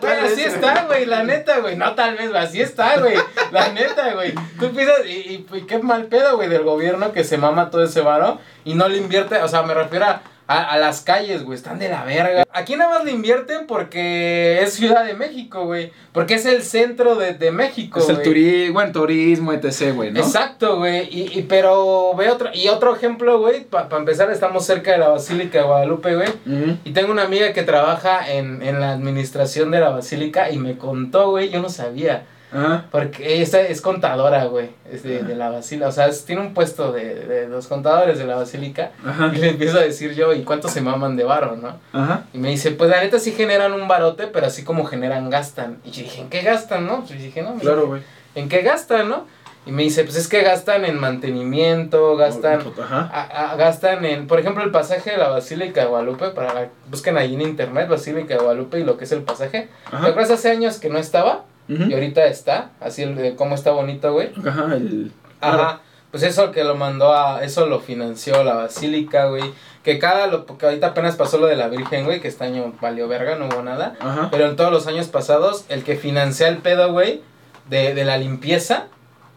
Güey, 0.00 0.18
así 0.20 0.42
está, 0.42 0.84
güey, 0.84 1.06
la 1.06 1.24
neta, 1.24 1.60
güey, 1.60 1.76
no 1.76 1.94
tal 1.94 2.16
vez, 2.16 2.32
así 2.34 2.60
está, 2.60 2.98
güey, 2.98 3.16
la 3.50 3.72
neta, 3.72 4.12
güey. 4.12 4.34
Tú 4.60 4.70
piensas, 4.72 5.06
y, 5.06 5.10
y, 5.10 5.46
y 5.50 5.62
qué 5.62 5.78
mal 5.78 6.06
pedo, 6.06 6.36
güey, 6.36 6.48
del 6.48 6.62
gobierno 6.62 7.12
que 7.12 7.24
se 7.24 7.38
mama 7.38 7.70
todo 7.70 7.84
ese 7.84 8.02
varo 8.02 8.38
y 8.64 8.74
no 8.74 8.88
le 8.88 8.98
invierte, 8.98 9.38
o 9.42 9.48
sea, 9.48 9.62
me 9.62 9.72
refiero 9.72 10.04
a 10.06 10.20
a, 10.46 10.72
a, 10.72 10.78
las 10.78 11.00
calles, 11.00 11.42
güey, 11.42 11.56
están 11.56 11.78
de 11.78 11.88
la 11.88 12.04
verga. 12.04 12.44
Aquí 12.52 12.76
nada 12.76 12.98
más 12.98 13.04
le 13.04 13.12
invierten 13.12 13.66
porque 13.66 14.60
es 14.62 14.74
Ciudad 14.74 15.04
de 15.04 15.14
México, 15.14 15.64
güey. 15.64 15.92
Porque 16.12 16.34
es 16.34 16.44
el 16.44 16.62
centro 16.62 17.14
de, 17.16 17.34
de 17.34 17.50
México, 17.50 17.98
Es 17.98 18.08
el 18.08 18.22
turismo, 18.22 18.82
turismo, 18.92 19.52
etc, 19.52 19.94
güey, 19.94 20.12
¿no? 20.12 20.20
Exacto, 20.20 20.76
güey. 20.78 21.08
Y, 21.10 21.38
y, 21.38 21.42
pero 21.42 22.14
ve 22.14 22.28
otro, 22.30 22.50
y 22.52 22.68
otro 22.68 22.94
ejemplo, 22.94 23.38
güey, 23.38 23.64
para 23.64 23.88
pa 23.88 23.96
empezar, 23.96 24.30
estamos 24.30 24.66
cerca 24.66 24.92
de 24.92 24.98
la 24.98 25.08
Basílica 25.08 25.58
de 25.58 25.64
Guadalupe, 25.64 26.14
güey. 26.14 26.28
Uh 26.46 26.50
-huh. 26.50 26.78
Y 26.84 26.90
tengo 26.92 27.10
una 27.10 27.22
amiga 27.22 27.52
que 27.52 27.62
trabaja 27.62 28.30
en, 28.30 28.62
en 28.62 28.80
la 28.80 28.92
administración 28.92 29.70
de 29.70 29.80
la 29.80 29.90
Basílica 29.90 30.50
y 30.50 30.58
me 30.58 30.76
contó, 30.76 31.30
güey, 31.30 31.48
yo 31.50 31.62
no 31.62 31.70
sabía. 31.70 32.26
Ajá. 32.54 32.86
Porque 32.90 33.34
ella 33.34 33.60
es 33.62 33.80
contadora, 33.80 34.44
güey, 34.44 34.70
es 34.90 35.02
de, 35.02 35.22
de, 35.22 35.34
la 35.34 35.50
basílica. 35.50 35.88
O 35.88 35.92
sea, 35.92 36.06
es, 36.06 36.24
tiene 36.24 36.40
un 36.40 36.54
puesto 36.54 36.92
de, 36.92 37.14
de, 37.26 37.48
los 37.48 37.66
contadores 37.66 38.18
de 38.18 38.26
la 38.26 38.36
basílica. 38.36 38.92
Ajá. 39.04 39.32
Y 39.34 39.38
le 39.38 39.50
empiezo 39.50 39.78
a 39.78 39.82
decir 39.82 40.14
yo, 40.14 40.32
¿y 40.32 40.42
cuánto 40.44 40.68
se 40.68 40.80
maman 40.80 41.16
de 41.16 41.24
varo, 41.24 41.56
no? 41.56 41.78
Ajá. 41.92 42.24
Y 42.32 42.38
me 42.38 42.50
dice, 42.50 42.70
pues 42.70 42.90
la 42.90 43.00
neta 43.00 43.18
sí 43.18 43.32
generan 43.32 43.72
un 43.72 43.88
barote, 43.88 44.28
pero 44.28 44.46
así 44.46 44.62
como 44.62 44.84
generan, 44.84 45.28
gastan. 45.30 45.78
Y 45.84 45.90
yo 45.90 46.04
dije, 46.04 46.20
¿en 46.20 46.28
qué 46.28 46.42
gastan, 46.42 46.86
no? 46.86 47.04
Pues 47.04 47.20
dije, 47.20 47.42
no. 47.42 47.56
Claro, 47.56 47.88
güey. 47.88 48.02
¿En 48.36 48.48
qué 48.48 48.62
gastan, 48.62 49.08
no? 49.08 49.26
Y 49.66 49.72
me 49.72 49.82
dice, 49.82 50.04
pues 50.04 50.16
es 50.16 50.28
que 50.28 50.42
gastan 50.42 50.84
en 50.84 51.00
mantenimiento, 51.00 52.16
gastan, 52.16 52.60
Ajá. 52.82 53.10
a, 53.12 53.52
a, 53.52 53.56
gastan 53.56 54.04
en, 54.04 54.26
por 54.26 54.38
ejemplo, 54.38 54.62
el 54.62 54.70
pasaje 54.70 55.12
de 55.12 55.16
la 55.16 55.28
Basílica 55.28 55.80
de 55.80 55.86
Guadalupe, 55.86 56.28
para 56.30 56.68
busquen 56.90 57.16
ahí 57.16 57.32
en 57.32 57.40
internet, 57.40 57.88
Basílica 57.88 58.34
de 58.34 58.40
Guadalupe 58.40 58.78
y 58.78 58.84
lo 58.84 58.98
que 58.98 59.04
es 59.04 59.12
el 59.12 59.22
pasaje. 59.22 59.68
¿Te 59.90 59.96
acuerdas 59.96 60.32
hace 60.32 60.50
años 60.50 60.78
que 60.78 60.90
no 60.90 60.98
estaba? 60.98 61.44
Uh 61.68 61.72
-huh. 61.72 61.90
Y 61.90 61.94
ahorita 61.94 62.26
está, 62.26 62.70
así 62.80 63.02
el 63.02 63.14
de 63.16 63.36
cómo 63.36 63.54
está 63.54 63.70
bonito, 63.72 64.12
güey. 64.12 64.30
Ajá, 64.46 64.74
el... 64.74 65.12
Ajá. 65.40 65.80
Pues 66.10 66.22
eso 66.22 66.52
que 66.52 66.62
lo 66.62 66.76
mandó 66.76 67.12
a, 67.12 67.42
eso 67.42 67.66
lo 67.66 67.80
financió 67.80 68.44
la 68.44 68.54
basílica, 68.54 69.26
güey. 69.26 69.42
Que 69.82 69.98
cada, 69.98 70.28
lo, 70.28 70.46
porque 70.46 70.66
ahorita 70.66 70.88
apenas 70.88 71.16
pasó 71.16 71.38
lo 71.38 71.46
de 71.46 71.56
la 71.56 71.68
Virgen, 71.68 72.04
güey, 72.04 72.20
que 72.20 72.28
este 72.28 72.44
año 72.44 72.72
valió 72.80 73.08
verga, 73.08 73.34
no 73.34 73.46
hubo 73.46 73.62
nada. 73.62 73.96
Ajá. 73.98 74.28
Pero 74.30 74.46
en 74.46 74.56
todos 74.56 74.70
los 74.70 74.86
años 74.86 75.08
pasados, 75.08 75.64
el 75.68 75.82
que 75.82 75.96
financia 75.96 76.46
el 76.48 76.58
pedo, 76.58 76.92
güey, 76.92 77.20
de, 77.68 77.94
de 77.94 78.04
la 78.04 78.16
limpieza, 78.16 78.86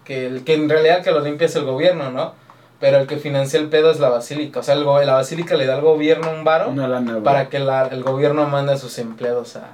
que, 0.06 0.28
el, 0.28 0.44
que 0.44 0.54
en 0.54 0.70
realidad 0.70 1.04
que 1.04 1.12
lo 1.12 1.22
limpia 1.22 1.48
es 1.48 1.56
el 1.56 1.64
gobierno, 1.64 2.12
¿no? 2.12 2.34
Pero 2.80 2.98
el 2.98 3.08
que 3.08 3.18
financia 3.18 3.60
el 3.60 3.70
pedo 3.70 3.90
es 3.90 4.00
la 4.00 4.10
basílica. 4.10 4.60
O 4.60 4.64
sea, 4.64 4.76
el, 4.76 4.86
la 4.86 5.14
basílica 5.14 5.56
le 5.56 5.66
da 5.66 5.74
al 5.76 5.82
gobierno 5.82 6.30
un 6.30 6.44
varo 6.44 6.74
para 7.24 7.50
que 7.50 7.58
la, 7.58 7.88
el 7.88 8.04
gobierno 8.04 8.48
mande 8.48 8.74
a 8.74 8.78
sus 8.78 9.00
empleados 9.00 9.56
a, 9.56 9.72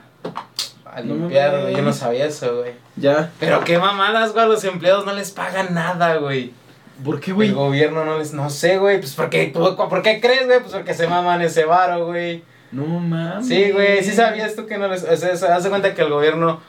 a 0.95 1.01
limpiar, 1.01 1.61
güey. 1.61 1.75
Yo 1.75 1.81
no 1.81 1.93
sabía 1.93 2.25
eso, 2.25 2.57
güey. 2.57 2.73
Ya. 2.95 3.31
Pero 3.39 3.63
qué 3.63 3.77
mamadas, 3.77 4.33
güey. 4.33 4.45
A 4.45 4.47
los 4.47 4.63
empleados 4.63 5.05
no 5.05 5.13
les 5.13 5.31
pagan 5.31 5.73
nada, 5.73 6.15
güey. 6.17 6.53
¿Por 7.03 7.19
qué, 7.19 7.31
güey? 7.31 7.49
El 7.49 7.55
gobierno 7.55 8.05
no 8.05 8.17
les. 8.17 8.33
No 8.33 8.49
sé, 8.49 8.77
güey. 8.77 8.99
Pues 8.99 9.13
porque. 9.13 9.51
¿Por 9.53 10.01
qué 10.01 10.19
crees, 10.21 10.45
güey? 10.45 10.59
Pues 10.59 10.73
porque 10.73 10.93
se 10.93 11.07
maman 11.07 11.41
ese 11.41 11.65
varo, 11.65 12.05
güey. 12.05 12.43
No 12.71 12.85
mames. 12.85 13.47
Sí, 13.47 13.71
güey. 13.71 14.03
Sí 14.03 14.11
sabías 14.11 14.55
tú 14.55 14.65
que 14.65 14.77
no 14.77 14.87
les. 14.87 15.03
O 15.03 15.17
sea, 15.17 15.35
se 15.35 15.47
hace 15.47 15.69
cuenta 15.69 15.93
que 15.93 16.01
el 16.01 16.09
gobierno. 16.09 16.61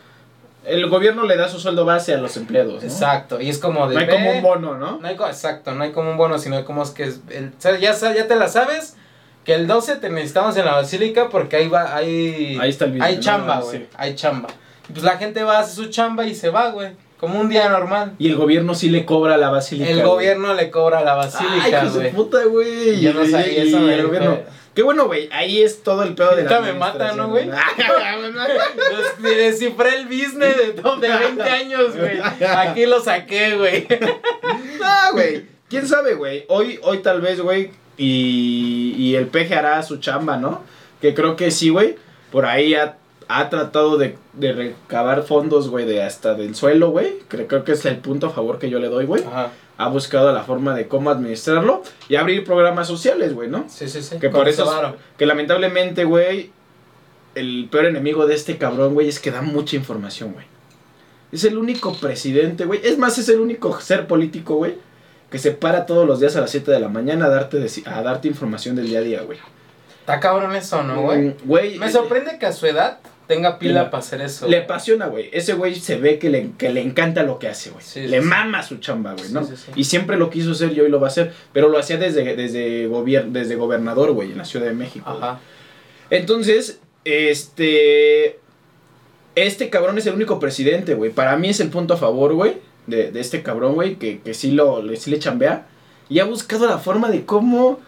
El 0.64 0.88
gobierno 0.88 1.24
le 1.24 1.36
da 1.36 1.46
su 1.48 1.60
sueldo 1.60 1.84
base 1.84 2.14
a 2.14 2.16
los 2.16 2.38
empleados. 2.38 2.82
¿no? 2.82 2.88
Exacto. 2.88 3.40
Y 3.40 3.50
es 3.50 3.58
como 3.58 3.86
de. 3.86 3.94
No 3.94 4.00
hay 4.00 4.08
como 4.08 4.32
un 4.32 4.42
bono, 4.42 4.78
¿no? 4.78 4.98
no 4.98 5.06
hay, 5.06 5.14
exacto. 5.14 5.74
No 5.74 5.84
hay 5.84 5.92
como 5.92 6.10
un 6.10 6.16
bono, 6.16 6.38
sino 6.38 6.64
como 6.64 6.82
es 6.82 6.90
que. 6.90 7.04
Es 7.04 7.20
el, 7.30 7.48
o 7.48 7.60
sea, 7.60 7.78
ya, 7.78 7.92
ya 7.92 8.26
te 8.26 8.36
la 8.36 8.48
sabes 8.48 8.96
que 9.44 9.54
el 9.54 9.66
12 9.66 9.96
te 9.96 10.10
necesitamos 10.10 10.56
en 10.56 10.64
la 10.64 10.72
basílica 10.72 11.28
porque 11.28 11.56
ahí 11.56 11.68
va, 11.68 11.94
hay, 11.94 12.58
ahí 12.60 12.70
está 12.70 12.86
el 12.86 12.92
video, 12.92 13.06
hay 13.06 13.20
chamba, 13.20 13.60
güey, 13.60 13.80
¿no? 13.80 13.84
sí. 13.84 13.90
hay 13.96 14.14
chamba. 14.14 14.48
Pues 14.90 15.02
la 15.02 15.16
gente 15.16 15.42
va 15.42 15.58
a 15.58 15.60
hacer 15.60 15.84
su 15.84 15.90
chamba 15.90 16.26
y 16.26 16.34
se 16.34 16.50
va, 16.50 16.70
güey, 16.70 16.92
como 17.18 17.40
un 17.40 17.48
día 17.48 17.68
normal. 17.68 18.14
Y 18.18 18.28
el 18.28 18.36
gobierno 18.36 18.74
sí 18.74 18.90
le 18.90 19.04
cobra 19.04 19.34
a 19.34 19.38
la 19.38 19.50
basílica. 19.50 19.90
El 19.90 20.02
gobierno 20.02 20.54
le 20.54 20.70
cobra 20.70 20.98
a 20.98 21.04
la 21.04 21.14
basílica, 21.14 21.84
güey. 21.86 22.12
puta, 22.12 22.44
güey. 22.44 23.00
Yo 23.00 23.14
no 23.14 23.24
sabía 23.24 23.62
eso, 23.62 23.80
y 23.80 23.90
el 23.90 24.06
gobierno. 24.06 24.38
Qué 24.74 24.82
bueno, 24.82 25.06
güey. 25.06 25.28
Ahí 25.32 25.62
es 25.62 25.82
todo 25.82 26.02
el 26.02 26.14
pedo 26.14 26.34
de 26.34 26.44
la. 26.44 26.60
me 26.60 26.72
mata, 26.72 27.12
¿no, 27.12 27.28
güey? 27.28 27.48
Descifré 29.20 29.94
el 29.96 30.06
business 30.06 30.56
de, 30.56 30.72
de 30.72 31.18
20 31.18 31.42
años, 31.42 31.96
güey. 31.96 32.18
Aquí 32.46 32.84
lo 32.86 33.00
saqué, 33.00 33.56
güey. 33.56 33.86
No, 34.80 35.12
güey. 35.12 35.46
¿Quién 35.68 35.86
sabe, 35.88 36.14
güey? 36.14 36.44
Hoy, 36.48 36.78
hoy 36.82 36.98
tal 36.98 37.20
vez, 37.20 37.40
güey, 37.40 37.70
y, 37.96 38.94
y, 38.96 39.14
el 39.14 39.28
peje 39.28 39.54
hará 39.54 39.82
su 39.82 39.98
chamba, 39.98 40.36
¿no? 40.36 40.62
Que 41.00 41.14
creo 41.14 41.36
que 41.36 41.50
sí, 41.50 41.68
güey. 41.68 41.96
Por 42.32 42.46
ahí 42.46 42.74
ha, 42.74 42.96
ha 43.28 43.50
tratado 43.50 43.96
de, 43.96 44.18
de, 44.32 44.52
recabar 44.52 45.22
fondos, 45.22 45.68
güey, 45.68 45.84
de 45.84 46.02
hasta 46.02 46.34
del 46.34 46.54
suelo, 46.54 46.90
güey. 46.90 47.18
Creo, 47.28 47.46
creo 47.46 47.64
que 47.64 47.72
es 47.72 47.84
el 47.84 47.98
punto 47.98 48.26
a 48.26 48.30
favor 48.30 48.58
que 48.58 48.70
yo 48.70 48.78
le 48.78 48.88
doy, 48.88 49.06
güey. 49.06 49.22
Ha 49.76 49.88
buscado 49.88 50.32
la 50.32 50.44
forma 50.44 50.74
de 50.74 50.88
cómo 50.88 51.10
administrarlo 51.10 51.82
y 52.08 52.16
abrir 52.16 52.44
programas 52.44 52.86
sociales, 52.88 53.34
güey, 53.34 53.48
¿no? 53.48 53.66
Sí, 53.68 53.88
sí, 53.88 54.02
sí. 54.02 54.18
Que 54.18 54.28
por 54.28 54.48
eso, 54.48 54.64
es, 54.64 54.94
que 55.16 55.26
lamentablemente, 55.26 56.04
güey, 56.04 56.50
el 57.34 57.68
peor 57.70 57.86
enemigo 57.86 58.26
de 58.26 58.34
este 58.34 58.56
cabrón, 58.56 58.94
güey, 58.94 59.08
es 59.08 59.18
que 59.18 59.30
da 59.30 59.42
mucha 59.42 59.76
información, 59.76 60.32
güey. 60.32 60.46
Es 61.32 61.44
el 61.44 61.58
único 61.58 61.92
presidente, 61.94 62.64
güey. 62.64 62.80
Es 62.84 62.96
más, 62.98 63.18
es 63.18 63.28
el 63.28 63.40
único 63.40 63.80
ser 63.80 64.06
político, 64.06 64.54
güey, 64.54 64.76
que 65.34 65.40
se 65.40 65.50
para 65.50 65.84
todos 65.84 66.06
los 66.06 66.20
días 66.20 66.36
a 66.36 66.40
las 66.40 66.52
7 66.52 66.70
de 66.70 66.78
la 66.78 66.88
mañana 66.88 67.24
a 67.24 67.28
darte, 67.28 67.58
de, 67.58 67.68
a 67.86 68.02
darte 68.02 68.28
información 68.28 68.76
del 68.76 68.86
día 68.86 69.00
a 69.00 69.02
día, 69.02 69.22
güey. 69.22 69.36
Está 69.98 70.20
cabrón 70.20 70.54
eso, 70.54 70.84
¿no, 70.84 71.02
güey? 71.02 71.34
Güey. 71.42 71.76
Me 71.76 71.90
sorprende 71.90 72.38
que 72.38 72.46
a 72.46 72.52
su 72.52 72.66
edad 72.66 73.00
tenga 73.26 73.58
pila 73.58 73.90
para 73.90 74.00
hacer 74.00 74.20
eso. 74.20 74.46
Le 74.46 74.58
apasiona, 74.58 75.08
güey. 75.08 75.30
Ese 75.32 75.54
güey 75.54 75.74
se 75.74 75.96
ve 75.96 76.20
que 76.20 76.30
le, 76.30 76.52
que 76.56 76.70
le 76.70 76.82
encanta 76.82 77.24
lo 77.24 77.40
que 77.40 77.48
hace, 77.48 77.70
güey. 77.70 77.82
Sí, 77.84 78.06
le 78.06 78.20
sí, 78.20 78.24
mama 78.24 78.62
su 78.62 78.76
chamba, 78.76 79.14
güey, 79.14 79.32
¿no? 79.32 79.42
Sí, 79.42 79.54
y 79.74 79.82
siempre 79.82 80.16
lo 80.16 80.30
quiso 80.30 80.52
hacer 80.52 80.72
y 80.72 80.80
hoy 80.80 80.88
lo 80.88 81.00
va 81.00 81.08
a 81.08 81.10
hacer. 81.10 81.32
Pero 81.52 81.68
lo 81.68 81.78
hacía 81.78 81.96
desde, 81.96 82.36
desde, 82.36 82.86
gobier 82.86 83.26
desde 83.26 83.56
gobernador, 83.56 84.12
güey, 84.12 84.30
en 84.30 84.38
la 84.38 84.44
Ciudad 84.44 84.66
de 84.66 84.74
México. 84.74 85.10
Ajá. 85.10 85.40
Entonces, 86.10 86.78
este. 87.04 88.38
Este 89.34 89.68
cabrón 89.68 89.98
es 89.98 90.06
el 90.06 90.14
único 90.14 90.38
presidente, 90.38 90.94
güey. 90.94 91.10
Para 91.10 91.36
mí 91.36 91.48
es 91.48 91.58
el 91.58 91.70
punto 91.70 91.94
a 91.94 91.96
favor, 91.96 92.34
güey. 92.34 92.54
De, 92.86 93.10
de, 93.10 93.20
este 93.20 93.42
cabrón, 93.42 93.74
güey. 93.74 93.96
Que, 93.96 94.20
que 94.20 94.34
sí, 94.34 94.50
lo, 94.50 94.82
sí 94.96 95.10
le 95.10 95.18
chambea. 95.18 95.66
Y 96.08 96.18
ha 96.18 96.24
buscado 96.24 96.66
la 96.66 96.78
forma 96.78 97.10
de 97.10 97.24
cómo 97.24 97.80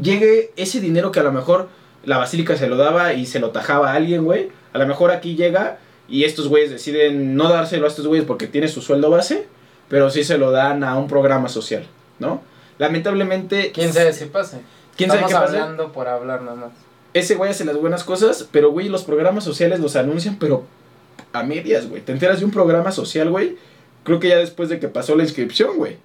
llegue 0.00 0.52
ese 0.56 0.80
dinero 0.80 1.12
que 1.12 1.20
a 1.20 1.22
lo 1.22 1.32
mejor 1.32 1.68
la 2.04 2.18
basílica 2.18 2.56
se 2.56 2.68
lo 2.68 2.76
daba 2.76 3.12
y 3.14 3.26
se 3.26 3.40
lo 3.40 3.50
tajaba 3.50 3.90
a 3.90 3.94
alguien, 3.94 4.24
güey. 4.24 4.50
A 4.72 4.78
lo 4.78 4.86
mejor 4.86 5.10
aquí 5.10 5.36
llega 5.36 5.78
y 6.08 6.24
estos 6.24 6.48
güeyes 6.48 6.70
deciden 6.70 7.34
no 7.34 7.48
dárselo 7.48 7.86
a 7.86 7.88
estos 7.88 8.06
güeyes 8.06 8.26
porque 8.26 8.46
tiene 8.46 8.68
su 8.68 8.80
sueldo 8.80 9.10
base, 9.10 9.46
pero 9.88 10.10
sí 10.10 10.24
se 10.24 10.38
lo 10.38 10.50
dan 10.50 10.84
a 10.84 10.96
un 10.96 11.08
programa 11.08 11.48
social, 11.48 11.86
¿no? 12.18 12.42
Lamentablemente... 12.78 13.72
¿Quién 13.72 13.92
sabe 13.92 14.12
si 14.12 14.26
pase? 14.26 14.60
¿Quién 14.96 15.10
Estamos 15.10 15.30
sabe 15.30 15.46
qué 15.46 15.52
pase? 15.52 15.58
hablando 15.62 15.92
por 15.92 16.08
hablar 16.08 16.42
nada 16.42 16.56
más. 16.56 16.70
Ese 17.14 17.34
güey 17.34 17.50
hace 17.50 17.64
las 17.64 17.78
buenas 17.78 18.04
cosas, 18.04 18.46
pero 18.50 18.70
güey, 18.70 18.88
los 18.88 19.04
programas 19.04 19.44
sociales 19.44 19.80
los 19.80 19.96
anuncian, 19.96 20.36
pero 20.38 20.64
a 21.32 21.42
medias, 21.42 21.88
güey. 21.88 22.02
Te 22.02 22.12
enteras 22.12 22.38
de 22.38 22.44
un 22.44 22.50
programa 22.50 22.92
social, 22.92 23.30
güey. 23.30 23.56
Creo 24.06 24.20
que 24.20 24.28
ya 24.28 24.36
después 24.36 24.68
de 24.68 24.78
que 24.78 24.86
pasó 24.86 25.16
la 25.16 25.24
inscripción, 25.24 25.76
güey. 25.76 25.96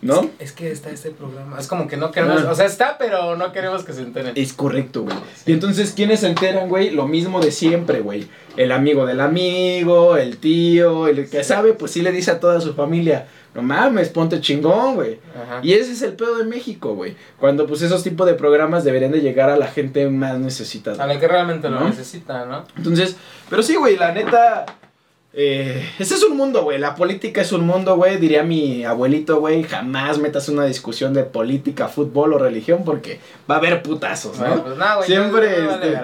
¿No? 0.00 0.22
Es, 0.40 0.48
es, 0.48 0.52
que 0.52 0.72
está 0.72 0.90
este 0.90 1.10
programa. 1.10 1.60
Es 1.60 1.68
como 1.68 1.86
que 1.86 1.98
no 1.98 2.10
queremos. 2.10 2.42
Ah. 2.44 2.50
O 2.50 2.54
sea, 2.54 2.64
está, 2.64 2.96
pero 2.98 3.36
no 3.36 3.52
queremos 3.52 3.84
que 3.84 3.92
se 3.92 4.00
enteren. 4.00 4.32
Es 4.34 4.54
correcto, 4.54 5.02
güey. 5.02 5.14
Sí. 5.36 5.50
Y 5.50 5.52
entonces, 5.52 5.92
¿quiénes 5.94 6.20
se 6.20 6.28
enteran, 6.28 6.70
güey? 6.70 6.90
Lo 6.90 7.06
mismo 7.06 7.40
de 7.40 7.52
siempre, 7.52 8.00
güey. 8.00 8.26
El 8.56 8.72
amigo 8.72 9.04
del 9.04 9.20
amigo, 9.20 10.16
el 10.16 10.38
tío, 10.38 11.06
el 11.06 11.28
que 11.28 11.44
sabe, 11.44 11.74
pues 11.74 11.92
sí 11.92 12.00
le 12.00 12.10
dice 12.10 12.30
a 12.30 12.40
toda 12.40 12.60
su 12.60 12.72
familia. 12.72 13.28
No 13.54 13.60
mames, 13.60 14.08
ponte 14.08 14.40
chingón, 14.40 14.94
güey. 14.94 15.20
Y 15.62 15.74
ese 15.74 15.92
es 15.92 16.00
el 16.00 16.14
pedo 16.14 16.38
de 16.38 16.44
México, 16.44 16.94
güey. 16.94 17.14
Cuando 17.38 17.66
pues 17.66 17.82
esos 17.82 18.02
tipos 18.02 18.26
de 18.26 18.32
programas 18.32 18.82
deberían 18.82 19.12
de 19.12 19.20
llegar 19.20 19.50
a 19.50 19.58
la 19.58 19.66
gente 19.66 20.08
más 20.08 20.38
necesitada. 20.38 21.04
A 21.04 21.06
la 21.06 21.20
que 21.20 21.28
realmente 21.28 21.68
¿no? 21.68 21.80
lo 21.80 21.88
necesita, 21.88 22.46
¿no? 22.46 22.64
Entonces, 22.76 23.16
pero 23.50 23.62
sí, 23.62 23.76
güey, 23.76 23.98
la 23.98 24.12
neta, 24.12 24.64
eh, 25.34 25.88
ese 25.98 26.14
es 26.14 26.22
un 26.22 26.36
mundo, 26.36 26.62
güey. 26.62 26.78
La 26.78 26.94
política 26.94 27.40
es 27.40 27.52
un 27.52 27.66
mundo, 27.66 27.96
güey. 27.96 28.18
Diría 28.18 28.42
mi 28.42 28.84
abuelito, 28.84 29.40
güey. 29.40 29.62
Jamás 29.62 30.18
metas 30.18 30.48
una 30.48 30.66
discusión 30.66 31.14
de 31.14 31.24
política, 31.24 31.88
fútbol 31.88 32.34
o 32.34 32.38
religión 32.38 32.84
porque 32.84 33.18
va 33.50 33.54
a 33.54 33.58
haber 33.58 33.82
putazos, 33.82 34.38
¿no? 34.38 34.62
Pues, 34.62 34.76
no 34.76 34.96
güey, 34.96 35.08
siempre, 35.08 35.62
no, 35.62 35.74
este, 35.74 35.98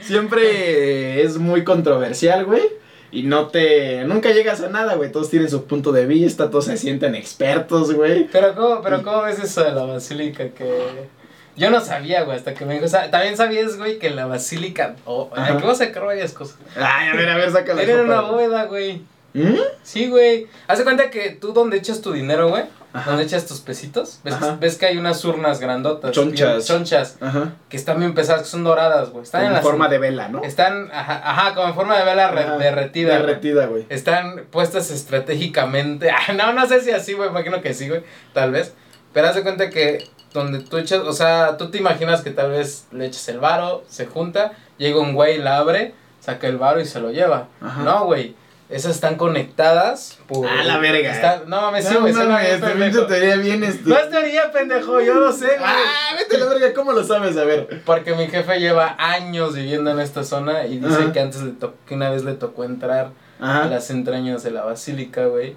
siempre 0.00 1.22
es 1.22 1.38
muy 1.38 1.64
controversial, 1.64 2.44
güey. 2.44 2.62
Y 3.10 3.22
no 3.22 3.48
te. 3.48 4.04
Nunca 4.04 4.30
llegas 4.30 4.60
a 4.62 4.68
nada, 4.68 4.94
güey. 4.94 5.10
Todos 5.10 5.30
tienen 5.30 5.48
su 5.48 5.64
punto 5.64 5.92
de 5.92 6.06
vista, 6.06 6.50
todos 6.50 6.66
se 6.66 6.76
sienten 6.76 7.14
expertos, 7.14 7.94
güey. 7.94 8.28
Pero, 8.30 8.54
¿cómo, 8.54 8.82
pero 8.82 9.02
¿cómo 9.02 9.22
ves 9.22 9.38
eso 9.38 9.62
de 9.62 9.72
la 9.72 9.84
basílica? 9.84 10.48
Que. 10.50 11.10
Yo 11.56 11.70
no 11.70 11.80
sabía, 11.80 12.22
güey, 12.22 12.36
hasta 12.36 12.54
que 12.54 12.64
me 12.64 12.78
dijo. 12.80 12.86
También 13.10 13.36
sabías, 13.36 13.76
güey, 13.76 13.98
que 13.98 14.10
la 14.10 14.26
basílica. 14.26 14.96
Oh, 15.04 15.30
aquí 15.36 15.62
vas 15.66 15.80
a 15.80 15.86
sacar 15.86 16.04
varias 16.04 16.32
cosas. 16.32 16.56
Ay, 16.76 17.08
a 17.08 17.14
ver, 17.14 17.28
a 17.28 17.36
ver, 17.36 17.52
sácala. 17.52 17.84
Tienen 17.84 18.06
una 18.06 18.20
bóveda, 18.22 18.64
güey. 18.64 19.02
¿Mm? 19.34 19.56
Sí, 19.82 20.08
güey. 20.08 20.46
Haz 20.68 20.78
de 20.78 20.84
cuenta 20.84 21.10
que 21.10 21.30
tú 21.30 21.52
donde 21.52 21.78
echas 21.78 22.02
tu 22.02 22.12
dinero, 22.12 22.50
güey, 22.50 22.64
Ajá. 22.92 23.10
donde 23.10 23.24
echas 23.24 23.46
tus 23.46 23.60
pesitos, 23.60 24.20
ves, 24.24 24.34
ves 24.60 24.76
que 24.76 24.84
hay 24.84 24.98
unas 24.98 25.24
urnas 25.24 25.58
grandotas. 25.58 26.12
Chonchas. 26.12 26.48
bien 26.48 26.60
chonchas, 26.66 27.16
Ajá. 27.20 27.52
que 27.70 27.78
están 27.78 27.98
bien 27.98 28.12
pesadas, 28.14 28.42
que 28.42 28.48
son 28.48 28.62
doradas, 28.62 29.08
güey. 29.08 29.22
Están 29.24 29.46
en 29.46 29.56
en 29.56 29.62
forma 29.62 29.88
de 29.88 29.96
vela, 29.98 30.28
¿no? 30.28 30.42
Están, 30.42 30.90
ajá, 30.92 31.22
ajá, 31.24 31.54
como 31.54 31.68
en 31.68 31.74
forma 31.74 31.96
de 31.98 32.04
vela 32.04 32.30
re- 32.30 32.58
derretida. 32.58 33.14
Derretida, 33.18 33.66
güey. 33.66 33.86
Están 33.88 34.44
puestas 34.50 34.90
estratégicamente. 34.90 36.10
Ah, 36.28 36.32
no, 36.34 36.52
no 36.52 36.66
sé 36.66 36.80
si 36.82 36.90
así, 36.90 37.14
güey. 37.14 37.30
Imagino 37.30 37.62
que 37.62 37.72
sí, 37.74 37.88
güey. 37.88 38.02
Tal 38.34 38.50
vez. 38.52 38.74
Pero 39.14 39.28
haz 39.28 39.34
de 39.34 39.42
cuenta 39.42 39.70
que 39.70 40.06
donde 40.32 40.60
tú 40.60 40.78
echas, 40.78 41.00
o 41.00 41.12
sea, 41.12 41.56
tú 41.56 41.70
te 41.70 41.78
imaginas 41.78 42.22
que 42.22 42.30
tal 42.30 42.50
vez 42.50 42.86
le 42.92 43.06
echas 43.06 43.28
el 43.28 43.38
varo, 43.38 43.84
se 43.88 44.06
junta, 44.06 44.52
llega 44.78 44.98
un 45.00 45.14
güey, 45.14 45.38
la 45.38 45.58
abre, 45.58 45.94
saca 46.20 46.46
el 46.46 46.56
varo 46.58 46.80
y 46.80 46.84
se 46.86 47.00
lo 47.00 47.10
lleva. 47.10 47.48
Ajá. 47.60 47.82
No, 47.82 48.04
güey. 48.06 48.34
Esas 48.70 48.92
están 48.94 49.16
conectadas 49.16 50.18
por. 50.26 50.46
Ah, 50.48 50.64
la 50.64 50.78
verga. 50.78 51.42
No 51.46 51.60
mames, 51.60 51.86
sí, 51.86 51.92
No 51.92 52.00
güey. 52.00 52.14
pendejo. 52.14 52.72
pinche 52.78 53.00
teoría 53.02 53.36
bien 53.36 53.62
estu- 53.62 53.82
No 53.84 53.98
es 53.98 54.08
teoría, 54.08 54.50
pendejo. 54.50 54.98
Yo 55.02 55.12
lo 55.12 55.30
sé, 55.30 55.44
güey. 55.46 55.58
Ah, 55.62 56.14
vete 56.16 56.36
a 56.36 56.38
la 56.38 56.46
verga, 56.46 56.72
¿cómo 56.72 56.92
lo 56.92 57.04
sabes? 57.04 57.36
A 57.36 57.44
ver. 57.44 57.82
Porque 57.84 58.14
mi 58.14 58.28
jefe 58.28 58.60
lleva 58.60 58.96
años 58.98 59.54
viviendo 59.54 59.90
en 59.90 60.00
esta 60.00 60.24
zona 60.24 60.64
y 60.64 60.78
dice 60.78 61.02
Ajá. 61.02 61.12
que 61.12 61.20
antes 61.20 61.42
le 61.42 61.52
to- 61.52 61.74
que 61.86 61.94
una 61.96 62.08
vez 62.08 62.24
le 62.24 62.32
tocó 62.32 62.64
entrar 62.64 63.10
a 63.42 63.66
las 63.66 63.90
entrañas 63.90 64.42
de 64.44 64.50
la 64.52 64.62
basílica, 64.64 65.26
güey. 65.26 65.56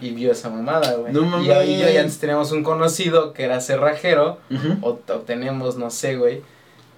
Y 0.00 0.10
vio 0.10 0.32
esa 0.32 0.48
mamada, 0.50 0.94
güey. 0.94 1.12
No 1.12 1.20
y 1.20 1.24
mames. 1.26 1.50
ahí 1.50 1.78
yo 1.80 1.90
y 1.90 1.96
antes 1.96 2.18
teníamos 2.18 2.50
un 2.52 2.62
conocido 2.64 3.32
que 3.32 3.44
era 3.44 3.60
cerrajero, 3.60 4.38
o, 4.82 4.88
o 5.08 5.14
tenemos, 5.20 5.76
no 5.76 5.90
sé, 5.90 6.16
güey. 6.16 6.42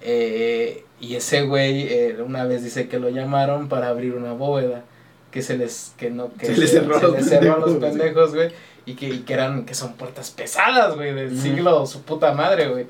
eh, 0.01 0.85
y 1.01 1.15
ese 1.15 1.43
güey 1.43 1.87
eh, 1.89 2.17
una 2.25 2.43
vez 2.43 2.61
dice 2.63 2.89
que 2.89 2.99
lo 2.99 3.09
llamaron 3.09 3.69
para 3.69 3.87
abrir 3.89 4.13
una 4.15 4.33
bóveda. 4.33 4.83
Que 5.31 5.41
se 5.43 5.57
les, 5.57 5.93
que 5.97 6.09
no, 6.09 6.33
que 6.39 6.47
Se 6.47 6.57
les 6.57 6.71
cerró 6.71 6.99
los 6.99 7.13
les 7.13 7.29
cerró 7.29 7.53
a 7.53 7.59
los 7.59 7.75
pendejos, 7.75 8.33
güey. 8.33 8.47
pendejos. 8.49 8.63
Y 8.87 8.95
que, 8.95 9.09
y 9.09 9.19
que 9.19 9.33
eran, 9.33 9.65
que 9.65 9.75
son 9.75 9.93
puertas 9.93 10.31
pesadas, 10.31 10.95
güey, 10.95 11.13
del 11.13 11.33
Ujú. 11.33 11.41
siglo, 11.41 11.85
su 11.85 12.01
puta 12.01 12.33
madre, 12.33 12.67
güey. 12.69 12.87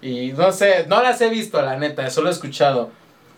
Y 0.00 0.32
no 0.32 0.50
sé, 0.52 0.86
no 0.88 1.02
las 1.02 1.20
he 1.20 1.28
visto, 1.28 1.60
la 1.60 1.76
neta, 1.76 2.08
solo 2.10 2.28
he 2.28 2.32
escuchado. 2.32 2.90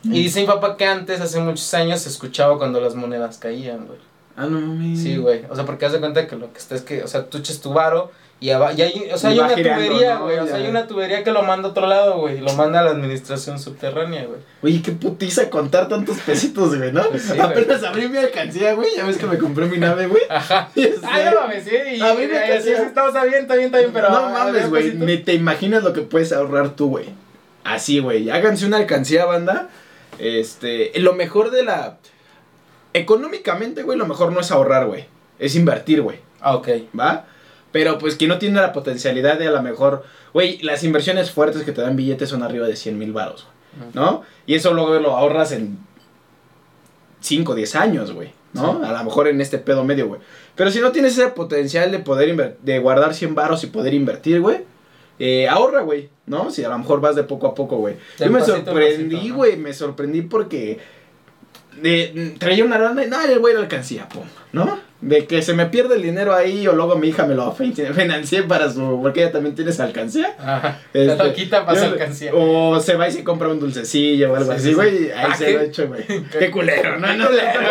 Y 0.04 0.22
dice 0.22 0.40
mi 0.40 0.46
papá 0.46 0.76
que 0.76 0.84
antes, 0.86 1.20
hace 1.20 1.40
muchos 1.40 1.72
años, 1.74 2.00
se 2.00 2.08
escuchaba 2.08 2.58
cuando 2.58 2.80
las 2.80 2.94
monedas 2.94 3.38
caían, 3.38 3.86
güey. 3.86 3.98
Ah, 4.36 4.46
no 4.46 4.60
mames. 4.60 5.00
Sí, 5.00 5.16
güey. 5.16 5.42
O 5.48 5.54
sea, 5.54 5.64
porque 5.64 5.86
haz 5.86 5.92
de 5.92 6.00
cuenta 6.00 6.26
que 6.26 6.36
lo 6.36 6.52
que 6.52 6.58
está 6.58 6.74
es 6.74 6.82
que, 6.82 7.02
o 7.02 7.08
sea, 7.08 7.26
tú 7.26 7.38
echas 7.38 7.60
tu 7.60 7.72
varo 7.72 8.10
y, 8.40 8.50
aba- 8.50 8.72
y 8.72 8.82
hay, 8.82 9.08
o 9.14 9.16
sea, 9.16 9.30
Y 9.30 9.34
hay 9.34 9.38
una 9.38 9.54
girando, 9.54 9.84
tubería, 9.86 10.14
¿no? 10.16 10.24
güey. 10.24 10.38
O 10.40 10.46
sea, 10.46 10.56
hay 10.56 10.66
una 10.66 10.86
tubería 10.88 11.22
que 11.22 11.30
lo 11.30 11.42
manda 11.44 11.68
a 11.68 11.70
otro 11.70 11.86
lado, 11.86 12.18
güey. 12.18 12.38
Y 12.38 12.40
lo 12.40 12.52
manda 12.54 12.80
a 12.80 12.82
la 12.82 12.90
administración 12.90 13.60
subterránea, 13.60 14.26
güey. 14.26 14.40
Oye, 14.62 14.82
qué 14.82 14.90
putiza 14.90 15.48
contar 15.50 15.86
tantos 15.88 16.18
pesitos, 16.18 16.76
güey, 16.76 16.90
¿no? 16.92 17.04
Pues 17.10 17.22
sí. 17.22 17.38
Apenas 17.38 17.84
abrí 17.84 18.08
mi 18.08 18.18
alcancía, 18.18 18.74
güey. 18.74 18.88
Ya 18.96 19.06
ves 19.06 19.18
que 19.18 19.26
me 19.26 19.38
compré 19.38 19.66
mi 19.66 19.78
nave, 19.78 20.08
güey. 20.08 20.22
Ajá. 20.28 20.68
Ah, 21.04 21.30
no 21.32 21.40
mames, 21.42 21.64
sí. 21.64 21.70
Y, 21.96 22.00
A 22.00 22.12
mí 22.14 22.22
me 22.22 22.24
y- 22.24 22.26
y- 22.26 22.48
casi- 22.56 22.62
sí, 22.64 22.70
estamos 22.72 23.12
bien, 23.14 23.34
está 23.42 23.54
bien, 23.54 23.66
está 23.66 23.78
bien, 23.78 23.90
pero. 23.94 24.10
no 24.10 24.28
mames, 24.30 24.68
güey. 24.68 24.94
Ni 24.96 25.18
te 25.18 25.32
imaginas 25.34 25.84
lo 25.84 25.92
que 25.92 26.00
puedes 26.02 26.32
ahorrar 26.32 26.70
tú, 26.70 26.88
güey. 26.88 27.06
Así, 27.62 28.00
güey. 28.00 28.30
Háganse 28.30 28.66
una 28.66 28.78
alcancía, 28.78 29.24
banda. 29.26 29.68
Este. 30.18 30.92
Lo 31.00 31.14
mejor 31.14 31.50
de 31.50 31.64
la. 31.64 31.98
Económicamente, 32.92 33.82
güey, 33.82 33.98
lo 33.98 34.06
mejor 34.06 34.32
no 34.32 34.40
es 34.40 34.50
ahorrar, 34.50 34.86
güey. 34.86 35.06
Es 35.38 35.56
invertir, 35.56 36.02
güey. 36.02 36.18
Ah, 36.40 36.54
ok. 36.54 36.68
¿Va? 36.98 37.26
Pero 37.72 37.98
pues 37.98 38.16
que 38.16 38.28
no 38.28 38.38
tiene 38.38 38.60
la 38.60 38.72
potencialidad 38.72 39.38
de 39.38 39.48
a 39.48 39.50
lo 39.50 39.62
mejor. 39.62 40.04
Güey, 40.32 40.62
las 40.62 40.84
inversiones 40.84 41.30
fuertes 41.30 41.62
que 41.62 41.72
te 41.72 41.80
dan 41.80 41.96
billetes 41.96 42.28
son 42.28 42.42
arriba 42.42 42.66
de 42.66 42.76
100 42.76 42.98
mil 42.98 43.12
baros, 43.12 43.46
güey. 43.76 43.90
¿no? 43.94 44.22
Y 44.46 44.54
eso 44.54 44.72
luego 44.72 44.94
lo 45.00 45.16
ahorras 45.16 45.52
en 45.52 45.78
5, 47.20 47.54
10 47.54 47.76
años, 47.76 48.12
güey, 48.12 48.32
¿no? 48.52 48.78
Sí. 48.78 48.86
A 48.86 48.92
lo 48.92 49.04
mejor 49.04 49.28
en 49.28 49.40
este 49.40 49.58
pedo 49.58 49.84
medio, 49.84 50.06
güey. 50.06 50.20
Pero 50.54 50.70
si 50.70 50.80
no 50.80 50.92
tienes 50.92 51.18
ese 51.18 51.28
potencial 51.28 51.90
de 51.90 51.98
poder 51.98 52.58
de 52.62 52.78
guardar 52.78 53.14
100 53.14 53.34
baros 53.34 53.64
y 53.64 53.68
poder 53.68 53.94
invertir, 53.94 54.40
güey, 54.40 54.64
eh, 55.18 55.48
ahorra, 55.48 55.82
güey, 55.82 56.08
¿no? 56.26 56.50
Si 56.50 56.64
a 56.64 56.68
lo 56.68 56.78
mejor 56.78 57.00
vas 57.00 57.14
de 57.16 57.24
poco 57.24 57.46
a 57.46 57.54
poco, 57.54 57.76
güey. 57.76 57.96
Yo 58.18 58.30
me 58.30 58.40
pasito 58.40 58.56
sorprendí, 58.64 59.28
¿no? 59.28 59.34
güey, 59.36 59.56
me 59.56 59.72
sorprendí 59.72 60.22
porque 60.22 60.78
de- 61.80 62.34
traía 62.38 62.64
una 62.64 62.78
lana 62.78 63.04
y 63.04 63.08
no, 63.08 63.20
el 63.20 63.38
güey 63.40 63.54
lo 63.54 63.60
alcancía, 63.60 64.08
pum, 64.08 64.22
¿no? 64.52 64.78
De 65.00 65.26
que 65.26 65.42
se 65.42 65.52
me 65.52 65.66
pierde 65.66 65.96
el 65.96 66.02
dinero 66.02 66.34
ahí 66.34 66.66
o 66.66 66.72
luego 66.72 66.96
mi 66.96 67.08
hija 67.08 67.26
me 67.26 67.34
lo 67.34 67.52
fin- 67.52 67.74
financié 67.94 68.42
para 68.44 68.70
su... 68.72 69.00
porque 69.02 69.22
ella 69.22 69.32
también 69.32 69.54
tiene 69.54 69.70
esa 69.70 69.84
alcancía. 69.84 70.34
Ajá. 70.38 70.80
Este, 70.94 71.14
Te 71.16 71.24
lo 71.24 71.34
quita 71.34 71.66
para 71.66 71.78
su 71.78 71.84
alcancía. 71.86 72.30
O 72.34 72.80
se 72.80 72.94
va 72.96 73.08
y 73.08 73.12
se 73.12 73.22
compra 73.24 73.48
un 73.48 73.60
dulcecillo 73.60 74.32
o 74.32 74.36
algo 74.36 74.52
Sí, 74.52 74.56
así, 74.58 74.68
sí, 74.68 74.74
güey. 74.74 74.98
sí. 74.98 75.10
Ahí 75.10 75.26
Ah, 75.30 75.34
se 75.36 75.44
¿qué? 75.44 75.52
lo 75.52 75.60
he 75.60 75.64
hecho, 75.66 75.88
güey. 75.88 76.02
Qué 76.38 76.50
culero, 76.50 76.98
no, 76.98 77.12
no, 77.14 77.26
culero, 77.26 77.60
no, 77.60 77.68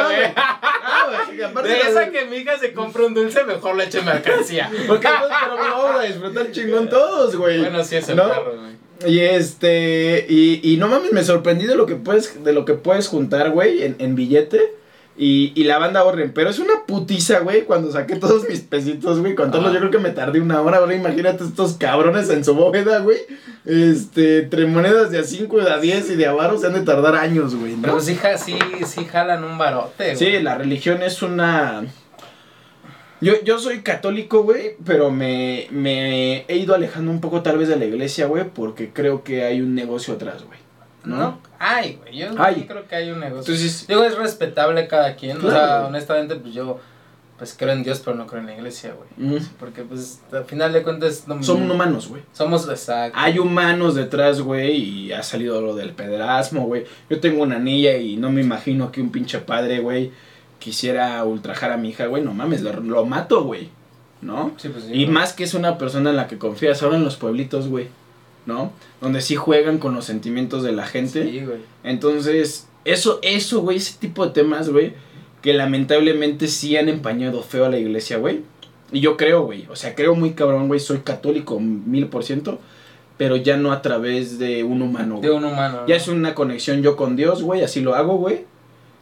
aparte 1.42 1.70
De 1.70 1.80
esa 1.80 2.10
que 2.12 2.26
mi 2.26 2.38
hija 2.38 2.58
se 2.60 2.74
compra 2.74 3.06
un 3.06 3.14
dulce, 3.14 3.44
mejor 3.46 3.76
le 3.76 3.86
eche 3.86 4.02
mercancía. 4.02 4.70
Porque 4.88 5.08
pues, 5.08 5.32
pero 5.44 5.56
vamos 5.58 6.00
a 6.00 6.04
disfrutar 6.04 6.52
chingón 6.52 6.90
todos, 6.90 7.36
güey. 7.36 7.60
Bueno, 7.60 7.84
sí 7.84 7.96
es 7.96 8.10
el 8.10 8.18
¿No? 8.18 8.30
perro, 8.30 8.56
güey. 8.60 8.74
Y 9.06 9.20
este, 9.20 10.26
y, 10.30 10.62
y 10.64 10.78
no 10.78 10.88
mames, 10.88 11.12
me 11.12 11.24
sorprendí 11.24 11.66
de 11.66 11.76
lo 11.76 11.86
que 11.86 11.96
puedes, 11.96 12.44
de 12.44 12.54
lo 12.54 12.64
que 12.64 12.74
puedes 12.76 13.08
juntar, 13.08 13.50
güey, 13.52 13.84
en, 13.84 13.96
en 14.00 14.16
billete. 14.16 14.74
Y, 15.16 15.52
y 15.56 15.66
la 15.66 15.78
banda 15.78 16.00
ahorren, 16.00 16.32
pero 16.34 16.50
es 16.50 16.58
una 16.58 16.86
putiza, 16.88 17.40
güey, 17.42 17.66
cuando 17.66 17.92
saqué 17.92 18.16
todos 18.16 18.50
mis 18.50 18.62
pesitos, 18.62 19.20
güey, 19.20 19.36
contarlos, 19.36 19.70
Ah. 19.70 19.74
yo 19.74 19.80
creo 19.82 19.92
que 19.92 20.00
me 20.00 20.10
tardé 20.10 20.42
una 20.42 20.60
hora, 20.62 20.78
ahora 20.78 20.96
imagínate 20.96 21.44
estos 21.44 21.74
cabrones 21.74 22.30
en 22.32 22.44
su 22.44 22.56
bóveda, 22.56 22.98
güey, 23.00 23.20
este, 23.64 24.40
entre 24.40 24.66
monedas 24.66 25.12
de 25.12 25.20
a 25.20 25.24
5, 25.24 25.60
de 25.62 25.70
a 25.72 25.78
10 25.78 26.10
y 26.10 26.16
de 26.16 26.26
a 26.26 26.34
varos 26.34 26.62
se 26.62 26.68
han 26.68 26.74
de 26.74 26.82
tardar 26.82 27.16
años, 27.16 27.56
güey, 27.56 27.76
Pero 27.80 27.94
¿no? 27.94 28.00
sí, 28.00 28.16
ja- 28.16 28.40
sí, 28.40 28.58
sí 28.88 29.06
jalan 29.06 29.44
un 29.44 29.60
barote, 29.60 30.16
güey. 30.16 30.18
Sí, 30.18 30.42
la 30.42 30.56
religión 30.58 31.04
es 31.04 31.22
una... 31.22 31.84
Yo, 33.22 33.34
yo 33.46 33.58
soy 33.60 33.82
católico, 33.84 34.44
güey, 34.44 34.76
pero 34.84 35.10
me, 35.12 35.68
me 35.70 36.44
he 36.48 36.58
ido 36.58 36.76
alejando 36.76 37.10
un 37.12 37.22
poco 37.22 37.42
tal 37.42 37.58
vez 37.58 37.70
de 37.70 37.78
la 37.78 37.86
iglesia, 37.86 38.26
güey, 38.26 38.46
porque 38.54 38.90
creo 38.92 39.24
que 39.24 39.44
hay 39.44 39.62
un 39.62 39.76
negocio 39.76 40.16
atrás, 40.16 40.44
güey. 40.44 40.60
¿No? 41.04 41.18
¿No? 41.18 41.40
Ay, 41.60 41.98
güey, 42.02 42.16
yo 42.18 42.28
Ay. 42.38 42.66
creo 42.68 42.88
que 42.88 42.96
hay 42.96 43.12
un 43.12 43.20
negocio. 43.20 43.54
Entonces, 43.54 43.88
Digo, 43.88 44.04
es 44.04 44.18
respetable 44.18 44.88
cada 44.88 45.16
quien. 45.16 45.38
O 45.46 45.50
sea, 45.52 45.86
honestamente, 45.86 46.36
pues 46.38 46.54
yo, 46.54 46.80
pues 47.38 47.56
creo 47.58 47.74
en 47.74 47.84
Dios, 47.84 48.02
pero 48.04 48.16
no 48.16 48.26
creo 48.26 48.40
en 48.42 48.48
la 48.48 48.54
iglesia, 48.56 48.94
güey. 48.96 49.10
mm, 49.40 49.44
Porque, 49.60 49.84
pues, 49.84 50.22
al 50.32 50.46
final 50.46 50.72
de 50.72 50.82
cuentas, 50.84 51.28
no, 51.28 51.42
son 51.44 51.70
humanos, 51.70 52.08
güey. 52.08 52.22
Somos, 52.32 52.70
exacto. 52.70 53.18
Hay 53.20 53.38
humanos 53.40 53.96
detrás, 53.96 54.40
güey, 54.42 54.76
y 54.78 55.12
ha 55.12 55.24
salido 55.24 55.62
lo 55.62 55.76
del 55.76 55.92
pederasmo, 55.92 56.68
güey. 56.68 56.86
Yo 57.10 57.20
tengo 57.20 57.44
una 57.44 57.60
niña 57.60 57.98
y 57.98 58.16
no 58.16 58.32
me 58.32 58.42
imagino 58.42 58.92
que 58.92 59.02
un 59.02 59.12
pinche 59.12 59.40
padre, 59.40 59.80
güey, 59.80 60.12
quisiera 60.60 61.22
ultrajar 61.26 61.72
a 61.74 61.78
mi 61.78 61.90
hija, 61.90 62.06
güey. 62.06 62.24
No 62.24 62.34
mames, 62.34 62.62
lo, 62.62 62.72
lo 62.80 63.06
mato, 63.06 63.44
güey. 63.44 63.70
¿No? 64.22 64.54
Sí, 64.56 64.70
pues, 64.70 64.86
sí, 64.86 64.92
Y 64.94 65.04
güey. 65.04 65.08
más 65.08 65.34
que 65.34 65.44
es 65.44 65.54
una 65.54 65.78
persona 65.78 66.12
en 66.12 66.16
la 66.16 66.28
que 66.28 66.38
confías 66.38 66.82
ahora 66.82 66.96
en 66.96 67.04
los 67.04 67.18
pueblitos, 67.18 67.68
güey. 67.68 67.88
¿No? 68.46 68.74
Donde 69.02 69.22
sí 69.22 69.36
juegan 69.36 69.78
con 69.78 69.96
los 69.96 70.06
sentimientos 70.06 70.64
de 70.64 70.72
la 70.74 70.86
gente. 70.86 71.24
Sí, 71.30 71.40
güey. 71.46 71.60
Entonces, 71.84 72.68
eso, 72.86 73.20
eso, 73.22 73.62
güey, 73.62 73.78
ese 73.78 73.98
tipo 74.00 74.26
de 74.26 74.34
temas, 74.34 74.70
güey, 74.70 74.94
que 75.42 75.54
lamentablemente 75.54 76.48
sí 76.48 76.76
han 76.78 76.90
empañado 76.90 77.42
feo 77.44 77.66
a 77.66 77.70
la 77.70 77.78
iglesia, 77.78 78.18
güey. 78.18 78.42
Y 78.92 79.00
yo 79.00 79.18
creo, 79.18 79.44
güey, 79.44 79.66
o 79.72 79.76
sea, 79.76 79.96
creo 79.96 80.14
muy 80.16 80.32
cabrón, 80.34 80.68
güey, 80.68 80.80
soy 80.80 81.00
católico 81.00 81.60
mil 81.60 82.08
por 82.08 82.24
ciento, 82.24 82.60
pero 83.18 83.36
ya 83.38 83.58
no 83.58 83.72
a 83.72 83.82
través 83.82 84.38
de 84.40 84.64
un 84.64 84.82
humano, 84.82 85.20
De 85.22 85.30
güey. 85.30 85.40
un 85.40 85.46
humano. 85.46 85.82
Ya 85.88 85.96
es 85.96 86.08
una 86.08 86.36
conexión 86.36 86.82
yo 86.84 86.96
con 86.96 87.16
Dios, 87.16 87.42
güey, 87.44 87.64
así 87.64 87.80
lo 87.82 87.96
hago, 87.96 88.18
güey. 88.18 88.46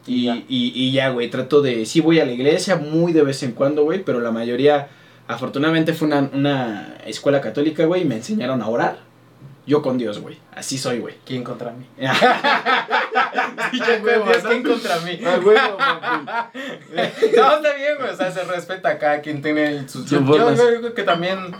Y, 0.06 0.24
Ya. 0.24 0.36
y, 0.48 0.72
y 0.74 0.92
ya, 0.92 1.10
güey, 1.10 1.30
trato 1.30 1.62
de, 1.62 1.84
sí 1.86 2.00
voy 2.00 2.20
a 2.20 2.24
la 2.24 2.32
iglesia 2.32 2.76
muy 2.76 3.12
de 3.12 3.22
vez 3.22 3.42
en 3.42 3.52
cuando, 3.52 3.84
güey, 3.84 4.02
pero 4.04 4.20
la 4.20 4.30
mayoría, 4.30 4.88
afortunadamente 5.28 5.92
fue 5.94 6.08
una, 6.08 6.30
una 6.32 6.96
escuela 7.06 7.40
católica, 7.40 7.84
güey, 7.84 8.02
y 8.02 8.04
me 8.04 8.16
enseñaron 8.16 8.62
a 8.62 8.68
orar. 8.68 8.98
Yo 9.64 9.80
con 9.80 9.96
Dios, 9.96 10.18
güey. 10.18 10.38
Así 10.54 10.76
soy, 10.76 10.98
güey. 10.98 11.14
¿Quién 11.24 11.44
contra 11.44 11.70
mí? 11.72 11.86
Sí, 13.70 13.80
¿Quién 13.84 14.04
huevo, 14.04 14.24
Dios, 14.26 14.42
¿no? 14.44 14.50
¿Quién 14.50 14.62
contra 14.62 14.98
mí? 15.00 15.20
Ah, 15.24 15.38
huevo, 15.42 15.76
papi. 15.78 16.58
No, 17.36 17.56
está 17.56 17.74
bien, 17.74 17.94
güey. 17.98 18.10
O 18.10 18.16
sea, 18.16 18.30
se 18.32 18.44
respeta 18.44 18.88
a 18.90 18.98
cada 18.98 19.20
quien 19.20 19.40
tiene 19.42 19.88
sus. 19.88 20.08
Yo, 20.10 20.20
yo 20.20 20.54
creo 20.54 20.94
que 20.94 21.02
también 21.04 21.54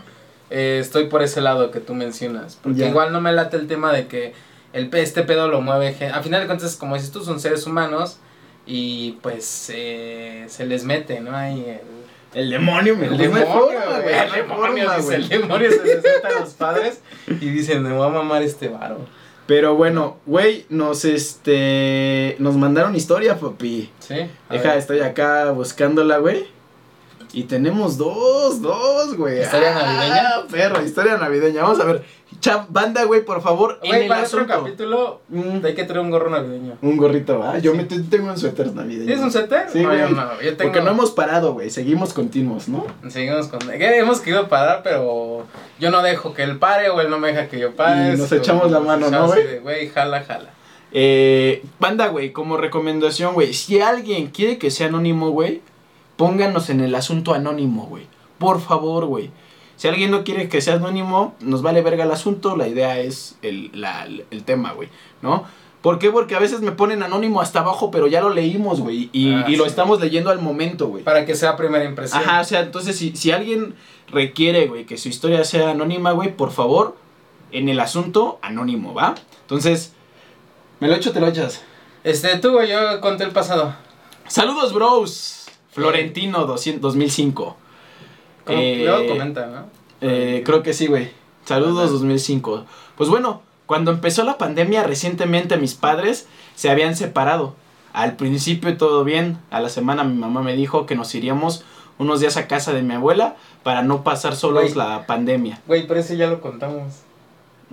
eh, 0.49 0.79
estoy 0.81 1.07
por 1.07 1.21
ese 1.23 1.41
lado 1.41 1.71
que 1.71 1.79
tú 1.79 1.93
mencionas. 1.93 2.57
Porque 2.61 2.79
Ya. 2.79 2.87
igual 2.89 3.11
no 3.13 3.21
me 3.21 3.31
late 3.31 3.57
el 3.57 3.67
tema 3.67 3.91
de 3.93 4.07
que 4.07 4.33
el, 4.73 4.89
pe- 4.89 5.01
este 5.01 5.23
pedo 5.23 5.47
lo 5.47 5.61
mueve. 5.61 5.95
A 6.13 6.21
final 6.21 6.41
de 6.41 6.47
cuentas, 6.47 6.75
como 6.75 6.95
dices 6.95 7.11
tú, 7.11 7.23
son 7.23 7.39
seres 7.39 7.65
humanos. 7.65 8.17
Y 8.65 9.13
pues 9.21 9.69
eh, 9.73 10.45
se 10.49 10.65
les 10.65 10.83
mete, 10.83 11.19
¿no? 11.19 11.35
Ahí 11.35 11.63
el. 11.67 12.02
El 12.33 12.49
demonio, 12.49 12.95
me 12.97 13.07
El 13.07 13.17
demonio, 13.17 13.45
güey, 14.01 14.15
el 14.15 14.31
demonio, 14.31 14.55
forma, 14.55 14.95
dice, 14.97 15.01
güey. 15.05 15.15
el 15.17 15.29
demonio 15.29 15.69
se 15.71 15.83
les 15.83 15.95
mete 15.97 16.27
a 16.27 16.39
los 16.39 16.49
padres 16.53 17.01
y 17.27 17.49
dicen, 17.49 17.83
me 17.83 17.91
voy 17.93 18.05
a 18.07 18.09
mamar 18.09 18.41
este 18.41 18.69
varo. 18.69 18.97
Pero 19.45 19.75
bueno, 19.75 20.17
güey, 20.25 20.65
nos 20.69 21.03
este 21.05 22.35
nos 22.39 22.55
mandaron 22.55 22.95
historia, 22.95 23.37
papi. 23.39 23.91
¿Sí? 23.99 24.15
Deja, 24.49 24.69
ver. 24.69 24.77
estoy 24.77 25.01
acá 25.01 25.51
buscándola, 25.51 26.17
güey. 26.19 26.47
Y 27.33 27.43
tenemos 27.43 27.97
dos, 27.97 28.61
dos, 28.61 29.15
güey. 29.17 29.41
¿Historia 29.41 29.73
Ah, 29.75 29.83
navideña? 29.83 30.47
perro, 30.51 30.81
historia 30.83 31.17
navideña. 31.17 31.63
Vamos 31.63 31.79
a 31.79 31.85
ver. 31.85 32.03
Chav, 32.43 32.65
banda, 32.67 33.05
güey, 33.05 33.23
por 33.23 33.41
favor, 33.41 33.79
en 33.83 33.89
Güey, 33.89 34.01
el 34.01 34.07
para 34.09 34.23
otro 34.23 34.45
capítulo 34.45 35.21
Mm, 35.29 35.63
hay 35.65 35.73
que 35.75 35.85
traer 35.85 36.01
un 36.01 36.11
gorro 36.11 36.29
navideño. 36.29 36.73
un 36.81 36.97
gorrito, 36.97 37.39
¿va? 37.39 37.57
Yo 37.59 37.71
Sí. 37.71 37.77
me 37.77 37.83
te- 37.85 37.99
tengo 38.01 38.27
un 38.27 38.37
suéter 38.37 38.73
navideño. 38.75 39.05
¿Tienes 39.05 39.23
un 39.23 39.31
suéter? 39.31 39.69
Sí, 39.71 39.79
no, 39.81 39.95
yo 39.95 40.09
no, 40.09 40.41
yo 40.41 40.57
tengo... 40.57 40.71
Porque 40.71 40.81
no 40.81 40.91
hemos 40.91 41.11
parado, 41.11 41.53
güey. 41.53 41.69
Seguimos 41.69 42.11
continuos, 42.13 42.67
¿no? 42.67 42.85
Seguimos 43.07 43.47
con... 43.47 43.59
que 43.59 43.97
hemos 43.97 44.19
querido 44.19 44.49
parar, 44.49 44.81
pero 44.83 45.45
yo 45.79 45.89
no 45.89 46.01
dejo 46.03 46.33
que 46.33 46.43
él 46.43 46.59
pare 46.59 46.89
o 46.89 46.99
él 46.99 47.09
no 47.09 47.17
me 47.17 47.29
deja 47.29 47.47
que 47.47 47.59
yo 47.59 47.77
pare. 47.77 48.13
Y 48.13 48.17
nos 48.17 48.29
echamos 48.33 48.69
la 48.69 48.81
mano, 48.81 49.09
¿no, 49.09 49.27
güey? 49.27 49.59
Güey, 49.59 49.87
jala, 49.87 50.21
jala. 50.23 50.49
Eh, 50.91 51.63
banda, 51.79 52.07
güey, 52.07 52.33
como 52.33 52.57
recomendación, 52.57 53.33
güey. 53.35 53.53
Si 53.53 53.79
alguien 53.79 54.27
quiere 54.27 54.57
que 54.57 54.69
sea 54.69 54.87
anónimo, 54.87 55.29
güey, 55.31 55.61
pónganos 56.17 56.69
en 56.69 56.81
el 56.81 56.93
asunto 56.93 57.33
anónimo, 57.33 57.85
güey. 57.87 58.05
Por 58.37 58.59
favor, 58.59 59.05
güey. 59.05 59.31
Si 59.83 59.89
alguien 59.89 60.11
no 60.11 60.23
quiere 60.23 60.47
que 60.47 60.61
sea 60.61 60.75
anónimo, 60.75 61.35
nos 61.41 61.61
vale 61.61 61.81
verga 61.81 62.05
el 62.05 62.11
asunto. 62.13 62.55
La 62.55 62.69
idea 62.69 62.99
es 62.99 63.35
el, 63.41 63.69
la- 63.73 64.07
el 64.31 64.43
tema, 64.45 64.71
güey, 64.71 64.87
¿no? 65.21 65.43
¿Por 65.81 65.99
qué? 65.99 66.09
Porque 66.09 66.35
a 66.35 66.39
veces 66.39 66.61
me 66.61 66.71
ponen 66.71 67.03
anónimo 67.03 67.41
hasta 67.41 67.59
abajo, 67.59 67.91
pero 67.91 68.07
ya 68.07 68.21
lo 68.21 68.29
leímos, 68.29 68.79
güey. 68.79 69.09
Y, 69.11 69.33
Ah, 69.33 69.43
y 69.45 69.57
lo 69.57 69.65
estamos 69.65 69.99
leyendo 69.99 70.29
al 70.29 70.39
momento, 70.41 70.87
güey. 70.87 71.03
Para 71.03 71.25
que 71.25 71.35
sea 71.35 71.57
primera 71.57 71.83
impresión. 71.83 72.21
Ajá, 72.23 72.39
o 72.39 72.45
sea, 72.45 72.61
entonces 72.61 72.97
si, 72.97 73.13
si 73.17 73.31
alguien 73.31 73.75
requiere, 74.09 74.67
güey, 74.67 74.85
que 74.85 74.97
su 74.97 75.09
historia 75.09 75.43
sea 75.43 75.71
anónima, 75.71 76.11
güey, 76.13 76.33
por 76.33 76.51
favor, 76.53 76.95
en 77.51 77.67
el 77.67 77.81
asunto 77.81 78.39
anónimo, 78.41 78.93
¿va? 78.93 79.15
Entonces, 79.41 79.91
me 80.79 80.87
lo 80.87 80.95
echo, 80.95 81.11
te 81.11 81.19
lo 81.19 81.27
echas. 81.27 81.61
Este, 82.05 82.37
tú, 82.37 82.51
güey, 82.53 82.69
yo 82.71 83.01
conté 83.01 83.25
el 83.25 83.31
pasado. 83.31 83.75
Saludos, 84.29 84.71
bros. 84.71 85.47
Florentino 85.73 86.45
200 86.45 86.81
2005. 86.81 87.57
Como- 88.45 88.59
Eh, 88.59 88.83
Luego 88.85 89.07
comenta, 89.09 89.45
¿no? 89.47 89.65
Eh, 90.01 90.43
creo 90.45 90.63
que 90.63 90.73
sí, 90.73 90.87
güey. 90.87 91.11
Saludos 91.45 91.83
Ajá. 91.83 91.91
2005. 91.91 92.65
Pues 92.97 93.09
bueno, 93.09 93.41
cuando 93.65 93.91
empezó 93.91 94.23
la 94.23 94.37
pandemia 94.37 94.83
recientemente 94.83 95.57
mis 95.57 95.73
padres 95.75 96.27
se 96.55 96.69
habían 96.69 96.95
separado. 96.95 97.55
Al 97.93 98.15
principio 98.15 98.75
todo 98.77 99.03
bien, 99.03 99.37
a 99.51 99.59
la 99.59 99.69
semana 99.69 100.03
mi 100.03 100.15
mamá 100.15 100.41
me 100.41 100.55
dijo 100.55 100.85
que 100.85 100.95
nos 100.95 101.13
iríamos 101.15 101.63
unos 101.99 102.19
días 102.19 102.37
a 102.37 102.47
casa 102.47 102.73
de 102.73 102.81
mi 102.81 102.95
abuela 102.95 103.35
para 103.61 103.83
no 103.83 104.03
pasar 104.03 104.35
solos 104.35 104.75
la 104.75 105.05
pandemia. 105.05 105.61
Güey, 105.67 105.87
pero 105.87 105.99
ese 105.99 106.17
ya 106.17 106.27
lo 106.27 106.41
contamos. 106.41 107.02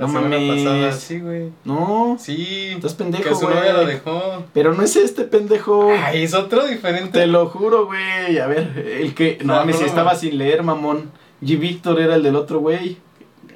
La 0.00 0.06
No 0.06 0.12
semana 0.14 0.38
mames. 0.38 0.64
pasada. 0.64 0.92
Sí, 0.92 1.20
güey. 1.20 1.50
No, 1.64 2.16
Sí. 2.18 2.68
Estás 2.74 2.94
pendejo, 2.94 3.22
Que 3.24 3.34
su 3.34 3.40
güey. 3.42 3.54
novia 3.54 3.72
lo 3.74 3.84
dejó. 3.86 4.44
pero 4.54 4.72
no 4.74 4.82
es 4.82 4.96
este 4.96 5.24
pendejo. 5.24 5.90
Ay, 5.92 6.22
es 6.24 6.32
otro 6.34 6.66
diferente. 6.66 7.18
Te 7.20 7.26
lo 7.26 7.46
juro, 7.50 7.84
güey. 7.86 8.38
A 8.38 8.46
ver, 8.46 8.82
el 9.00 9.14
que. 9.14 9.38
No 9.44 9.54
mames, 9.56 9.76
si 9.78 9.84
estaba 9.84 10.14
sin 10.14 10.38
leer, 10.38 10.62
mamón. 10.62 11.10
G. 11.42 11.58
Víctor 11.58 12.00
era 12.00 12.14
el 12.16 12.22
del 12.22 12.36
otro 12.36 12.60
güey. 12.60 12.96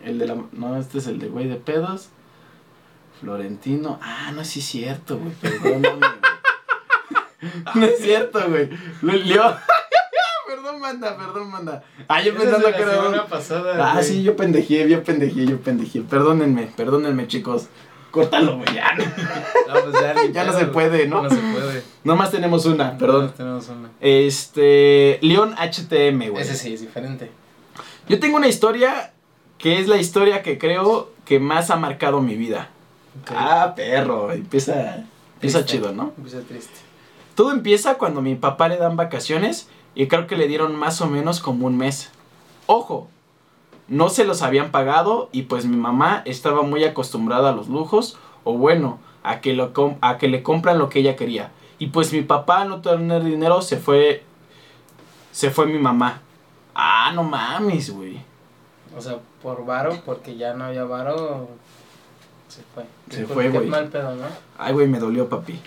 El 0.05 0.19
de 0.19 0.27
la. 0.27 0.37
No, 0.53 0.77
este 0.77 0.99
es 0.99 1.07
el 1.07 1.19
de 1.19 1.29
güey 1.29 1.49
de 1.49 1.57
pedos. 1.57 2.11
Florentino. 3.21 3.99
Ah, 4.03 4.33
no, 4.35 4.45
sí 4.45 4.61
es 4.61 4.67
cierto, 4.67 5.17
güey. 5.19 5.33
Perdóname. 5.35 5.89
güey. 5.99 7.53
no 7.75 7.85
es 7.87 7.99
cierto, 8.01 8.41
güey. 8.49 8.69
Lo 9.03 9.13
lió. 9.15 9.57
Perdón, 10.65 10.81
manda, 10.81 11.17
perdón, 11.17 11.51
manda. 11.51 11.83
Ah, 12.09 12.23
yo 12.23 12.35
pensando 12.35 12.67
que 12.73 12.83
era. 12.83 12.99
un- 12.99 13.05
semana 13.05 13.27
pasada. 13.27 13.93
Ah, 13.93 14.03
sí, 14.03 14.23
yo 14.23 14.35
pendejé, 14.37 14.89
yo 14.89 15.03
pendejé, 15.05 15.47
yo 15.47 15.61
pendejé. 15.61 16.01
Perdónenme, 16.01 16.71
perdónenme, 16.77 17.27
chicos. 17.29 17.69
Córtalo, 18.11 18.57
güey. 18.59 18.75
Ya, 18.75 18.95
no. 18.95 19.05
Pues 19.91 20.33
ya, 20.33 20.45
no 20.47 20.53
se 20.53 20.67
puede, 20.67 21.07
¿no? 21.09 21.23
No 21.23 21.31
se 21.31 21.37
puede. 21.37 21.83
Nomás 22.05 22.31
tenemos 22.31 22.65
una, 22.65 22.97
perdón. 22.97 23.33
Nada 23.39 23.55
más 23.55 23.67
Tenemos 23.67 23.69
una. 23.69 23.91
Este. 24.01 25.19
León 25.21 25.55
HTM, 25.59 26.31
güey. 26.31 26.43
Ese 26.43 26.55
sí 26.57 26.75
es 26.75 26.81
diferente. 26.81 27.31
Yo 28.09 28.21
tengo 28.21 28.37
una 28.37 28.49
historia 28.49 29.13
que 29.59 29.81
es 29.81 29.89
la 29.89 29.97
historia 29.97 30.43
que 30.43 30.59
creo 30.59 31.11
que 31.25 31.41
más 31.41 31.71
ha 31.71 31.77
marcado 31.77 32.21
mi 32.21 32.37
vida. 32.37 32.71
Ah, 33.35 33.73
perro. 33.77 34.33
Empieza, 34.33 34.97
empieza 35.35 35.59
Triste. 35.61 35.65
chido, 35.65 35.93
¿no? 35.93 36.13
Empieza 36.17 36.41
triste. 36.41 36.75
Todo 37.35 37.51
empieza 37.51 37.95
cuando 37.95 38.21
a 38.21 38.23
mi 38.23 38.37
papá 38.37 38.69
le 38.69 38.77
dan 38.77 38.97
vacaciones 38.97 39.69
y 39.95 40.07
creo 40.09 40.27
que 40.27 40.37
le 40.37 40.49
dieron 40.49 40.75
más 40.77 41.01
o 41.01 41.07
menos 41.07 41.41
como 41.41 41.67
un 41.67 41.77
mes. 41.77 42.11
Ojo, 42.67 43.09
no 43.89 44.09
se 44.09 44.25
los 44.25 44.43
habían 44.43 44.71
pagado 44.71 45.29
y 45.33 45.43
pues 45.43 45.67
mi 45.67 45.77
mamá 45.77 46.23
estaba 46.25 46.63
muy 46.63 46.85
acostumbrada 46.85 47.51
a 47.51 47.53
los 47.53 47.69
lujos 47.69 48.17
o 48.45 48.55
bueno, 48.55 48.99
a 49.23 49.41
que, 49.41 49.53
lo 49.55 49.73
com- 49.73 49.97
a 50.01 50.19
que 50.19 50.29
le 50.29 50.43
compran 50.43 50.79
lo 50.79 50.89
que 50.89 51.01
ella 51.01 51.17
quería. 51.17 51.51
Y 51.79 51.89
pues 51.89 52.13
mi 52.13 52.23
papá 52.23 52.63
al 52.63 52.69
no 52.69 52.81
tener 52.81 53.23
dinero 53.25 53.61
se 53.63 53.77
fue, 53.77 54.23
se 55.33 55.51
fue 55.51 55.67
mi 55.67 55.79
mamá. 55.79 56.21
Ah, 56.75 57.13
no 57.15 57.23
mames, 57.23 57.91
güey. 57.91 58.19
O 58.97 59.01
sea, 59.01 59.19
por 59.43 59.65
varo, 59.67 60.01
porque 60.07 60.37
ya 60.37 60.55
no 60.55 60.65
había 60.65 60.85
varo. 60.85 61.49
Se 62.49 62.63
fue. 62.75 62.85
Se 63.11 63.27
fue, 63.27 63.49
güey. 63.51 63.69
mal 63.69 63.89
pedo, 63.89 64.15
¿no? 64.15 64.25
Ay, 64.59 64.73
güey, 64.73 64.87
me 64.87 64.99
dolió, 64.99 65.29
papi. 65.29 65.61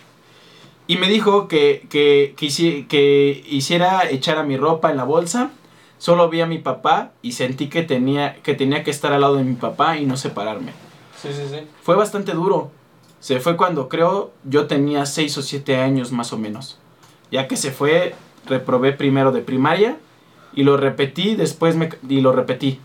Y 0.88 0.96
me 0.98 1.10
dijo 1.10 1.48
que, 1.48 1.86
que, 1.90 2.34
que, 2.38 2.88
que 2.88 3.44
hiciera 3.50 4.10
echar 4.10 4.38
a 4.38 4.44
mi 4.44 4.58
ropa 4.58 4.90
en 4.90 4.98
la 4.98 5.04
bolsa. 5.04 5.52
Solo 5.98 6.30
vi 6.30 6.42
a 6.42 6.46
mi 6.46 6.60
papá 6.60 7.12
y 7.22 7.34
sentí 7.34 7.68
que 7.68 7.84
tenía, 7.84 8.36
que 8.42 8.54
tenía 8.54 8.84
que 8.84 8.92
estar 8.92 9.12
al 9.12 9.22
lado 9.22 9.36
de 9.36 9.44
mi 9.44 9.56
papá 9.56 9.98
y 9.98 10.06
no 10.06 10.16
separarme. 10.16 10.72
Sí, 11.22 11.30
sí, 11.34 11.44
sí. 11.50 11.60
Fue 11.82 11.96
bastante 11.96 12.32
duro. 12.34 12.72
Se 13.20 13.40
fue 13.40 13.58
cuando 13.58 13.90
creo 13.90 14.32
yo 14.44 14.68
tenía 14.68 15.06
6 15.06 15.40
o 15.40 15.42
7 15.42 15.78
años 15.78 16.12
más 16.12 16.32
o 16.34 16.38
menos. 16.38 16.78
Ya 17.32 17.48
que 17.48 17.58
se 17.58 17.72
fue, 17.72 18.16
reprobé 18.46 18.94
primero 18.94 19.32
de 19.32 19.42
primaria 19.42 19.98
y 20.54 20.64
lo 20.64 20.78
repetí, 20.78 21.36
después 21.36 21.76
me, 21.76 21.90
y 22.08 22.22
lo 22.22 22.32
repetí. 22.32 22.80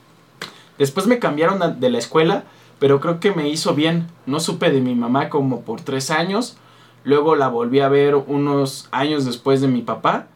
Después 0.79 1.07
me 1.07 1.19
cambiaron 1.19 1.79
de 1.79 1.91
la 1.91 1.99
escuela, 1.99 2.45
pero 2.79 2.99
creo 2.99 3.21
que 3.21 3.33
me 3.33 3.49
hizo 3.49 3.75
bien. 3.75 4.09
No 4.27 4.41
supe 4.41 4.71
de 4.71 4.81
mi 4.81 4.95
mamá 4.95 5.29
como 5.29 5.61
por 5.61 5.83
3 5.83 6.11
años. 6.11 6.57
Luego 7.05 7.37
la 7.37 7.49
volví 7.49 7.81
a 7.81 7.89
ver 7.89 8.15
unos 8.15 8.89
años 8.91 9.25
después 9.25 9.61
de 9.61 9.69
mi 9.69 9.83
papá. 9.83 10.29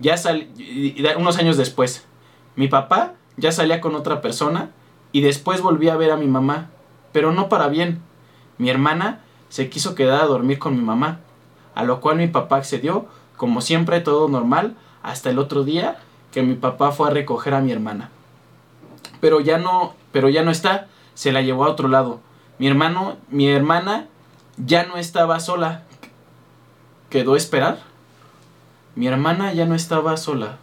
Ya 0.00 0.16
sal, 0.16 0.48
unos 1.16 1.38
años 1.38 1.56
después. 1.56 2.06
Mi 2.56 2.68
papá 2.68 3.14
ya 3.36 3.52
salía 3.52 3.80
con 3.80 3.94
otra 3.94 4.20
persona 4.20 4.70
y 5.12 5.20
después 5.20 5.60
volví 5.60 5.88
a 5.88 5.96
ver 5.96 6.10
a 6.10 6.16
mi 6.16 6.26
mamá, 6.26 6.70
pero 7.12 7.32
no 7.32 7.48
para 7.48 7.68
bien. 7.68 8.02
Mi 8.58 8.70
hermana 8.70 9.20
se 9.48 9.70
quiso 9.70 9.94
quedar 9.94 10.22
a 10.22 10.26
dormir 10.26 10.58
con 10.58 10.74
mi 10.76 10.82
mamá, 10.82 11.20
a 11.74 11.84
lo 11.84 12.00
cual 12.00 12.16
mi 12.16 12.26
papá 12.26 12.56
accedió, 12.56 13.06
como 13.36 13.60
siempre 13.60 14.00
todo 14.00 14.28
normal, 14.28 14.76
hasta 15.02 15.30
el 15.30 15.38
otro 15.38 15.64
día 15.64 15.98
que 16.32 16.42
mi 16.42 16.54
papá 16.54 16.90
fue 16.90 17.08
a 17.08 17.12
recoger 17.12 17.54
a 17.54 17.60
mi 17.60 17.72
hermana. 17.72 18.10
Pero 19.20 19.40
ya 19.40 19.58
no, 19.58 19.94
pero 20.12 20.28
ya 20.28 20.42
no 20.42 20.50
está, 20.50 20.88
se 21.14 21.32
la 21.32 21.42
llevó 21.42 21.64
a 21.64 21.70
otro 21.70 21.88
lado. 21.88 22.20
Mi 22.58 22.66
hermano, 22.66 23.16
mi 23.28 23.48
hermana 23.48 24.06
ya 24.56 24.84
no 24.84 24.96
estaba 24.96 25.40
sola. 25.40 25.84
¿Quedó 27.10 27.36
esperar? 27.36 27.78
Mi 28.94 29.06
hermana 29.06 29.52
ya 29.52 29.64
no 29.66 29.74
estaba 29.74 30.16
sola. 30.16 30.58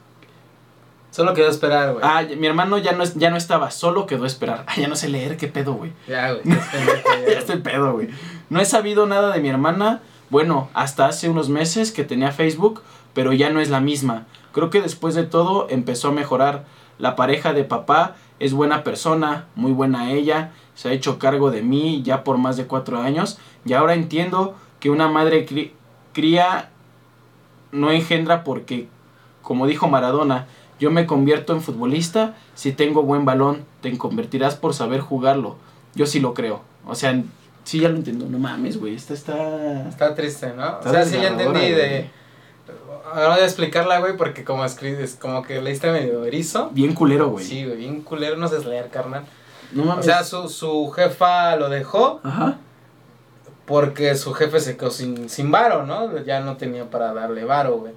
Solo 1.12 1.34
quedó 1.34 1.48
esperar, 1.50 1.94
güey. 1.94 2.04
Ah, 2.06 2.24
mi 2.38 2.46
hermano 2.46 2.78
ya 2.78 2.92
no, 2.92 3.02
es- 3.04 3.16
ya 3.16 3.30
no 3.30 3.38
estaba, 3.38 3.72
solo 3.72 4.06
quedó 4.06 4.26
esperar. 4.26 4.66
Ah, 4.68 4.74
ya 4.78 4.88
no 4.90 4.98
sé 4.98 5.08
leer, 5.08 5.38
qué 5.38 5.48
pedo, 5.48 5.74
güey. 5.74 5.94
Ya, 6.08 6.34
güey. 6.34 6.42
ya, 7.28 7.40
estoy 7.40 7.60
pedo, 7.60 7.94
güey. 7.94 8.10
No 8.50 8.60
he 8.60 8.66
sabido 8.66 9.06
nada 9.06 9.32
de 9.34 9.40
mi 9.40 9.48
hermana. 9.48 10.02
Bueno, 10.30 10.70
hasta 10.74 11.06
hace 11.08 11.30
unos 11.30 11.48
meses 11.50 11.92
que 11.94 12.04
tenía 12.04 12.32
Facebook, 12.34 12.82
pero 13.14 13.32
ya 13.32 13.50
no 13.50 13.62
es 13.62 13.70
la 13.70 13.80
misma. 13.80 14.26
Creo 14.52 14.70
que 14.70 14.82
después 14.82 15.16
de 15.16 15.24
todo 15.24 15.68
empezó 15.70 16.10
a 16.10 16.12
mejorar. 16.12 16.66
La 17.00 17.16
pareja 17.16 17.54
de 17.54 17.64
papá 17.64 18.16
es 18.40 18.52
buena 18.54 18.84
persona, 18.84 19.46
muy 19.56 19.72
buena 19.72 20.12
ella. 20.12 20.52
Se 20.76 20.90
ha 20.90 20.92
hecho 20.92 21.18
cargo 21.20 21.50
de 21.52 21.62
mí 21.62 22.02
ya 22.04 22.26
por 22.26 22.38
más 22.38 22.58
de 22.58 22.68
cuatro 22.68 23.02
años. 23.02 23.38
Y 23.66 23.72
ahora 23.74 23.94
entiendo 23.94 24.56
que 24.82 24.90
una 24.90 25.08
madre 25.08 25.46
cría 26.16 26.70
no 27.74 27.92
engendra 27.92 28.44
porque, 28.46 28.88
como 29.42 29.68
dijo 29.68 29.90
Maradona, 29.90 30.48
yo 30.80 30.90
me 30.92 31.06
convierto 31.06 31.54
en 31.54 31.62
futbolista 31.62 32.34
si 32.56 32.72
tengo 32.72 33.04
buen 33.04 33.26
balón, 33.26 33.66
te 33.82 33.96
convertirás 33.98 34.56
por 34.56 34.74
saber 34.74 35.02
jugarlo. 35.02 35.58
Yo 35.94 36.06
sí 36.06 36.20
lo 36.22 36.34
creo. 36.34 36.62
O 36.88 36.96
sea, 36.96 37.22
sí 37.66 37.80
ya 37.82 37.90
lo 37.90 37.98
entiendo. 37.98 38.28
No 38.30 38.40
mames, 38.40 38.80
güey. 38.80 38.96
Esta 38.96 39.14
está. 39.14 39.88
Está 39.90 40.16
triste, 40.16 40.54
¿no? 40.56 40.66
Está 40.80 40.90
o 40.90 40.94
sea, 40.94 41.06
sí 41.06 41.18
ya 41.22 41.28
entendí 41.28 41.70
de... 41.70 42.10
Ahora 43.14 43.36
voy 43.36 43.40
a 43.42 43.46
explicarla, 43.46 44.00
güey, 44.00 44.18
porque 44.18 44.44
como 44.44 44.66
escribes, 44.66 45.16
como 45.22 45.44
que 45.44 45.62
leíste 45.62 45.92
medio 45.92 46.26
erizo. 46.26 46.70
Bien 46.72 46.94
culero, 46.94 47.30
güey. 47.30 47.46
Sí, 47.46 47.64
güey, 47.64 47.78
bien 47.78 48.02
culero, 48.02 48.38
no 48.38 48.48
sé 48.48 48.64
leer, 48.66 48.90
carnal. 48.90 49.26
No 49.74 49.84
O 49.84 49.86
mames. 49.86 50.06
sea, 50.06 50.24
su, 50.24 50.50
su 50.50 50.90
jefa 50.92 51.56
lo 51.58 51.70
dejó 51.70 52.20
Ajá. 52.24 52.58
Porque 53.66 54.16
su 54.16 54.34
jefe 54.34 54.60
se 54.60 54.78
quedó 54.78 54.92
sin, 54.92 55.30
sin 55.30 55.52
varo, 55.52 55.86
¿no? 55.86 56.24
Ya 56.24 56.40
no 56.42 56.58
tenía 56.58 56.90
para 56.90 57.14
darle 57.14 57.46
varo, 57.46 57.78
güey. 57.78 57.94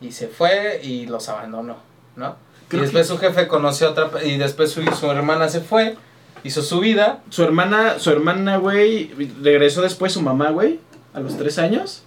Y 0.00 0.12
se 0.12 0.28
fue 0.28 0.80
y 0.82 1.06
los 1.06 1.28
abandonó, 1.28 1.76
¿no? 2.16 2.36
Creo 2.68 2.82
y 2.82 2.84
después 2.84 3.06
su 3.06 3.18
jefe 3.18 3.48
conoció 3.48 3.88
a 3.88 3.90
otra... 3.90 4.10
Y 4.24 4.36
después 4.36 4.70
su, 4.70 4.82
su 4.94 5.10
hermana 5.10 5.48
se 5.48 5.60
fue, 5.60 5.96
hizo 6.44 6.62
su 6.62 6.80
vida. 6.80 7.20
Su 7.30 7.42
hermana, 7.42 7.98
su 7.98 8.10
hermana, 8.10 8.58
güey, 8.58 9.12
regresó 9.42 9.82
después 9.82 10.12
su 10.12 10.22
mamá, 10.22 10.50
güey, 10.50 10.78
a 11.14 11.20
los 11.20 11.36
tres 11.36 11.58
años. 11.58 12.02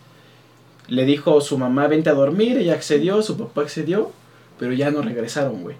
Le 0.88 1.06
dijo 1.06 1.42
su 1.42 1.58
mamá, 1.58 1.88
vente 1.88 2.10
a 2.10 2.14
dormir, 2.14 2.58
ella 2.58 2.74
accedió, 2.74 3.22
su 3.22 3.38
papá 3.38 3.62
accedió, 3.62 4.12
pero 4.60 4.74
ya 4.74 4.92
no 4.92 5.02
regresaron, 5.02 5.64
güey. 5.64 5.76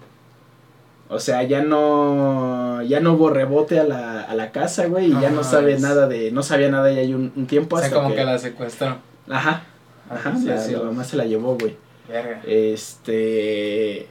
O 1.14 1.20
sea, 1.20 1.42
ya 1.42 1.62
no, 1.62 2.80
ya 2.82 3.00
no 3.00 3.12
hubo 3.12 3.28
rebote 3.28 3.78
a 3.78 3.84
la, 3.84 4.22
a 4.22 4.34
la 4.34 4.50
casa, 4.50 4.86
güey, 4.86 5.06
y 5.06 5.20
ya 5.20 5.28
no 5.30 5.40
Ah, 5.40 5.44
sabe 5.44 5.74
es- 5.74 5.80
nada 5.82 6.08
de, 6.08 6.30
no 6.32 6.42
sabía 6.42 6.70
nada 6.70 6.90
ya 6.90 7.00
hay 7.00 7.12
un, 7.12 7.32
un 7.36 7.46
tiempo 7.46 7.76
O 7.76 7.78
sea, 7.78 7.88
hasta 7.88 7.96
como 7.98 8.10
que, 8.10 8.16
que 8.16 8.24
la 8.24 8.38
secuestró. 8.38 8.96
ajá, 9.28 9.64
ajá, 10.10 10.36
Sí, 10.36 10.46
la, 10.46 10.58
sí. 10.58 10.72
la 10.72 10.80
mamá 10.80 11.04
se 11.04 11.16
la 11.18 11.24
llevó, 11.26 11.56
güey. 11.58 11.76
Verga. 12.08 12.40
Este. 12.46 14.08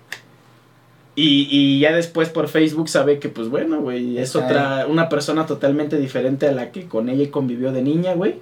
Y, 1.16 1.48
y 1.52 1.80
ya 1.82 1.92
después 1.94 2.30
por 2.30 2.48
Facebook 2.48 2.88
sabe 2.88 3.20
que, 3.20 3.30
pues 3.30 3.50
bueno, 3.50 3.82
güey, 3.82 4.18
es 4.18 4.34
Está 4.36 4.46
otra, 4.46 4.86
una 4.88 5.10
persona 5.10 5.46
totalmente 5.46 5.98
diferente 5.98 6.48
a 6.48 6.52
la 6.54 6.72
que 6.72 6.86
con 6.88 7.10
ella 7.10 7.30
convivió 7.32 7.72
de 7.74 7.82
niña, 7.82 8.14
güey. 8.14 8.36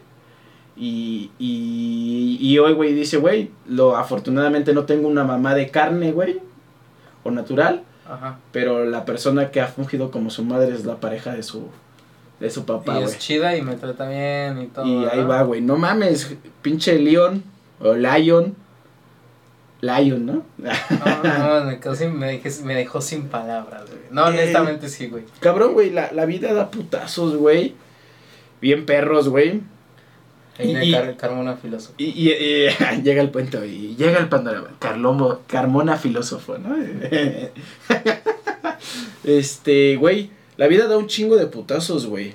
Y, 0.77 1.31
y, 1.39 2.37
y 2.39 2.59
hoy, 2.59 2.73
güey, 2.73 2.93
dice, 2.93 3.17
güey, 3.17 3.51
lo 3.67 3.97
afortunadamente 3.97 4.73
no 4.73 4.83
tengo 4.85 5.07
una 5.07 5.23
mamá 5.23 5.55
de 5.55 5.69
carne, 5.69 6.11
güey, 6.11 6.39
o 7.23 7.31
natural, 7.31 7.81
Ajá. 8.09 8.39
pero 8.51 8.85
la 8.85 9.05
persona 9.05 9.51
que 9.51 9.61
ha 9.61 9.67
fungido 9.67 10.09
como 10.11 10.29
su 10.29 10.43
madre 10.43 10.73
es 10.73 10.83
la 10.85 10.95
pareja 10.99 11.33
de 11.33 11.43
su, 11.43 11.67
de 12.39 12.49
su 12.49 12.65
papá, 12.65 12.93
y 12.99 13.01
güey. 13.03 13.13
es 13.13 13.19
chida 13.19 13.55
y 13.55 13.61
me 13.61 13.75
trata 13.75 14.07
bien 14.09 14.61
y 14.61 14.67
todo. 14.67 14.85
Y 14.85 15.05
ahí 15.05 15.23
va, 15.23 15.43
güey, 15.43 15.61
no 15.61 15.77
mames, 15.77 16.35
pinche 16.61 16.97
Leon, 16.99 17.43
o 17.79 17.93
Lion, 17.93 18.55
Lion, 19.81 20.25
¿no? 20.25 20.43
No, 20.57 21.23
no, 21.23 21.65
me, 21.65 21.79
dejé- 21.79 22.63
me 22.63 22.75
dejó 22.75 22.99
sin 23.01 23.27
palabras, 23.29 23.83
güey. 23.87 24.01
No, 24.11 24.25
Eh. 24.27 24.29
honestamente 24.29 24.89
sí, 24.89 25.07
güey. 25.07 25.23
Cabrón, 25.39 25.73
güey, 25.73 25.89
la, 25.89 26.11
la 26.11 26.25
vida 26.25 26.53
da 26.53 26.69
putazos, 26.69 27.37
güey. 27.37 27.75
Bien 28.61 28.85
perros, 28.85 29.29
güey. 29.29 29.61
Ahí 30.59 30.89
Y- 30.89 30.91
car- 30.91 31.17
Carmona 31.17 31.55
filósofo. 31.55 31.95
Y, 31.97 32.05
y- 32.05 32.31
y- 32.33 32.69
llega 33.03 33.21
el 33.21 33.29
puente 33.31 33.65
y 33.65 33.95
llega 33.95 34.19
el 34.19 34.29
panorama. 34.29 34.69
Carlomo, 34.79 35.39
Carmona 35.47 35.95
filósofo, 35.97 36.57
¿no? 36.57 36.75
este, 39.23 39.95
güey, 39.97 40.29
la 40.57 40.67
vida 40.67 40.87
da 40.87 40.97
un 40.97 41.07
chingo 41.07 41.37
de 41.37 41.47
putazos, 41.47 42.05
güey. 42.05 42.33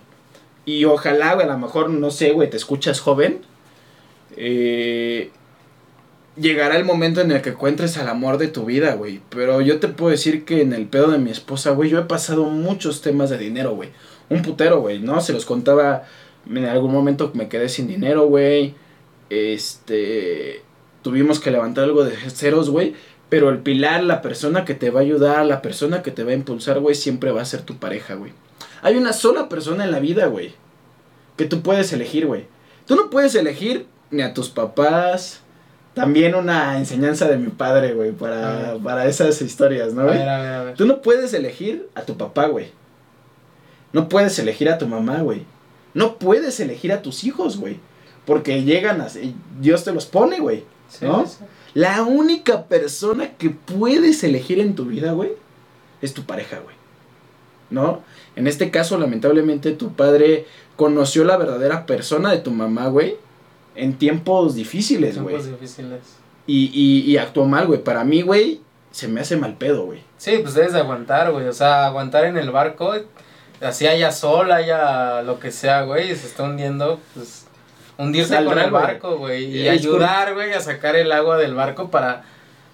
Y 0.64 0.84
ojalá, 0.86 1.34
güey, 1.34 1.46
a 1.46 1.52
lo 1.52 1.58
mejor, 1.58 1.90
no 1.90 2.10
sé, 2.10 2.32
güey, 2.32 2.48
te 2.48 2.56
escuchas 2.56 3.00
joven. 3.00 3.40
Eh, 4.36 5.30
llegará 6.36 6.76
el 6.76 6.84
momento 6.84 7.20
en 7.20 7.30
el 7.32 7.42
que 7.42 7.50
encuentres 7.50 7.96
al 7.98 8.08
amor 8.08 8.38
de 8.38 8.48
tu 8.48 8.64
vida, 8.64 8.94
güey. 8.94 9.20
Pero 9.28 9.60
yo 9.60 9.78
te 9.78 9.88
puedo 9.88 10.10
decir 10.10 10.44
que 10.44 10.62
en 10.62 10.72
el 10.72 10.86
pedo 10.86 11.10
de 11.10 11.18
mi 11.18 11.30
esposa, 11.30 11.70
güey, 11.72 11.90
yo 11.90 11.98
he 11.98 12.02
pasado 12.04 12.44
muchos 12.44 13.02
temas 13.02 13.30
de 13.30 13.38
dinero, 13.38 13.74
güey. 13.74 13.90
Un 14.30 14.40
putero, 14.42 14.80
güey, 14.80 15.00
¿no? 15.00 15.20
Se 15.20 15.34
los 15.34 15.44
contaba, 15.44 16.04
en 16.48 16.64
algún 16.66 16.92
momento 16.92 17.30
me 17.34 17.48
quedé 17.48 17.68
sin 17.68 17.86
dinero, 17.86 18.26
güey. 18.26 18.74
Este, 19.30 20.62
tuvimos 21.02 21.40
que 21.40 21.50
levantar 21.50 21.84
algo 21.84 22.04
de 22.04 22.16
ceros, 22.30 22.70
güey. 22.70 22.94
Pero 23.28 23.48
el 23.50 23.58
pilar, 23.58 24.04
la 24.04 24.22
persona 24.22 24.64
que 24.64 24.74
te 24.74 24.90
va 24.90 25.00
a 25.00 25.02
ayudar, 25.02 25.44
la 25.46 25.62
persona 25.62 26.02
que 26.02 26.10
te 26.10 26.24
va 26.24 26.30
a 26.30 26.34
impulsar, 26.34 26.78
güey, 26.80 26.94
siempre 26.94 27.32
va 27.32 27.42
a 27.42 27.46
ser 27.46 27.62
tu 27.62 27.76
pareja, 27.76 28.14
güey. 28.14 28.32
Hay 28.82 28.96
una 28.96 29.12
sola 29.12 29.48
persona 29.48 29.84
en 29.84 29.90
la 29.90 29.98
vida, 29.98 30.26
güey, 30.26 30.52
que 31.36 31.46
tú 31.46 31.62
puedes 31.62 31.92
elegir, 31.92 32.26
güey. 32.26 32.46
Tú 32.86 32.96
no 32.96 33.08
puedes 33.10 33.34
elegir 33.34 33.86
ni 34.10 34.22
a 34.22 34.34
tus 34.34 34.50
papás. 34.50 35.40
También 35.94 36.34
una 36.34 36.76
enseñanza 36.76 37.26
de 37.28 37.38
mi 37.38 37.48
padre, 37.48 37.94
güey, 37.94 38.12
para, 38.12 38.76
para 38.82 39.06
esas 39.06 39.40
historias, 39.40 39.94
¿no, 39.94 40.02
A 40.02 40.04
güey? 40.06 40.18
ver, 40.18 40.28
a 40.28 40.42
ver, 40.42 40.52
a 40.52 40.64
ver. 40.64 40.74
Tú 40.74 40.86
no 40.86 41.00
puedes 41.02 41.32
elegir 41.32 41.88
a 41.94 42.02
tu 42.02 42.16
papá, 42.16 42.46
güey. 42.46 42.72
No 43.92 44.08
puedes 44.08 44.38
elegir 44.38 44.68
a 44.68 44.76
tu 44.78 44.86
mamá, 44.86 45.22
güey. 45.22 45.44
No 45.94 46.18
puedes 46.18 46.60
elegir 46.60 46.92
a 46.92 47.02
tus 47.02 47.24
hijos, 47.24 47.56
güey. 47.56 47.78
Porque 48.26 48.62
llegan 48.62 49.00
a... 49.00 49.08
Dios 49.60 49.84
te 49.84 49.92
los 49.92 50.06
pone, 50.06 50.40
güey. 50.40 50.64
Sí, 50.88 51.04
¿no? 51.04 51.26
sí. 51.26 51.38
La 51.74 52.04
única 52.04 52.64
persona 52.66 53.32
que 53.32 53.50
puedes 53.50 54.22
elegir 54.22 54.60
en 54.60 54.76
tu 54.76 54.84
vida, 54.84 55.12
güey, 55.12 55.32
es 56.00 56.14
tu 56.14 56.22
pareja, 56.22 56.60
güey. 56.60 56.76
¿No? 57.70 58.02
En 58.36 58.46
este 58.46 58.70
caso, 58.70 58.96
lamentablemente, 58.96 59.72
tu 59.72 59.92
padre 59.92 60.46
conoció 60.76 61.24
la 61.24 61.36
verdadera 61.36 61.84
persona 61.84 62.30
de 62.30 62.38
tu 62.38 62.52
mamá, 62.52 62.86
güey, 62.86 63.16
en 63.74 63.98
tiempos 63.98 64.54
difíciles, 64.54 65.20
güey. 65.20 65.34
Tiempos 65.36 65.60
difíciles. 65.60 66.00
Y, 66.46 66.70
y, 66.72 67.10
y 67.10 67.16
actuó 67.16 67.44
mal, 67.44 67.66
güey. 67.66 67.82
Para 67.82 68.04
mí, 68.04 68.22
güey, 68.22 68.60
se 68.92 69.08
me 69.08 69.20
hace 69.20 69.36
mal 69.36 69.56
pedo, 69.56 69.86
güey. 69.86 70.00
Sí, 70.16 70.38
pues 70.40 70.54
debes 70.54 70.74
de 70.74 70.78
aguantar, 70.78 71.32
güey. 71.32 71.48
O 71.48 71.52
sea, 71.52 71.86
aguantar 71.86 72.26
en 72.26 72.36
el 72.36 72.52
barco, 72.52 72.94
así 73.66 73.86
haya 73.86 74.12
sol, 74.12 74.52
haya 74.52 75.22
lo 75.22 75.38
que 75.38 75.50
sea, 75.50 75.82
güey, 75.82 76.14
se 76.14 76.26
está 76.26 76.42
hundiendo, 76.44 77.00
pues 77.14 77.46
hundirse 77.98 78.34
Saldrá, 78.34 78.54
con 78.54 78.62
el 78.64 78.70
barco, 78.70 79.16
güey, 79.18 79.44
y 79.44 79.68
Es 79.68 79.80
ayudar, 79.80 80.34
güey, 80.34 80.52
a 80.52 80.60
sacar 80.60 80.96
el 80.96 81.12
agua 81.12 81.36
del 81.38 81.54
barco 81.54 81.90
para, 81.90 82.22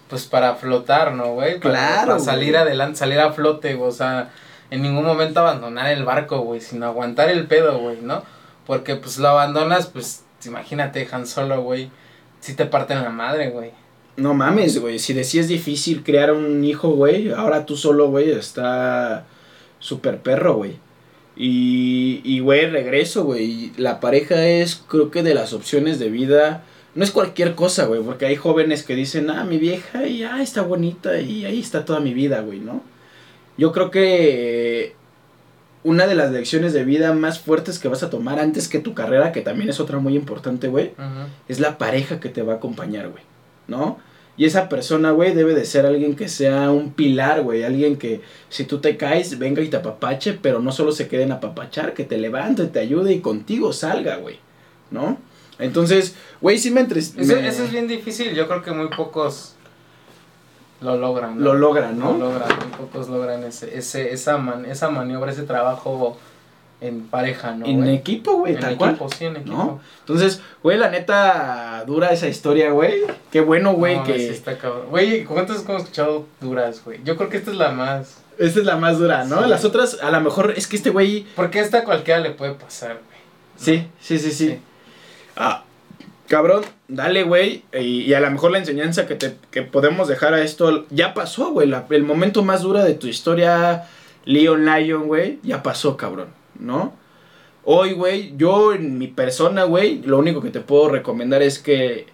pues 0.09 0.25
para 0.25 0.55
flotar, 0.55 1.13
¿no, 1.13 1.35
güey? 1.35 1.61
Para, 1.61 1.75
Claro, 1.75 2.07
para 2.13 2.21
salir 2.21 2.51
güey. 2.53 2.63
adelante, 2.63 2.99
salir 2.99 3.21
a 3.21 3.33
flote, 3.33 3.75
güey, 3.75 3.89
o 3.89 3.93
sea, 3.93 4.31
en 4.71 4.83
ningún 4.83 5.05
momento 5.05 5.41
abandonar 5.41 5.91
el 5.91 6.05
barco, 6.05 6.41
güey, 6.41 6.61
sino 6.61 6.87
aguantar 6.87 7.29
el 7.29 7.47
pedo, 7.47 7.79
güey, 7.79 7.99
¿no? 8.01 8.23
Porque, 8.67 8.97
pues, 8.97 9.19
lo 9.19 9.29
abandonas, 9.29 9.87
pues, 9.87 10.25
imagínate, 10.45 11.07
Han 11.11 11.27
Solo, 11.27 11.63
güey, 11.63 11.91
si 12.41 12.55
te 12.55 12.67
parten 12.67 13.03
la 13.03 13.11
madre, 13.11 13.51
güey. 13.51 13.73
No 14.17 14.35
mames, 14.35 14.81
güey. 14.81 14.99
Si 14.99 15.13
de 15.13 15.25
sí 15.25 15.39
es 15.39 15.49
difícil 15.49 16.03
crear 16.03 16.33
un 16.33 16.63
hijo, 16.65 16.91
güey, 16.91 17.33
ahora 17.33 17.67
tú 17.67 17.77
solo, 17.77 18.09
güey, 18.09 18.31
está 18.31 19.25
súper 19.81 20.19
perro, 20.19 20.55
güey. 20.55 20.77
Y, 21.37 22.21
y, 22.23 22.41
güey, 22.41 22.71
regreso, 22.71 23.25
güey. 23.25 23.73
La 23.77 23.99
pareja 23.99 24.47
es, 24.47 24.77
creo 24.89 25.11
que 25.11 25.23
de 25.23 25.35
las 25.35 25.53
opciones 25.53 25.99
de 25.99 26.11
vida. 26.11 26.65
No 26.95 27.05
es 27.05 27.11
cualquier 27.11 27.55
cosa, 27.55 27.87
güey, 27.87 28.03
porque 28.03 28.27
hay 28.27 28.37
jóvenes 28.37 28.83
que 28.83 28.95
dicen, 28.97 29.31
ah, 29.31 29.45
mi 29.45 29.59
vieja, 29.59 30.07
y 30.07 30.25
ah, 30.25 30.43
está 30.43 30.63
bonita, 30.63 31.21
y 31.21 31.45
ahí 31.45 31.61
está 31.61 31.85
toda 31.85 32.01
mi 32.01 32.15
vida, 32.15 32.41
güey, 32.41 32.59
¿no? 32.59 32.83
Yo 33.57 33.73
creo 33.73 33.91
que 33.91 34.95
una 35.83 36.07
de 36.07 36.15
las 36.15 36.33
lecciones 36.33 36.73
de 36.73 36.85
vida 36.85 37.13
más 37.13 37.39
fuertes 37.39 37.79
que 37.79 37.89
vas 37.89 38.03
a 38.03 38.11
tomar 38.11 38.39
antes 38.39 38.69
que 38.69 38.81
tu 38.81 38.93
carrera, 38.93 39.33
que 39.33 39.41
también 39.41 39.71
es 39.71 39.81
otra 39.81 39.99
muy 39.99 40.17
importante, 40.17 40.69
güey, 40.69 40.93
es 41.49 41.61
la 41.61 41.79
pareja 41.79 42.21
que 42.21 42.29
te 42.29 42.43
va 42.43 42.55
a 42.55 42.57
acompañar, 42.57 43.09
güey, 43.09 43.23
¿no? 43.69 43.99
Y 44.41 44.47
esa 44.47 44.71
persona, 44.71 45.11
güey, 45.11 45.35
debe 45.35 45.53
de 45.55 45.67
ser 45.67 45.85
alguien 45.85 46.17
que 46.17 46.27
sea 46.31 46.71
un 46.71 46.95
pilar, 46.95 47.43
güey, 47.43 47.63
alguien 47.63 47.97
que 47.99 48.23
si 48.49 48.65
tú 48.65 48.79
te 48.79 48.97
caes, 48.97 49.39
venga 49.39 49.61
y 49.61 49.69
te 49.69 49.77
apapache, 49.77 50.33
pero 50.33 50.61
no 50.61 50.73
solo 50.73 50.93
se 50.93 51.09
quede 51.09 51.25
en 51.25 51.33
apapachar, 51.33 51.93
que 51.93 52.05
te 52.05 52.17
levante, 52.17 52.65
te 52.65 52.79
ayude 52.81 53.13
y 53.13 53.21
contigo 53.21 53.75
salga, 53.75 54.17
güey, 54.17 54.39
¿no? 54.91 55.19
Entonces, 55.59 56.15
güey, 56.41 56.57
sí 56.59 56.71
me 56.71 56.81
entres... 56.81 57.13
Eso, 57.19 57.35
me- 57.37 57.47
eso 57.47 57.65
es 57.65 57.71
bien 57.71 57.87
difícil, 57.87 58.35
yo 58.35 58.49
creo 58.49 58.63
que 58.63 58.71
muy 58.71 58.89
pocos 58.89 59.57
lo 60.81 60.97
logran. 60.97 61.37
¿no? 61.37 61.45
Lo 61.45 61.55
logran, 61.55 61.99
¿no? 61.99 62.13
Lo 62.17 62.31
logran, 62.31 62.49
muy 62.61 62.79
pocos 62.79 63.11
logran 63.11 63.45
ese, 63.45 63.77
ese, 63.77 64.11
esa, 64.15 64.39
man, 64.39 64.65
esa 64.65 64.89
maniobra, 64.89 65.31
ese 65.33 65.43
trabajo 65.43 66.17
en 66.81 67.03
pareja, 67.09 67.53
¿no? 67.55 67.67
en 67.67 67.87
equipo, 67.89 68.33
güey, 68.39 68.55
En 68.55 68.61
tal 68.61 68.75
equipo, 68.75 68.97
cual. 68.97 69.11
sí, 69.13 69.25
en 69.27 69.37
equipo. 69.37 69.57
¿No? 69.57 69.81
Entonces, 70.01 70.41
güey, 70.63 70.79
la 70.79 70.91
neta, 70.91 71.85
dura 71.87 72.09
esa 72.09 72.29
historia, 72.29 72.71
güey. 72.71 73.03
Qué 73.31 73.41
bueno, 73.41 73.75
güey, 73.75 73.97
No, 73.97 74.05
que... 74.05 74.19
sí 74.19 74.27
está 74.27 74.57
cabrón. 74.59 74.87
Güey, 74.91 75.25
¿cuántas 75.25 75.65
hemos 75.65 75.83
escuchado 75.83 76.27
duras, 76.41 76.83
güey? 76.85 77.01
Yo 77.05 77.17
creo 77.17 77.29
que 77.29 77.37
esta 77.37 77.51
es 77.51 77.57
la 77.57 77.71
más. 77.73 78.19
Esta 78.39 78.61
es 78.61 78.65
la 78.67 78.77
más 78.77 78.99
dura, 78.99 79.25
¿no? 79.25 79.43
Sí. 79.43 79.51
Las 79.51 79.65
otras, 79.65 79.99
a 80.03 80.11
lo 80.11 80.21
mejor, 80.23 80.55
es 80.57 80.67
que 80.67 80.77
este 80.77 80.91
güey... 80.91 81.27
Porque 81.37 81.61
esta 81.61 81.85
cualquiera 81.85 82.21
le 82.21 82.31
puede 82.31 82.55
pasar, 82.55 82.93
güey. 82.95 83.21
Sí, 83.57 83.87
sí, 84.01 84.19
sí, 84.19 84.31
sí. 84.31 84.49
Sí. 84.49 84.59
Ah, 85.37 85.65
cabrón, 86.27 86.65
dale, 86.89 87.25
güey. 87.25 87.65
Y, 87.75 88.03
y 88.03 88.15
a 88.15 88.21
lo 88.21 88.31
mejor 88.31 88.53
la 88.53 88.59
enseñanza 88.59 89.07
que, 89.07 89.17
te, 89.17 89.37
que 89.51 89.63
podemos 89.63 90.09
dejar 90.09 90.33
a 90.33 90.43
esto 90.43 90.87
ya 90.89 91.13
pasó, 91.13 91.51
güey. 91.51 91.71
el 91.91 92.03
momento 92.05 92.43
más 92.43 92.63
duro 92.63 92.83
de 92.83 92.95
tu 92.95 93.07
historia, 93.09 93.87
Leon 94.25 94.65
Lion, 94.65 95.07
güey, 95.07 95.39
ya 95.43 95.63
pasó, 95.63 95.97
cabrón, 95.99 96.29
¿no? 96.61 96.95
Hoy, 97.65 97.93
güey, 97.93 98.35
yo 98.37 98.73
en 98.73 98.99
mi 98.99 99.09
persona, 99.09 99.65
güey, 99.65 100.03
lo 100.03 100.19
único 100.19 100.41
que 100.41 100.51
te 100.51 100.61
puedo 100.61 100.89
recomendar 100.89 101.43
es 101.43 101.59
que 101.59 102.07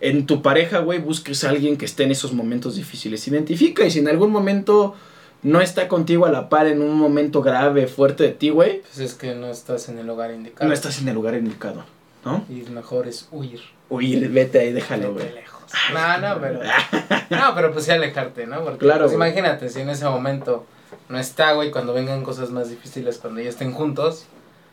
en 0.00 0.26
tu 0.26 0.42
pareja, 0.42 0.78
güey, 0.80 0.98
busques 1.00 1.44
a 1.44 1.50
alguien 1.50 1.76
que 1.76 1.84
esté 1.84 2.04
en 2.04 2.12
esos 2.12 2.32
momentos 2.32 2.76
difíciles. 2.76 3.26
Identifica 3.28 3.84
y 3.84 3.90
si 3.90 3.98
en 3.98 4.08
algún 4.08 4.30
momento 4.30 4.94
no 5.42 5.60
está 5.60 5.88
contigo 5.88 6.24
a 6.26 6.30
la 6.30 6.48
par 6.48 6.66
en 6.68 6.80
un 6.82 6.94
momento 6.96 7.42
grave, 7.42 7.88
fuerte 7.88 8.24
de 8.24 8.30
ti, 8.32 8.50
güey, 8.50 8.80
Pues 8.82 8.98
es 8.98 9.14
que 9.14 9.34
no 9.34 9.48
estás 9.48 9.88
en 9.88 9.98
el 9.98 10.06
lugar 10.06 10.30
indicado. 10.32 10.68
no 10.68 10.74
estás 10.74 11.00
en 11.00 11.08
el 11.08 11.14
lugar 11.14 11.34
indicado, 11.34 11.84
¿no? 12.24 12.44
Y 12.48 12.62
mejor 12.70 13.08
es 13.08 13.28
huir. 13.32 13.60
Huir, 13.90 14.28
vete 14.28 14.60
ahí, 14.60 14.72
déjalo, 14.72 15.12
güey. 15.14 15.32
lejos. 15.34 15.62
No, 15.92 16.18
no, 16.18 16.40
pero. 16.40 16.60
No, 17.30 17.54
pero 17.54 17.72
pues 17.72 17.86
sí 17.86 17.90
alejarte, 17.90 18.46
¿no? 18.46 18.62
Porque 18.62 18.78
Claro, 18.78 19.04
pues, 19.04 19.14
imagínate, 19.14 19.68
si 19.68 19.80
en 19.80 19.88
ese 19.88 20.04
momento 20.04 20.66
no 21.12 21.18
está, 21.18 21.52
güey, 21.52 21.70
cuando 21.70 21.92
vengan 21.92 22.22
cosas 22.22 22.50
más 22.50 22.70
difíciles, 22.70 23.18
cuando 23.18 23.42
ya 23.42 23.50
estén 23.50 23.72
juntos, 23.72 24.24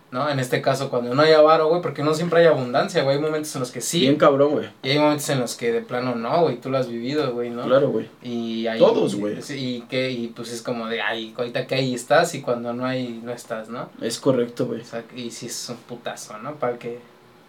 ¿no? 0.10 0.30
En 0.30 0.40
este 0.40 0.62
caso, 0.62 0.90
cuando 0.90 1.14
no 1.14 1.22
haya 1.22 1.42
varo, 1.42 1.68
güey, 1.68 1.82
porque 1.82 2.02
no 2.02 2.14
siempre 2.14 2.40
hay 2.40 2.46
abundancia, 2.46 3.04
güey. 3.04 3.18
Hay 3.18 3.22
momentos 3.22 3.54
en 3.56 3.60
los 3.60 3.72
que 3.72 3.82
sí, 3.82 4.00
Bien 4.00 4.16
cabrón, 4.16 4.52
güey. 4.52 4.70
y 4.82 4.92
hay 4.92 5.00
momentos 5.00 5.28
en 5.30 5.42
los 5.42 5.56
que 5.56 5.74
de 5.74 5.82
plano 5.82 6.16
no, 6.16 6.44
güey. 6.44 6.56
Tú 6.56 6.70
lo 6.70 6.78
has 6.78 6.88
vivido, 6.88 7.34
güey, 7.34 7.50
¿no? 7.50 7.66
Claro, 7.66 7.90
güey. 7.90 8.08
Y 8.24 8.68
ahí, 8.68 8.80
Todos, 8.80 9.16
güey. 9.16 9.38
Y 9.50 9.82
que, 9.82 10.12
y 10.12 10.28
pues 10.28 10.54
es 10.54 10.62
como 10.62 10.88
de, 10.88 11.02
ay, 11.02 11.34
ahorita 11.38 11.68
que 11.68 11.76
ahí 11.76 11.94
estás 11.94 12.34
y 12.34 12.42
cuando 12.42 12.72
no 12.72 12.86
hay, 12.86 13.20
no 13.22 13.34
estás, 13.34 13.68
¿no? 13.68 13.90
Es 14.02 14.18
correcto, 14.18 14.66
güey. 14.66 14.80
O 14.80 14.86
sea, 14.86 15.04
y 15.14 15.32
sí 15.32 15.48
es 15.48 15.68
un 15.68 15.76
putazo, 15.76 16.38
¿no? 16.38 16.56
Para 16.56 16.80
que, 16.80 17.00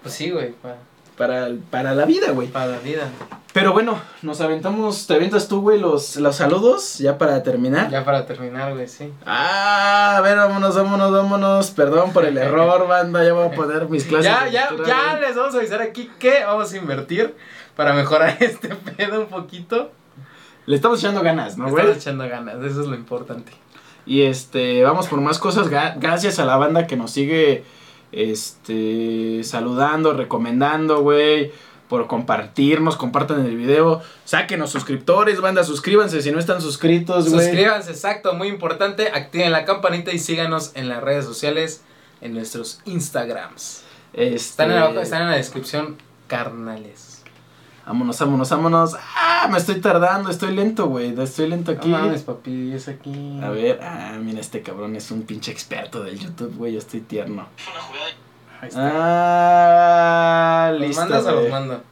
pues 0.03 0.17
sí, 0.17 0.31
güey, 0.31 0.51
para, 0.51 0.79
para, 1.21 1.51
para 1.69 1.95
la 1.95 2.07
vida, 2.07 2.31
güey. 2.31 2.49
Para 2.49 2.67
la 2.69 2.79
vida. 2.79 3.11
Pero 3.53 3.75
bueno, 3.75 4.01
nos 4.23 4.41
aventamos, 4.41 5.07
te 5.07 5.13
avientas 5.13 5.49
tú, 5.49 5.61
güey, 5.61 5.79
los, 5.79 6.17
los 6.17 6.35
saludos, 6.35 6.97
ya 6.97 7.19
para 7.19 7.43
terminar. 7.43 7.91
Ya 7.91 8.07
para 8.07 8.25
terminar, 8.25 8.73
güey, 8.73 8.89
sí. 8.89 9.13
Ah, 9.27 10.17
a 10.17 10.23
ver, 10.23 10.39
vámonos, 10.39 10.75
vámonos, 10.75 11.13
vámonos. 11.13 11.71
Perdón 11.73 12.15
por 12.15 12.25
el 12.25 12.39
error, 12.39 12.89
banda, 12.89 13.23
ya 13.23 13.35
voy 13.35 13.49
a 13.49 13.51
poner 13.51 13.87
mis 13.91 14.05
clases. 14.05 14.33
Ya, 14.33 14.49
ya, 14.49 14.71
ya 14.87 15.11
güey. 15.11 15.21
les 15.21 15.37
vamos 15.37 15.55
a 15.55 15.59
avisar 15.59 15.83
aquí 15.83 16.11
que 16.19 16.43
vamos 16.43 16.73
a 16.73 16.77
invertir 16.79 17.37
para 17.77 17.93
mejorar 17.93 18.35
este 18.41 18.69
pedo 18.69 19.21
un 19.21 19.27
poquito. 19.27 19.93
Le 20.65 20.75
estamos 20.75 21.01
echando 21.01 21.21
ganas, 21.21 21.59
¿no, 21.59 21.69
güey? 21.69 21.83
Estamos 21.83 22.03
echando 22.03 22.29
ganas, 22.31 22.65
eso 22.65 22.81
es 22.81 22.87
lo 22.87 22.95
importante. 22.95 23.53
Y 24.07 24.23
este, 24.23 24.83
vamos 24.85 25.07
por 25.07 25.21
más 25.21 25.39
cosas. 25.39 25.69
Gracias 25.69 26.39
a 26.39 26.47
la 26.47 26.57
banda 26.57 26.87
que 26.87 26.97
nos 26.97 27.11
sigue 27.11 27.65
este 28.13 29.43
saludando, 29.45 30.13
recomendando, 30.13 31.01
güey. 31.01 31.53
Por 31.89 32.07
compartirnos, 32.07 32.97
compartan 32.97 33.45
el 33.45 33.57
video. 33.57 34.01
Sáquenos 34.25 34.71
suscriptores, 34.71 35.41
banda, 35.41 35.65
suscríbanse 35.65 36.23
si 36.23 36.31
no 36.31 36.39
están 36.39 36.61
suscritos, 36.61 37.29
güey. 37.29 37.47
Suscríbanse, 37.47 37.91
exacto, 37.91 38.35
muy 38.35 38.47
importante. 38.47 39.11
Activen 39.13 39.51
la 39.51 39.65
campanita 39.65 40.13
y 40.13 40.21
síganos 40.21 40.71
en 40.75 40.89
las 40.89 41.03
redes 41.03 41.25
sociales, 41.25 41.83
en 42.21 42.35
nuestros 42.35 42.81
Instagrams. 42.85 43.83
Este, 44.13 44.35
Están 44.37 44.71
en, 44.71 44.99
están 44.99 45.23
en 45.23 45.31
la 45.31 45.37
descripción, 45.37 45.97
carnales. 46.29 47.10
Vámonos, 47.87 48.19
vámonos, 48.19 48.51
vámonos. 48.51 48.97
Ah, 49.17 49.49
me 49.51 49.59
estoy 49.59 49.81
tardando, 49.81 50.31
estoy 50.31 50.55
lento, 50.55 50.87
güey. 50.87 51.19
Estoy 51.21 51.49
lento 51.49 51.73
aquí. 51.73 51.89
No 51.89 51.99
mames, 51.99 52.23
papi, 52.23 52.73
es 52.73 52.89
aquí. 52.89 53.41
A 53.43 53.49
ver, 53.49 53.81
ah, 53.83 54.17
mira, 54.21 54.41
este 54.41 54.63
cabrón 54.63 54.95
es 54.97 55.11
un 55.11 55.23
pinche 55.23 55.51
experto 55.51 56.03
del 56.03 56.19
YouTube, 56.19 56.57
güey. 56.57 56.75
Yo 56.75 56.79
estoy 56.79 57.01
tierno. 57.01 57.47
Ahí 58.61 58.69
está. 58.69 58.91
Ah, 60.67 60.71
¿Los 60.73 60.81
listo. 60.81 61.01
mandas 61.01 61.25
o 61.27 61.33
los 61.33 61.51
mando? 61.51 61.83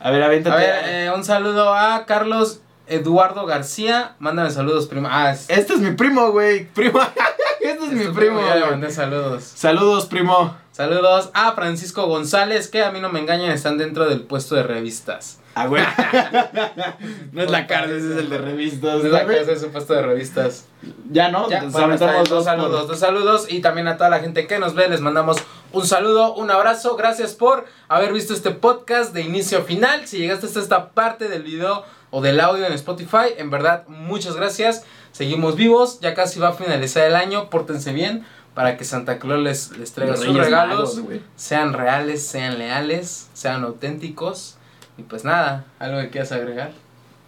A 0.00 0.10
ver, 0.10 0.22
avéntate. 0.22 0.54
A 0.54 0.58
ver, 0.58 0.84
eh, 0.88 1.10
un 1.14 1.24
saludo 1.24 1.74
a 1.74 2.04
Carlos 2.06 2.60
Eduardo 2.86 3.46
García. 3.46 4.16
Mándame 4.18 4.50
saludos, 4.50 4.86
primo. 4.88 5.08
Ah, 5.10 5.30
es, 5.30 5.48
Este 5.48 5.74
es 5.74 5.80
mi 5.80 5.92
primo, 5.92 6.32
güey. 6.32 6.66
Primo. 6.66 7.00
este 7.60 7.84
es 7.84 7.92
mi 7.92 8.04
tu 8.04 8.12
primo, 8.12 8.40
Ya 8.44 8.56
le 8.56 8.66
mandé 8.66 8.90
saludos. 8.90 9.44
Saludos, 9.44 10.06
primo. 10.06 10.56
Saludos 10.80 11.28
a 11.34 11.52
Francisco 11.52 12.06
González, 12.06 12.68
que 12.68 12.82
a 12.82 12.90
mí 12.90 13.00
no 13.00 13.10
me 13.10 13.20
engañan, 13.20 13.50
están 13.50 13.76
dentro 13.76 14.08
del 14.08 14.22
puesto 14.22 14.54
de 14.54 14.62
revistas. 14.62 15.38
Ah, 15.54 15.66
güey. 15.66 15.82
no 17.32 17.42
es 17.42 17.50
la 17.50 17.66
cara, 17.66 17.84
ese 17.84 18.12
es 18.12 18.16
el 18.16 18.30
de 18.30 18.38
revistas. 18.38 19.04
Es 19.04 19.12
la 19.12 19.26
casa 19.26 19.44
de 19.44 19.58
su 19.58 19.68
puesto 19.68 19.92
de 19.92 20.00
revistas. 20.00 20.64
Ya, 21.10 21.28
¿no? 21.28 21.50
Ya, 21.50 21.64
bueno, 21.64 21.98
dos 21.98 22.30
dos 22.30 22.44
saludos, 22.46 22.80
por- 22.80 22.88
dos 22.88 22.98
saludos 22.98 23.46
y 23.52 23.60
también 23.60 23.88
a 23.88 23.98
toda 23.98 24.08
la 24.08 24.20
gente 24.20 24.46
que 24.46 24.58
nos 24.58 24.74
ve 24.74 24.88
les 24.88 25.02
mandamos 25.02 25.36
un 25.72 25.86
saludo, 25.86 26.32
un 26.36 26.50
abrazo, 26.50 26.96
gracias 26.96 27.34
por 27.34 27.66
haber 27.88 28.14
visto 28.14 28.32
este 28.32 28.50
podcast 28.50 29.12
de 29.12 29.20
inicio 29.20 29.58
a 29.58 29.62
final, 29.64 30.06
si 30.06 30.16
llegaste 30.16 30.46
hasta 30.46 30.60
esta 30.60 30.92
parte 30.92 31.28
del 31.28 31.42
video 31.42 31.84
o 32.10 32.22
del 32.22 32.40
audio 32.40 32.64
en 32.64 32.72
Spotify, 32.72 33.34
en 33.36 33.50
verdad 33.50 33.86
muchas 33.86 34.34
gracias, 34.34 34.86
seguimos 35.12 35.56
vivos, 35.56 36.00
ya 36.00 36.14
casi 36.14 36.40
va 36.40 36.48
a 36.48 36.52
finalizar 36.52 37.06
el 37.06 37.16
año, 37.16 37.50
pórtense 37.50 37.92
bien 37.92 38.24
para 38.54 38.76
que 38.76 38.84
Santa 38.84 39.18
Claus 39.18 39.40
les, 39.40 39.76
les 39.78 39.92
traiga 39.92 40.12
Los 40.12 40.24
sus 40.24 40.36
regalos, 40.36 40.96
Magos, 40.96 41.20
sean 41.36 41.72
reales, 41.72 42.26
sean 42.26 42.58
leales, 42.58 43.28
sean 43.32 43.64
auténticos 43.64 44.56
y 44.98 45.02
pues 45.02 45.24
nada, 45.24 45.64
algo 45.78 46.00
que 46.00 46.10
quieras 46.10 46.32
agregar. 46.32 46.72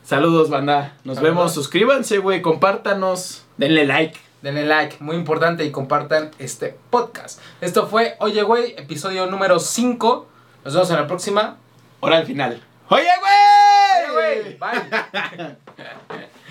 Saludos, 0.05 0.51
banda. 0.51 0.95
Nos 1.05 1.17
Saludos. 1.17 1.35
vemos. 1.35 1.55
Suscríbanse, 1.55 2.19
güey. 2.19 2.43
Compártanos. 2.43 3.45
Denle 3.57 3.87
like. 3.87 4.19
Denle 4.43 4.67
like, 4.67 4.97
muy 4.99 5.15
importante, 5.15 5.65
y 5.65 5.71
compartan 5.71 6.33
este 6.41 6.77
podcast. 6.91 7.41
Esto 7.61 7.87
fue 7.87 8.17
Oye 8.19 8.43
Güey, 8.43 8.75
episodio 8.77 9.27
número 9.27 9.61
5. 9.61 10.27
Nos 10.65 10.75
vemos 10.75 10.91
en 10.91 10.97
la 10.97 11.07
próxima. 11.07 11.57
Ahora 12.01 12.19
al 12.19 12.27
final. 12.27 12.61
¡Oye, 12.89 13.05
Oye 13.05 14.13
güey! 14.13 14.33
Güey, 14.43 14.59
bye. 14.59 15.57